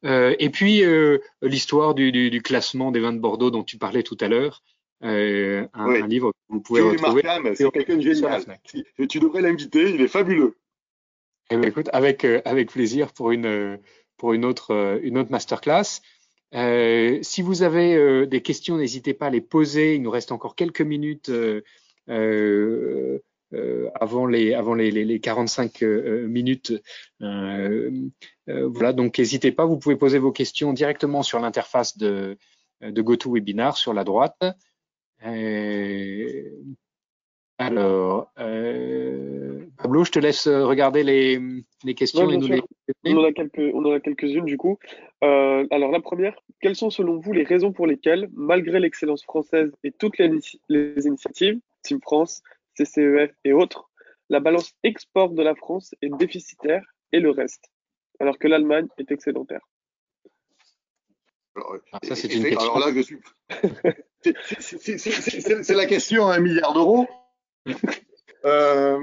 Euh, 0.05 0.35
et 0.39 0.49
puis 0.49 0.83
euh, 0.83 1.19
l'histoire 1.41 1.95
du, 1.95 2.11
du, 2.11 2.29
du, 2.29 2.41
classement 2.41 2.91
des 2.91 2.99
vins 2.99 3.13
de 3.13 3.19
Bordeaux 3.19 3.49
dont 3.49 3.63
tu 3.63 3.77
parlais 3.77 4.03
tout 4.03 4.17
à 4.21 4.27
l'heure. 4.27 4.61
Euh, 5.03 5.67
un, 5.73 6.07
livre 6.07 6.31
que 6.31 6.53
vous 6.53 6.61
pouvez 6.61 6.81
retrouver. 6.81 7.23
C'est 7.55 7.71
quelqu'un 7.71 7.97
de 7.97 8.01
génial. 8.01 8.43
Tu 9.09 9.19
devrais 9.19 9.41
l'inviter, 9.41 9.91
il 9.91 10.01
est 10.01 10.07
fabuleux. 10.07 10.57
Eh 11.49 11.57
bien, 11.57 11.69
écoute, 11.69 11.89
avec 11.93 12.25
avec 12.25 12.71
plaisir 12.71 13.13
pour 13.13 13.31
une 13.31 13.79
pour 14.17 14.33
une 14.33 14.43
autre 14.43 14.99
une 15.03 15.17
autre 15.17 15.31
masterclass. 15.31 16.01
Euh, 16.53 17.19
si 17.23 17.41
vous 17.41 17.63
avez 17.63 17.95
euh, 17.95 18.25
des 18.25 18.41
questions, 18.41 18.77
n'hésitez 18.77 19.13
pas 19.13 19.27
à 19.27 19.29
les 19.29 19.41
poser. 19.41 19.95
Il 19.95 20.01
nous 20.01 20.11
reste 20.11 20.31
encore 20.31 20.55
quelques 20.55 20.81
minutes 20.81 21.29
euh, 21.29 21.61
euh 22.09 23.19
avant 23.95 24.25
les 24.25 24.53
avant 24.53 24.73
les, 24.73 24.91
les, 24.91 25.05
les 25.05 25.19
45 25.21 25.81
minutes. 25.81 26.73
voilà, 27.19 28.93
donc 28.93 29.17
n'hésitez 29.17 29.51
pas. 29.53 29.65
Vous 29.65 29.77
pouvez 29.77 29.95
poser 29.95 30.19
vos 30.19 30.33
questions 30.33 30.73
directement 30.73 31.23
sur 31.23 31.39
l'interface 31.39 31.97
de, 31.97 32.37
de 32.81 33.01
GoToWebinar 33.01 33.77
sur 33.77 33.93
la 33.93 34.03
droite. 34.03 34.37
Alors, 37.57 38.31
Pablo, 38.35 40.03
je 40.03 40.11
te 40.11 40.19
laisse 40.19 40.47
regarder 40.47 41.03
les, 41.03 41.39
les 41.83 41.95
questions 41.95 42.25
ouais, 42.25 42.35
et 42.35 42.37
nous 42.37 42.47
les 42.47 42.61
on 43.05 43.17
en 43.17 43.23
a 43.23 43.31
quelques, 43.31 43.73
on 43.73 43.85
en 43.85 43.93
a 43.93 43.99
quelques-unes 43.99 44.45
du 44.45 44.57
coup. 44.57 44.77
Euh, 45.23 45.65
alors 45.71 45.91
la 45.91 45.99
première, 45.99 46.35
quelles 46.61 46.75
sont 46.75 46.89
selon 46.89 47.19
vous 47.19 47.33
les 47.33 47.43
raisons 47.43 47.71
pour 47.71 47.87
lesquelles, 47.87 48.29
malgré 48.33 48.79
l'excellence 48.79 49.23
française 49.23 49.71
et 49.83 49.91
toutes 49.91 50.17
les, 50.17 50.31
les, 50.69 51.07
initiatives, 51.07 51.59
Team 51.83 51.99
France, 52.01 52.41
CCEF 52.75 53.31
et 53.43 53.53
autres, 53.53 53.89
la 54.29 54.39
balance 54.39 54.73
export 54.83 55.31
de 55.31 55.41
la 55.41 55.55
France 55.55 55.95
est 56.01 56.15
déficitaire 56.17 56.83
et 57.11 57.19
le 57.19 57.31
reste, 57.31 57.65
alors 58.19 58.37
que 58.37 58.47
l'Allemagne 58.47 58.87
est 58.97 59.11
excédentaire? 59.11 59.61
Alors, 61.55 61.77
ah, 61.93 61.99
ça, 62.03 62.15
c'est 62.15 62.33
une 62.33 62.43
question. 62.43 62.59
Alors 62.59 62.79
là, 62.79 62.93
je 62.93 63.01
suis. 63.01 63.19
c'est 65.63 65.75
la 65.75 65.85
question 65.87 66.27
à 66.27 66.35
un 66.35 66.39
milliard 66.39 66.73
d'euros. 66.73 67.07
Euh, 68.45 68.99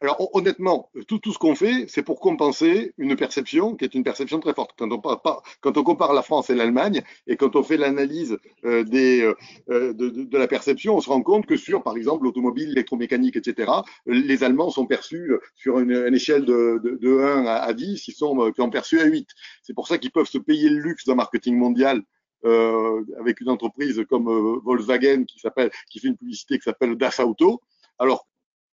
alors 0.00 0.34
honnêtement, 0.34 0.90
tout, 1.08 1.20
ce 1.24 1.38
qu'on 1.38 1.56
fait, 1.56 1.86
c'est 1.88 2.04
pour 2.04 2.20
compenser 2.20 2.92
une 2.98 3.16
perception 3.16 3.74
qui 3.74 3.84
est 3.84 3.94
une 3.94 4.04
perception 4.04 4.38
très 4.38 4.54
forte. 4.54 4.70
Quand 4.78 5.76
on, 5.76 5.82
compare 5.82 6.12
la 6.12 6.22
France 6.22 6.50
et 6.50 6.54
l'Allemagne, 6.54 7.02
et 7.26 7.36
quand 7.36 7.56
on 7.56 7.64
fait 7.64 7.76
l'analyse 7.76 8.38
euh, 8.64 8.84
euh, 8.92 9.92
de, 9.92 10.38
la 10.38 10.46
perception, 10.46 10.96
on 10.96 11.00
se 11.00 11.08
rend 11.08 11.22
compte 11.22 11.46
que 11.46 11.56
sur, 11.56 11.82
par 11.82 11.96
exemple, 11.96 12.24
l'automobile, 12.24 12.68
l'électromécanique, 12.68 13.36
etc., 13.36 13.72
les 14.06 14.44
Allemands 14.44 14.70
sont 14.70 14.86
perçus 14.86 15.32
sur 15.56 15.80
une, 15.80 16.14
échelle 16.14 16.44
de, 16.44 16.80
de, 16.82 16.96
de, 16.96 17.18
1 17.18 17.46
à 17.46 17.72
10, 17.72 18.06
ils 18.06 18.12
sont, 18.12 18.40
euh, 18.40 18.52
sont 18.56 18.70
perçus 18.70 19.00
à 19.00 19.04
8. 19.04 19.28
C'est 19.64 19.74
pour 19.74 19.88
ça 19.88 19.98
qu'ils 19.98 20.12
peuvent 20.12 20.28
se 20.28 20.38
payer 20.38 20.68
le 20.68 20.78
luxe 20.78 21.06
d'un 21.06 21.16
marketing 21.16 21.56
mondial 21.56 22.02
euh, 22.44 23.02
avec 23.18 23.40
une 23.40 23.48
entreprise 23.48 24.04
comme 24.08 24.28
euh, 24.28 24.60
Volkswagen 24.64 25.24
qui 25.24 25.38
s'appelle, 25.38 25.70
qui 25.90 25.98
fait 26.00 26.08
une 26.08 26.16
publicité 26.16 26.58
qui 26.58 26.64
s'appelle 26.64 26.96
Das 26.96 27.20
Auto, 27.20 27.60
alors 27.98 28.26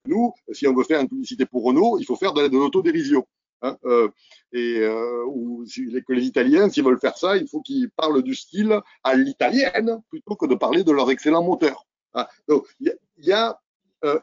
nous, 0.07 0.33
si 0.51 0.67
on 0.67 0.75
veut 0.75 0.85
faire 0.85 1.01
une 1.01 1.09
publicité 1.09 1.47
pour 1.47 1.65
Renault, 1.65 1.99
il 1.99 2.05
faut 2.05 2.17
faire 2.17 2.33
de, 2.33 2.49
de 2.49 2.59
l'autodérision. 2.59 3.25
Hein, 3.65 3.79
euh, 3.85 4.09
et 4.53 4.79
euh, 4.81 5.25
ou 5.27 5.65
que 5.65 6.13
les 6.13 6.27
Italiens, 6.27 6.69
s'ils 6.69 6.83
veulent 6.83 6.99
faire 6.99 7.17
ça, 7.17 7.37
il 7.37 7.47
faut 7.47 7.61
qu'ils 7.61 7.91
parlent 7.91 8.23
du 8.23 8.35
style 8.35 8.81
à 9.05 9.15
l'italienne 9.15 10.03
plutôt 10.11 10.35
que 10.35 10.47
de 10.47 10.57
parler 10.57 10.83
de 10.83 10.91
leur 10.91 11.11
excellent 11.13 11.45
moteur. 11.45 11.87
Hein. 12.15 12.27
Donc, 12.49 12.67
il 12.81 12.93
y, 13.19 13.29
y, 13.29 13.33
a 13.33 13.61
euh, 14.05 14.19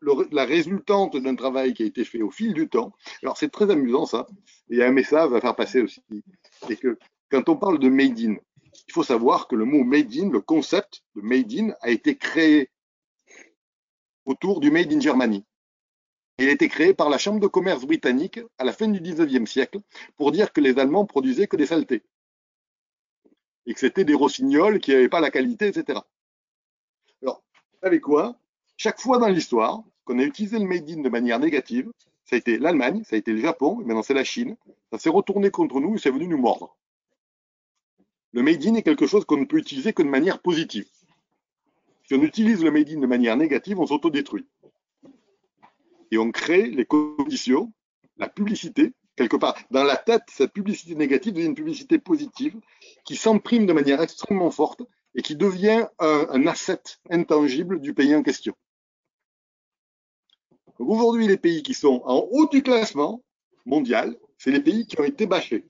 le, 0.00 0.28
la 0.32 0.44
résultante 0.44 1.16
d'un 1.16 1.36
travail 1.36 1.74
qui 1.74 1.84
a 1.84 1.86
été 1.86 2.04
fait 2.04 2.22
au 2.22 2.30
fil 2.30 2.54
du 2.54 2.68
temps. 2.68 2.92
Alors, 3.22 3.36
c'est 3.36 3.50
très 3.50 3.70
amusant 3.70 4.04
ça. 4.04 4.26
Il 4.68 4.78
y 4.78 4.82
a 4.82 4.88
un 4.88 4.92
message 4.92 5.32
à 5.32 5.40
faire 5.40 5.54
passer 5.54 5.80
aussi. 5.80 6.02
C'est 6.66 6.76
que 6.76 6.98
quand 7.30 7.48
on 7.48 7.56
parle 7.56 7.78
de 7.78 7.88
made 7.88 8.18
in, 8.18 8.34
il 8.88 8.92
faut 8.92 9.02
savoir 9.02 9.48
que 9.48 9.56
le 9.56 9.64
mot 9.64 9.84
made 9.84 10.12
in, 10.14 10.30
le 10.30 10.40
concept 10.40 11.02
de 11.14 11.20
made 11.22 11.52
in, 11.52 11.74
a 11.80 11.90
été 11.90 12.16
créé 12.16 12.70
autour 14.24 14.60
du 14.60 14.70
Made 14.70 14.92
in 14.92 15.00
Germany. 15.00 15.44
Il 16.38 16.48
a 16.48 16.52
été 16.52 16.68
créé 16.68 16.94
par 16.94 17.10
la 17.10 17.18
Chambre 17.18 17.40
de 17.40 17.46
commerce 17.46 17.84
britannique 17.84 18.40
à 18.58 18.64
la 18.64 18.72
fin 18.72 18.88
du 18.88 19.00
19e 19.00 19.46
siècle 19.46 19.80
pour 20.16 20.32
dire 20.32 20.52
que 20.52 20.60
les 20.60 20.78
Allemands 20.78 21.06
produisaient 21.06 21.46
que 21.46 21.56
des 21.56 21.66
saletés 21.66 22.02
et 23.66 23.74
que 23.74 23.80
c'était 23.80 24.04
des 24.04 24.14
rossignols 24.14 24.80
qui 24.80 24.90
n'avaient 24.90 25.08
pas 25.08 25.20
la 25.20 25.30
qualité, 25.30 25.68
etc. 25.68 26.00
Alors, 27.22 27.44
vous 27.54 27.78
savez 27.82 28.00
quoi? 28.00 28.36
Chaque 28.76 29.00
fois 29.00 29.18
dans 29.18 29.28
l'histoire 29.28 29.84
qu'on 30.04 30.18
a 30.18 30.22
utilisé 30.22 30.58
le 30.58 30.66
Made 30.66 30.90
in 30.90 31.02
de 31.02 31.08
manière 31.08 31.38
négative, 31.38 31.92
ça 32.24 32.34
a 32.36 32.38
été 32.38 32.58
l'Allemagne, 32.58 33.04
ça 33.04 33.14
a 33.14 33.18
été 33.18 33.32
le 33.32 33.40
Japon, 33.40 33.80
et 33.80 33.84
maintenant 33.84 34.02
c'est 34.02 34.14
la 34.14 34.24
Chine, 34.24 34.56
ça 34.90 34.98
s'est 34.98 35.10
retourné 35.10 35.50
contre 35.50 35.80
nous 35.80 35.94
et 35.94 35.98
c'est 35.98 36.10
venu 36.10 36.26
nous 36.26 36.38
mordre. 36.38 36.76
Le 38.32 38.42
Made 38.42 38.66
in 38.66 38.74
est 38.74 38.82
quelque 38.82 39.06
chose 39.06 39.24
qu'on 39.24 39.36
ne 39.36 39.44
peut 39.44 39.58
utiliser 39.58 39.92
que 39.92 40.02
de 40.02 40.08
manière 40.08 40.40
positive. 40.40 40.86
Si 42.04 42.14
on 42.14 42.22
utilise 42.22 42.62
le 42.62 42.70
made 42.70 42.90
in 42.90 43.00
de 43.00 43.06
manière 43.06 43.36
négative, 43.36 43.78
on 43.78 43.86
s'autodétruit. 43.86 44.46
Et 46.10 46.18
on 46.18 46.30
crée 46.30 46.68
les 46.68 46.84
conditions, 46.84 47.72
la 48.16 48.28
publicité, 48.28 48.92
quelque 49.16 49.36
part. 49.36 49.56
Dans 49.70 49.84
la 49.84 49.96
tête, 49.96 50.24
cette 50.28 50.52
publicité 50.52 50.94
négative 50.94 51.32
devient 51.32 51.46
une 51.46 51.54
publicité 51.54 51.98
positive 51.98 52.58
qui 53.04 53.16
s'imprime 53.16 53.66
de 53.66 53.72
manière 53.72 54.00
extrêmement 54.02 54.50
forte 54.50 54.82
et 55.14 55.22
qui 55.22 55.36
devient 55.36 55.86
un, 55.98 56.46
asset 56.46 56.82
intangible 57.10 57.80
du 57.80 57.94
pays 57.94 58.14
en 58.14 58.22
question. 58.22 58.54
Aujourd'hui, 60.78 61.28
les 61.28 61.36
pays 61.36 61.62
qui 61.62 61.74
sont 61.74 62.02
en 62.04 62.26
haut 62.30 62.48
du 62.48 62.62
classement 62.62 63.22
mondial, 63.66 64.16
c'est 64.38 64.50
les 64.50 64.60
pays 64.60 64.86
qui 64.86 64.98
ont 65.00 65.04
été 65.04 65.26
bâchés. 65.26 65.64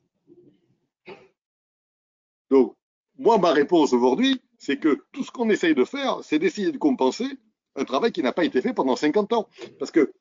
Donc, 2.52 2.76
moi, 3.18 3.38
ma 3.38 3.50
réponse 3.50 3.94
aujourd'hui, 3.94 4.42
c'est 4.58 4.76
que 4.76 4.98
tout 5.12 5.24
ce 5.24 5.30
qu'on 5.30 5.48
essaye 5.48 5.74
de 5.74 5.86
faire, 5.86 6.18
c'est 6.22 6.38
d'essayer 6.38 6.70
de 6.70 6.76
compenser 6.76 7.24
un 7.76 7.84
travail 7.84 8.12
qui 8.12 8.22
n'a 8.22 8.34
pas 8.34 8.44
été 8.44 8.60
fait 8.60 8.74
pendant 8.74 8.94
50 8.94 9.32
ans. 9.32 9.48
Parce 9.78 9.90
que 9.90 10.12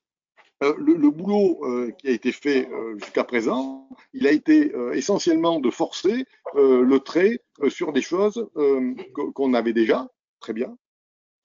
euh, 0.64 0.74
le, 0.78 1.10
boulot 1.10 1.60
euh, 1.64 1.92
qui 1.92 2.08
a 2.08 2.12
été 2.12 2.32
fait 2.32 2.70
euh, 2.72 2.98
jusqu'à 3.00 3.26
présent, 3.26 3.90
il 4.14 4.28
a 4.28 4.32
été 4.32 4.72
essentiellement 4.94 5.60
de 5.60 5.70
forcer 5.70 6.26
le 6.56 6.98
trait 7.00 7.42
sur 7.68 7.92
des 7.92 8.02
choses 8.02 8.50
qu'on 9.34 9.54
avait 9.54 9.74
déjà, 9.74 10.08
très 10.40 10.54
bien, 10.54 10.78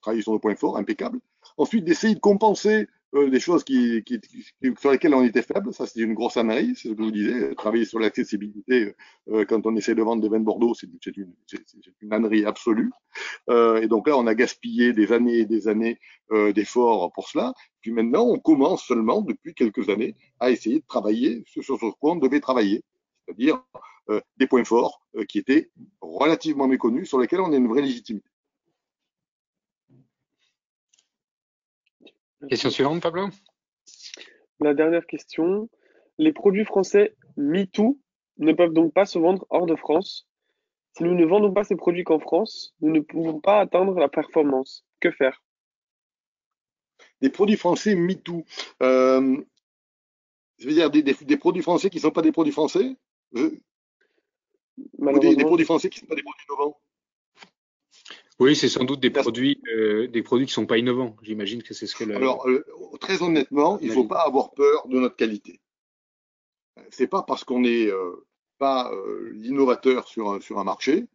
travailler 0.02 0.22
sur 0.22 0.34
le 0.34 0.38
point 0.38 0.54
fort, 0.54 0.76
impeccable. 0.76 1.18
Ensuite, 1.56 1.84
d'essayer 1.84 2.14
de 2.14 2.20
compenser 2.20 2.86
euh, 3.16 3.30
des 3.30 3.40
choses 3.40 3.64
qui, 3.64 4.02
qui, 4.04 4.20
sur 4.78 4.90
lesquelles 4.90 5.14
on 5.14 5.24
était 5.24 5.42
faible. 5.42 5.72
Ça, 5.72 5.86
c'est 5.86 6.00
une 6.00 6.14
grosse 6.14 6.36
analyse, 6.36 6.78
c'est 6.80 6.88
ce 6.88 6.94
que 6.94 6.98
je 7.00 7.04
vous 7.04 7.10
disais. 7.10 7.54
Travailler 7.54 7.84
sur 7.84 7.98
l'accessibilité 7.98 8.94
euh, 9.30 9.44
quand 9.44 9.66
on 9.66 9.74
essaie 9.76 9.94
de 9.94 10.02
vendre 10.02 10.22
des 10.22 10.28
vins 10.28 10.40
de 10.40 10.44
Bordeaux, 10.44 10.74
c'est 10.74 10.86
une, 11.16 11.32
une 12.00 12.12
ânerie 12.12 12.44
absolue. 12.44 12.90
Euh, 13.48 13.80
et 13.80 13.88
donc 13.88 14.06
là, 14.08 14.16
on 14.16 14.26
a 14.26 14.34
gaspillé 14.34 14.92
des 14.92 15.12
années 15.12 15.38
et 15.38 15.46
des 15.46 15.68
années 15.68 15.98
euh, 16.32 16.52
d'efforts 16.52 17.12
pour 17.12 17.28
cela. 17.28 17.54
Puis 17.80 17.92
maintenant, 17.92 18.26
on 18.26 18.38
commence 18.38 18.84
seulement, 18.84 19.22
depuis 19.22 19.54
quelques 19.54 19.88
années, 19.88 20.14
à 20.40 20.50
essayer 20.50 20.80
de 20.80 20.86
travailler 20.86 21.42
sur 21.46 21.62
ce 21.64 21.76
sur 21.76 21.98
quoi 21.98 22.12
on 22.12 22.16
devait 22.16 22.40
travailler. 22.40 22.82
C'est-à-dire 23.24 23.62
euh, 24.10 24.20
des 24.36 24.46
points 24.46 24.64
forts 24.64 25.02
euh, 25.16 25.24
qui 25.24 25.38
étaient 25.38 25.70
relativement 26.00 26.68
méconnus, 26.68 27.08
sur 27.08 27.18
lesquels 27.18 27.40
on 27.40 27.52
a 27.52 27.56
une 27.56 27.66
vraie 27.66 27.82
légitimité. 27.82 28.28
Question 32.48 32.70
suivante, 32.70 33.02
Pablo. 33.02 33.28
La 34.60 34.74
dernière 34.74 35.06
question. 35.06 35.68
Les 36.18 36.32
produits 36.32 36.64
français 36.64 37.14
MeToo 37.36 37.98
ne 38.38 38.52
peuvent 38.52 38.72
donc 38.72 38.92
pas 38.92 39.06
se 39.06 39.18
vendre 39.18 39.46
hors 39.50 39.66
de 39.66 39.76
France. 39.76 40.28
Si 40.96 41.02
nous 41.02 41.14
ne 41.14 41.26
vendons 41.26 41.52
pas 41.52 41.64
ces 41.64 41.76
produits 41.76 42.04
qu'en 42.04 42.18
France, 42.18 42.74
nous 42.80 42.90
ne 42.90 43.00
pouvons 43.00 43.40
pas 43.40 43.60
atteindre 43.60 43.98
la 43.98 44.08
performance. 44.08 44.84
Que 45.00 45.10
faire? 45.10 45.42
Des 47.20 47.30
produits 47.30 47.56
français 47.56 47.94
MeToo. 47.94 48.44
Euh, 48.82 49.36
je 50.58 50.66
veux 50.66 50.74
dire 50.74 50.90
des, 50.90 51.02
des, 51.02 51.14
des, 51.14 51.36
produits 51.36 51.62
français 51.62 51.90
qui 51.90 51.98
ne 51.98 52.02
sont 52.02 52.10
pas 52.10 52.22
des 52.22 52.32
produits 52.32 52.52
français? 52.52 52.96
Des, 53.32 53.60
produits 55.44 55.66
français 55.66 55.90
qui 55.90 55.98
ne 55.98 56.00
sont 56.00 56.06
pas 56.06 56.14
des 56.14 56.22
produits 56.22 56.46
innovants? 56.48 56.80
Oui, 58.38 58.54
c'est 58.54 58.68
sans 58.68 58.84
doute 58.84 59.00
des 59.00 59.10
produits, 59.10 59.62
euh, 59.74 60.08
des 60.08 60.22
produits 60.22 60.46
qui 60.46 60.52
sont 60.52 60.66
pas 60.66 60.76
innovants. 60.76 61.16
J'imagine 61.22 61.62
que 61.62 61.72
c'est 61.72 61.86
ce 61.86 61.94
que. 61.94 62.04
Le... 62.04 62.16
Alors, 62.16 62.46
euh, 62.48 62.64
très 63.00 63.22
honnêtement, 63.22 63.78
il 63.80 63.88
ne 63.88 63.94
faut 63.94 64.04
pas 64.04 64.20
avoir 64.26 64.50
peur 64.52 64.86
de 64.88 64.98
notre 65.00 65.16
qualité. 65.16 65.60
C'est 66.90 67.06
pas 67.06 67.22
parce 67.22 67.44
qu'on 67.44 67.60
n'est 67.60 67.86
euh, 67.86 68.26
pas 68.58 68.92
l'innovateur 69.32 70.06
sur 70.06 70.32
un, 70.32 70.40
sur 70.40 70.58
un 70.58 70.64
marché 70.64 71.06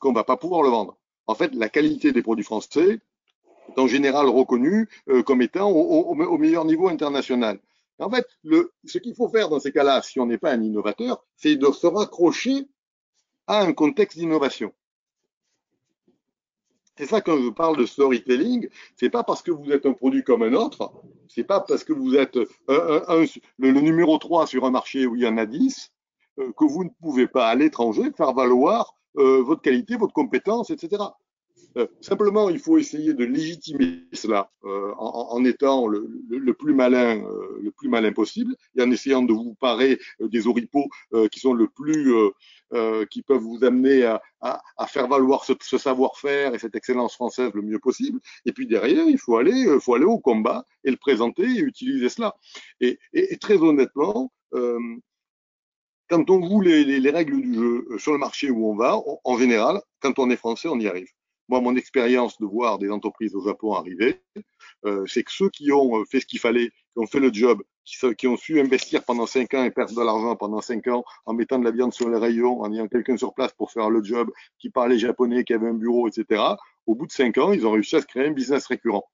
qu'on 0.00 0.12
va 0.12 0.24
pas 0.24 0.36
pouvoir 0.36 0.62
le 0.62 0.70
vendre. 0.70 0.96
En 1.26 1.34
fait, 1.34 1.54
la 1.54 1.68
qualité 1.68 2.12
des 2.12 2.22
produits 2.22 2.44
français 2.44 2.98
est 3.68 3.78
en 3.78 3.86
général 3.86 4.26
reconnue 4.26 4.88
comme 5.26 5.42
étant 5.42 5.70
au, 5.70 6.04
au, 6.04 6.38
meilleur 6.38 6.64
niveau 6.64 6.88
international. 6.88 7.60
En 7.98 8.10
fait, 8.10 8.26
le, 8.42 8.72
ce 8.84 8.98
qu'il 8.98 9.14
faut 9.14 9.28
faire 9.28 9.48
dans 9.48 9.60
ces 9.60 9.72
cas-là, 9.72 10.02
si 10.02 10.18
on 10.18 10.26
n'est 10.26 10.38
pas 10.38 10.52
un 10.52 10.62
innovateur, 10.62 11.24
c'est 11.36 11.56
de 11.56 11.70
se 11.72 11.86
raccrocher 11.86 12.68
à 13.46 13.62
un 13.62 13.72
contexte 13.72 14.18
d'innovation. 14.18 14.72
C'est 16.96 17.06
ça 17.06 17.20
quand 17.20 17.36
je 17.36 17.50
parle 17.50 17.76
de 17.76 17.84
storytelling, 17.84 18.68
c'est 18.96 19.10
pas 19.10 19.22
parce 19.22 19.42
que 19.42 19.50
vous 19.50 19.70
êtes 19.70 19.84
un 19.84 19.92
produit 19.92 20.24
comme 20.24 20.42
un 20.42 20.54
autre, 20.54 20.92
c'est 21.28 21.44
pas 21.44 21.60
parce 21.60 21.84
que 21.84 21.92
vous 21.92 22.16
êtes 22.16 22.38
le, 22.68 23.80
numéro 23.80 24.16
3 24.16 24.46
sur 24.46 24.64
un 24.64 24.70
marché 24.70 25.06
où 25.06 25.14
il 25.14 25.22
y 25.22 25.26
en 25.26 25.36
a 25.36 25.44
10 25.44 25.92
euh, 26.38 26.52
que 26.56 26.64
vous 26.64 26.84
ne 26.84 26.90
pouvez 27.00 27.26
pas 27.26 27.48
à 27.48 27.54
l'étranger 27.54 28.10
faire 28.16 28.32
valoir 28.32 28.94
euh, 29.18 29.42
votre 29.42 29.62
qualité, 29.62 29.96
votre 29.96 30.14
compétence, 30.14 30.70
etc. 30.70 31.02
Euh, 31.76 31.86
simplement, 32.00 32.48
il 32.48 32.58
faut 32.58 32.78
essayer 32.78 33.12
de 33.12 33.24
légitimer 33.24 34.04
cela 34.12 34.50
euh, 34.64 34.94
en, 34.96 35.44
étant 35.44 35.86
le, 35.86 36.08
plus 36.54 36.74
malin, 36.74 37.22
euh, 37.22 37.58
le 37.62 37.70
plus 37.70 37.88
malin 37.88 38.12
possible, 38.12 38.56
et 38.76 38.82
en 38.82 38.90
essayant 38.90 39.22
de 39.22 39.32
vous 39.32 39.54
parer 39.54 39.98
des 40.20 40.46
oripeaux 40.46 40.88
qui 41.30 41.40
sont 41.40 41.52
le 41.52 41.68
plus, 41.68 42.14
qui 43.10 43.22
peuvent 43.22 43.42
vous 43.42 43.62
amener 43.62 44.04
à, 44.04 44.86
faire 44.88 45.08
valoir 45.08 45.44
ce, 45.44 45.78
savoir-faire 45.78 46.54
et 46.54 46.58
cette 46.58 46.74
excellence 46.74 47.14
française 47.14 47.50
le 47.54 47.62
mieux 47.62 47.78
possible. 47.78 48.20
Et 48.44 48.52
puis 48.52 48.66
derrière, 48.66 49.06
il 49.06 49.18
faut 49.18 49.36
aller, 49.36 49.66
faut 49.80 49.94
aller 49.94 50.04
au 50.04 50.18
combat 50.18 50.64
et 50.84 50.90
le 50.90 50.96
présenter 50.96 51.44
et 51.44 51.60
utiliser 51.60 52.08
cela. 52.08 52.34
Et, 52.80 52.98
très 53.40 53.56
honnêtement. 53.56 54.32
quand 56.08 56.30
on 56.30 56.42
joue 56.42 56.60
les, 56.60 57.10
règles 57.10 57.40
du 57.40 57.54
jeu 57.54 57.86
sur 57.98 58.12
le 58.12 58.18
marché 58.18 58.50
où 58.50 58.70
on 58.70 58.76
va, 58.76 58.98
en 59.24 59.38
général, 59.38 59.80
quand 60.00 60.18
on 60.18 60.30
est 60.30 60.36
français, 60.36 60.68
on 60.68 60.78
y 60.78 60.88
arrive. 60.88 61.08
Moi, 61.48 61.60
mon 61.60 61.76
expérience 61.76 62.38
de 62.38 62.46
voir 62.46 62.78
des 62.78 62.90
entreprises 62.90 63.34
au 63.34 63.42
Japon 63.42 63.74
arriver, 63.74 64.20
euh, 64.84 65.04
c'est 65.06 65.22
que 65.22 65.32
ceux 65.32 65.48
qui 65.48 65.70
ont 65.72 66.00
euh, 66.00 66.04
fait 66.04 66.20
ce 66.20 66.26
qu'il 66.26 66.40
fallait, 66.40 66.70
qui 66.70 66.98
ont 66.98 67.06
fait 67.06 67.20
le 67.20 67.32
job, 67.32 67.62
qui, 67.84 67.96
qui, 68.16 68.26
ont 68.26 68.36
su 68.36 68.60
investir 68.60 69.04
pendant 69.04 69.26
cinq 69.26 69.54
ans 69.54 69.64
et 69.64 69.70
perdre 69.70 69.94
de 69.94 70.02
l'argent 70.02 70.34
pendant 70.34 70.60
cinq 70.60 70.88
ans 70.88 71.04
en 71.24 71.34
mettant 71.34 71.58
de 71.58 71.64
la 71.64 71.70
viande 71.70 71.92
sur 71.92 72.08
les 72.08 72.18
rayons, 72.18 72.60
en 72.62 72.72
ayant 72.72 72.88
quelqu'un 72.88 73.16
sur 73.16 73.32
place 73.32 73.52
pour 73.52 73.70
faire 73.70 73.90
le 73.90 74.02
job, 74.02 74.30
qui 74.58 74.70
parlait 74.70 74.98
japonais, 74.98 75.44
qui 75.44 75.54
avait 75.54 75.68
un 75.68 75.74
bureau, 75.74 76.08
etc. 76.08 76.42
Au 76.86 76.94
bout 76.94 77.06
de 77.06 77.12
cinq 77.12 77.38
ans, 77.38 77.52
ils 77.52 77.66
ont 77.66 77.72
réussi 77.72 77.96
à 77.96 78.00
se 78.00 78.06
créer 78.06 78.26
un 78.26 78.32
business 78.32 78.66
récurrent. 78.66 79.08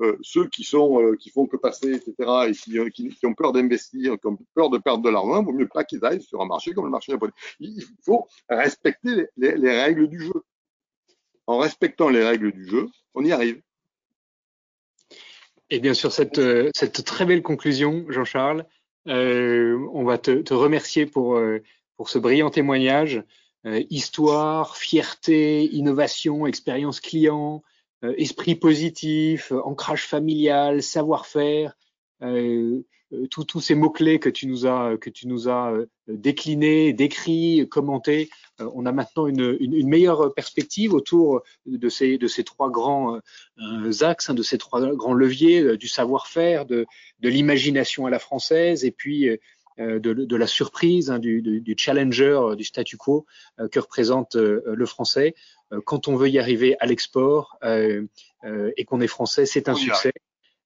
Euh, 0.00 0.16
ceux 0.22 0.48
qui 0.48 0.64
sont 0.64 1.00
euh, 1.02 1.16
qui 1.16 1.30
font 1.30 1.46
que 1.46 1.56
passer, 1.56 1.94
etc., 1.94 2.14
et 2.48 2.52
qui, 2.52 2.78
euh, 2.78 2.88
qui, 2.90 3.08
qui 3.08 3.26
ont 3.26 3.34
peur 3.34 3.52
d'investir, 3.52 4.18
qui 4.20 4.26
ont 4.26 4.38
peur 4.54 4.70
de 4.70 4.78
perdre 4.78 5.02
de 5.02 5.10
l'argent, 5.10 5.42
vaut 5.42 5.52
mieux 5.52 5.68
pas 5.68 5.84
qu'ils 5.84 6.04
aillent 6.04 6.22
sur 6.22 6.40
un 6.40 6.46
marché 6.46 6.72
comme 6.72 6.84
le 6.84 6.90
marché 6.90 7.12
japonais. 7.12 7.32
Il 7.60 7.82
faut 8.04 8.26
respecter 8.48 9.14
les, 9.14 9.26
les, 9.36 9.56
les 9.56 9.82
règles 9.82 10.08
du 10.08 10.20
jeu 10.20 10.44
en 11.46 11.58
respectant 11.58 12.08
les 12.08 12.24
règles 12.24 12.52
du 12.52 12.66
jeu, 12.68 12.88
on 13.14 13.24
y 13.24 13.32
arrive. 13.32 13.60
Et 15.70 15.80
bien 15.80 15.94
sûr, 15.94 16.12
cette, 16.12 16.38
euh, 16.38 16.70
cette 16.74 17.04
très 17.04 17.24
belle 17.24 17.42
conclusion, 17.42 18.04
Jean-Charles, 18.08 18.66
euh, 19.08 19.78
on 19.92 20.04
va 20.04 20.18
te, 20.18 20.42
te 20.42 20.54
remercier 20.54 21.06
pour, 21.06 21.36
euh, 21.36 21.62
ce 22.06 22.18
brillant 22.18 22.50
témoignage. 22.50 23.22
Euh, 23.66 23.82
histoire, 23.88 24.76
fierté, 24.76 25.64
innovation, 25.74 26.46
expérience 26.46 27.00
client, 27.00 27.62
euh, 28.04 28.14
esprit 28.18 28.56
positif, 28.56 29.52
ancrage 29.52 30.06
familial, 30.06 30.82
savoir-faire, 30.82 31.74
tous 32.20 33.60
ces 33.60 33.74
mots-clés 33.74 34.18
que 34.18 34.28
tu 34.28 34.46
nous 34.46 34.66
as, 34.66 34.96
que 34.98 35.10
tu 35.10 35.28
nous 35.28 35.48
as 35.48 35.72
déclinés, 36.08 36.92
décrits, 36.92 37.68
commentés 37.70 38.28
euh, 38.60 38.70
on 38.74 38.86
a 38.86 38.92
maintenant 38.92 39.26
une, 39.26 39.88
meilleure 39.88 40.32
perspective 40.34 40.94
autour 40.94 41.42
de 41.66 41.88
ces, 41.88 42.18
de 42.18 42.26
ces 42.28 42.44
trois 42.44 42.70
grands 42.70 43.16
euh, 43.58 44.02
axes, 44.02 44.30
hein, 44.30 44.34
de 44.34 44.42
ces 44.42 44.58
trois 44.58 44.94
grands 44.94 45.14
leviers 45.14 45.60
euh, 45.60 45.76
du 45.76 45.88
savoir-faire, 45.88 46.66
de, 46.66 46.86
l'imagination 47.22 48.06
à 48.06 48.10
la 48.10 48.18
française 48.18 48.84
et 48.84 48.90
puis 48.90 49.28
de, 49.78 50.36
la 50.36 50.46
surprise, 50.46 51.10
hein, 51.10 51.18
du, 51.18 51.74
challenger, 51.76 52.54
du 52.56 52.64
statu 52.64 52.98
quo 52.98 53.24
que 53.72 53.80
représente 53.80 54.34
le 54.34 54.86
français. 54.86 55.34
quand 55.86 56.06
on 56.06 56.16
veut 56.16 56.28
y 56.28 56.38
arriver 56.38 56.76
à 56.80 56.86
l'export 56.86 57.58
et 57.64 58.84
qu'on 58.84 59.00
est 59.00 59.06
français, 59.06 59.46
c'est 59.46 59.70
un 59.70 59.74
succès. 59.74 60.12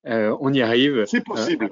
On 0.09 0.53
y 0.53 0.63
arrive. 0.63 1.05
C'est 1.07 1.25
possible. 1.25 1.71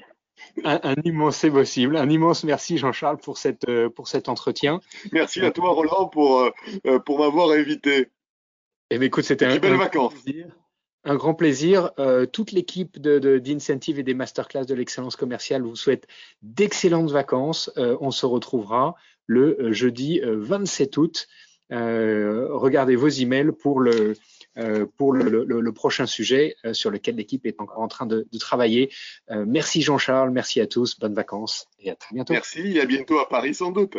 Un, 0.64 0.94
immense, 1.04 1.36
c'est 1.36 1.50
possible. 1.50 1.96
Un 1.96 2.08
immense 2.08 2.44
merci 2.44 2.78
Jean-Charles 2.78 3.18
pour, 3.18 3.38
cette, 3.38 3.68
euh, 3.68 3.88
pour 3.88 4.08
cet 4.08 4.28
entretien. 4.28 4.80
Merci 5.12 5.40
à 5.40 5.50
toi 5.50 5.70
Roland 5.70 6.08
pour, 6.08 6.40
euh, 6.40 6.50
euh, 6.86 6.98
pour 6.98 7.18
m'avoir 7.18 7.50
invité. 7.50 8.08
Eh 8.90 8.98
bien, 8.98 9.06
écoute, 9.06 9.24
c'était 9.24 9.46
un, 9.46 9.58
belle 9.58 9.76
vacances. 9.76 10.14
Plaisir, 10.22 10.46
un 11.04 11.16
grand 11.16 11.34
plaisir. 11.34 11.90
toute 12.32 12.52
l'équipe 12.52 12.98
d'Incentive 13.00 13.96
de, 13.96 14.00
et 14.00 14.04
des 14.04 14.14
masterclass 14.14 14.64
de 14.64 14.74
l'excellence 14.74 15.16
commerciale 15.16 15.62
vous 15.62 15.76
souhaite 15.76 16.06
d'excellentes 16.42 17.10
vacances. 17.10 17.70
on 17.76 18.10
se 18.10 18.26
retrouvera 18.26 18.94
le 19.26 19.72
jeudi 19.72 20.20
27 20.22 20.96
août. 20.98 21.28
regardez 21.70 22.94
vos 22.94 23.08
emails 23.08 23.50
pour 23.52 23.80
le, 23.80 23.90
euh, 23.92 24.14
pour 24.96 25.12
le, 25.12 25.44
le, 25.44 25.60
le, 25.60 25.72
prochain 25.72 26.06
sujet 26.06 26.56
euh, 26.64 26.72
sur 26.72 26.90
lequel 26.90 27.16
l'équipe 27.16 27.44
est 27.46 27.60
encore 27.60 27.80
en 27.80 27.88
train 27.88 28.06
de, 28.06 28.26
de 28.30 28.38
travailler. 28.38 28.90
Euh, 29.30 29.44
merci 29.46 29.82
Jean-Charles, 29.82 30.30
merci 30.30 30.60
à 30.60 30.66
tous, 30.66 30.98
bonnes 30.98 31.14
vacances 31.14 31.66
et 31.78 31.90
à 31.90 31.96
très 31.96 32.14
bientôt. 32.14 32.32
Merci, 32.32 32.80
à 32.80 32.86
bientôt 32.86 33.18
à 33.18 33.28
Paris 33.28 33.54
sans 33.54 33.70
doute. 33.70 33.98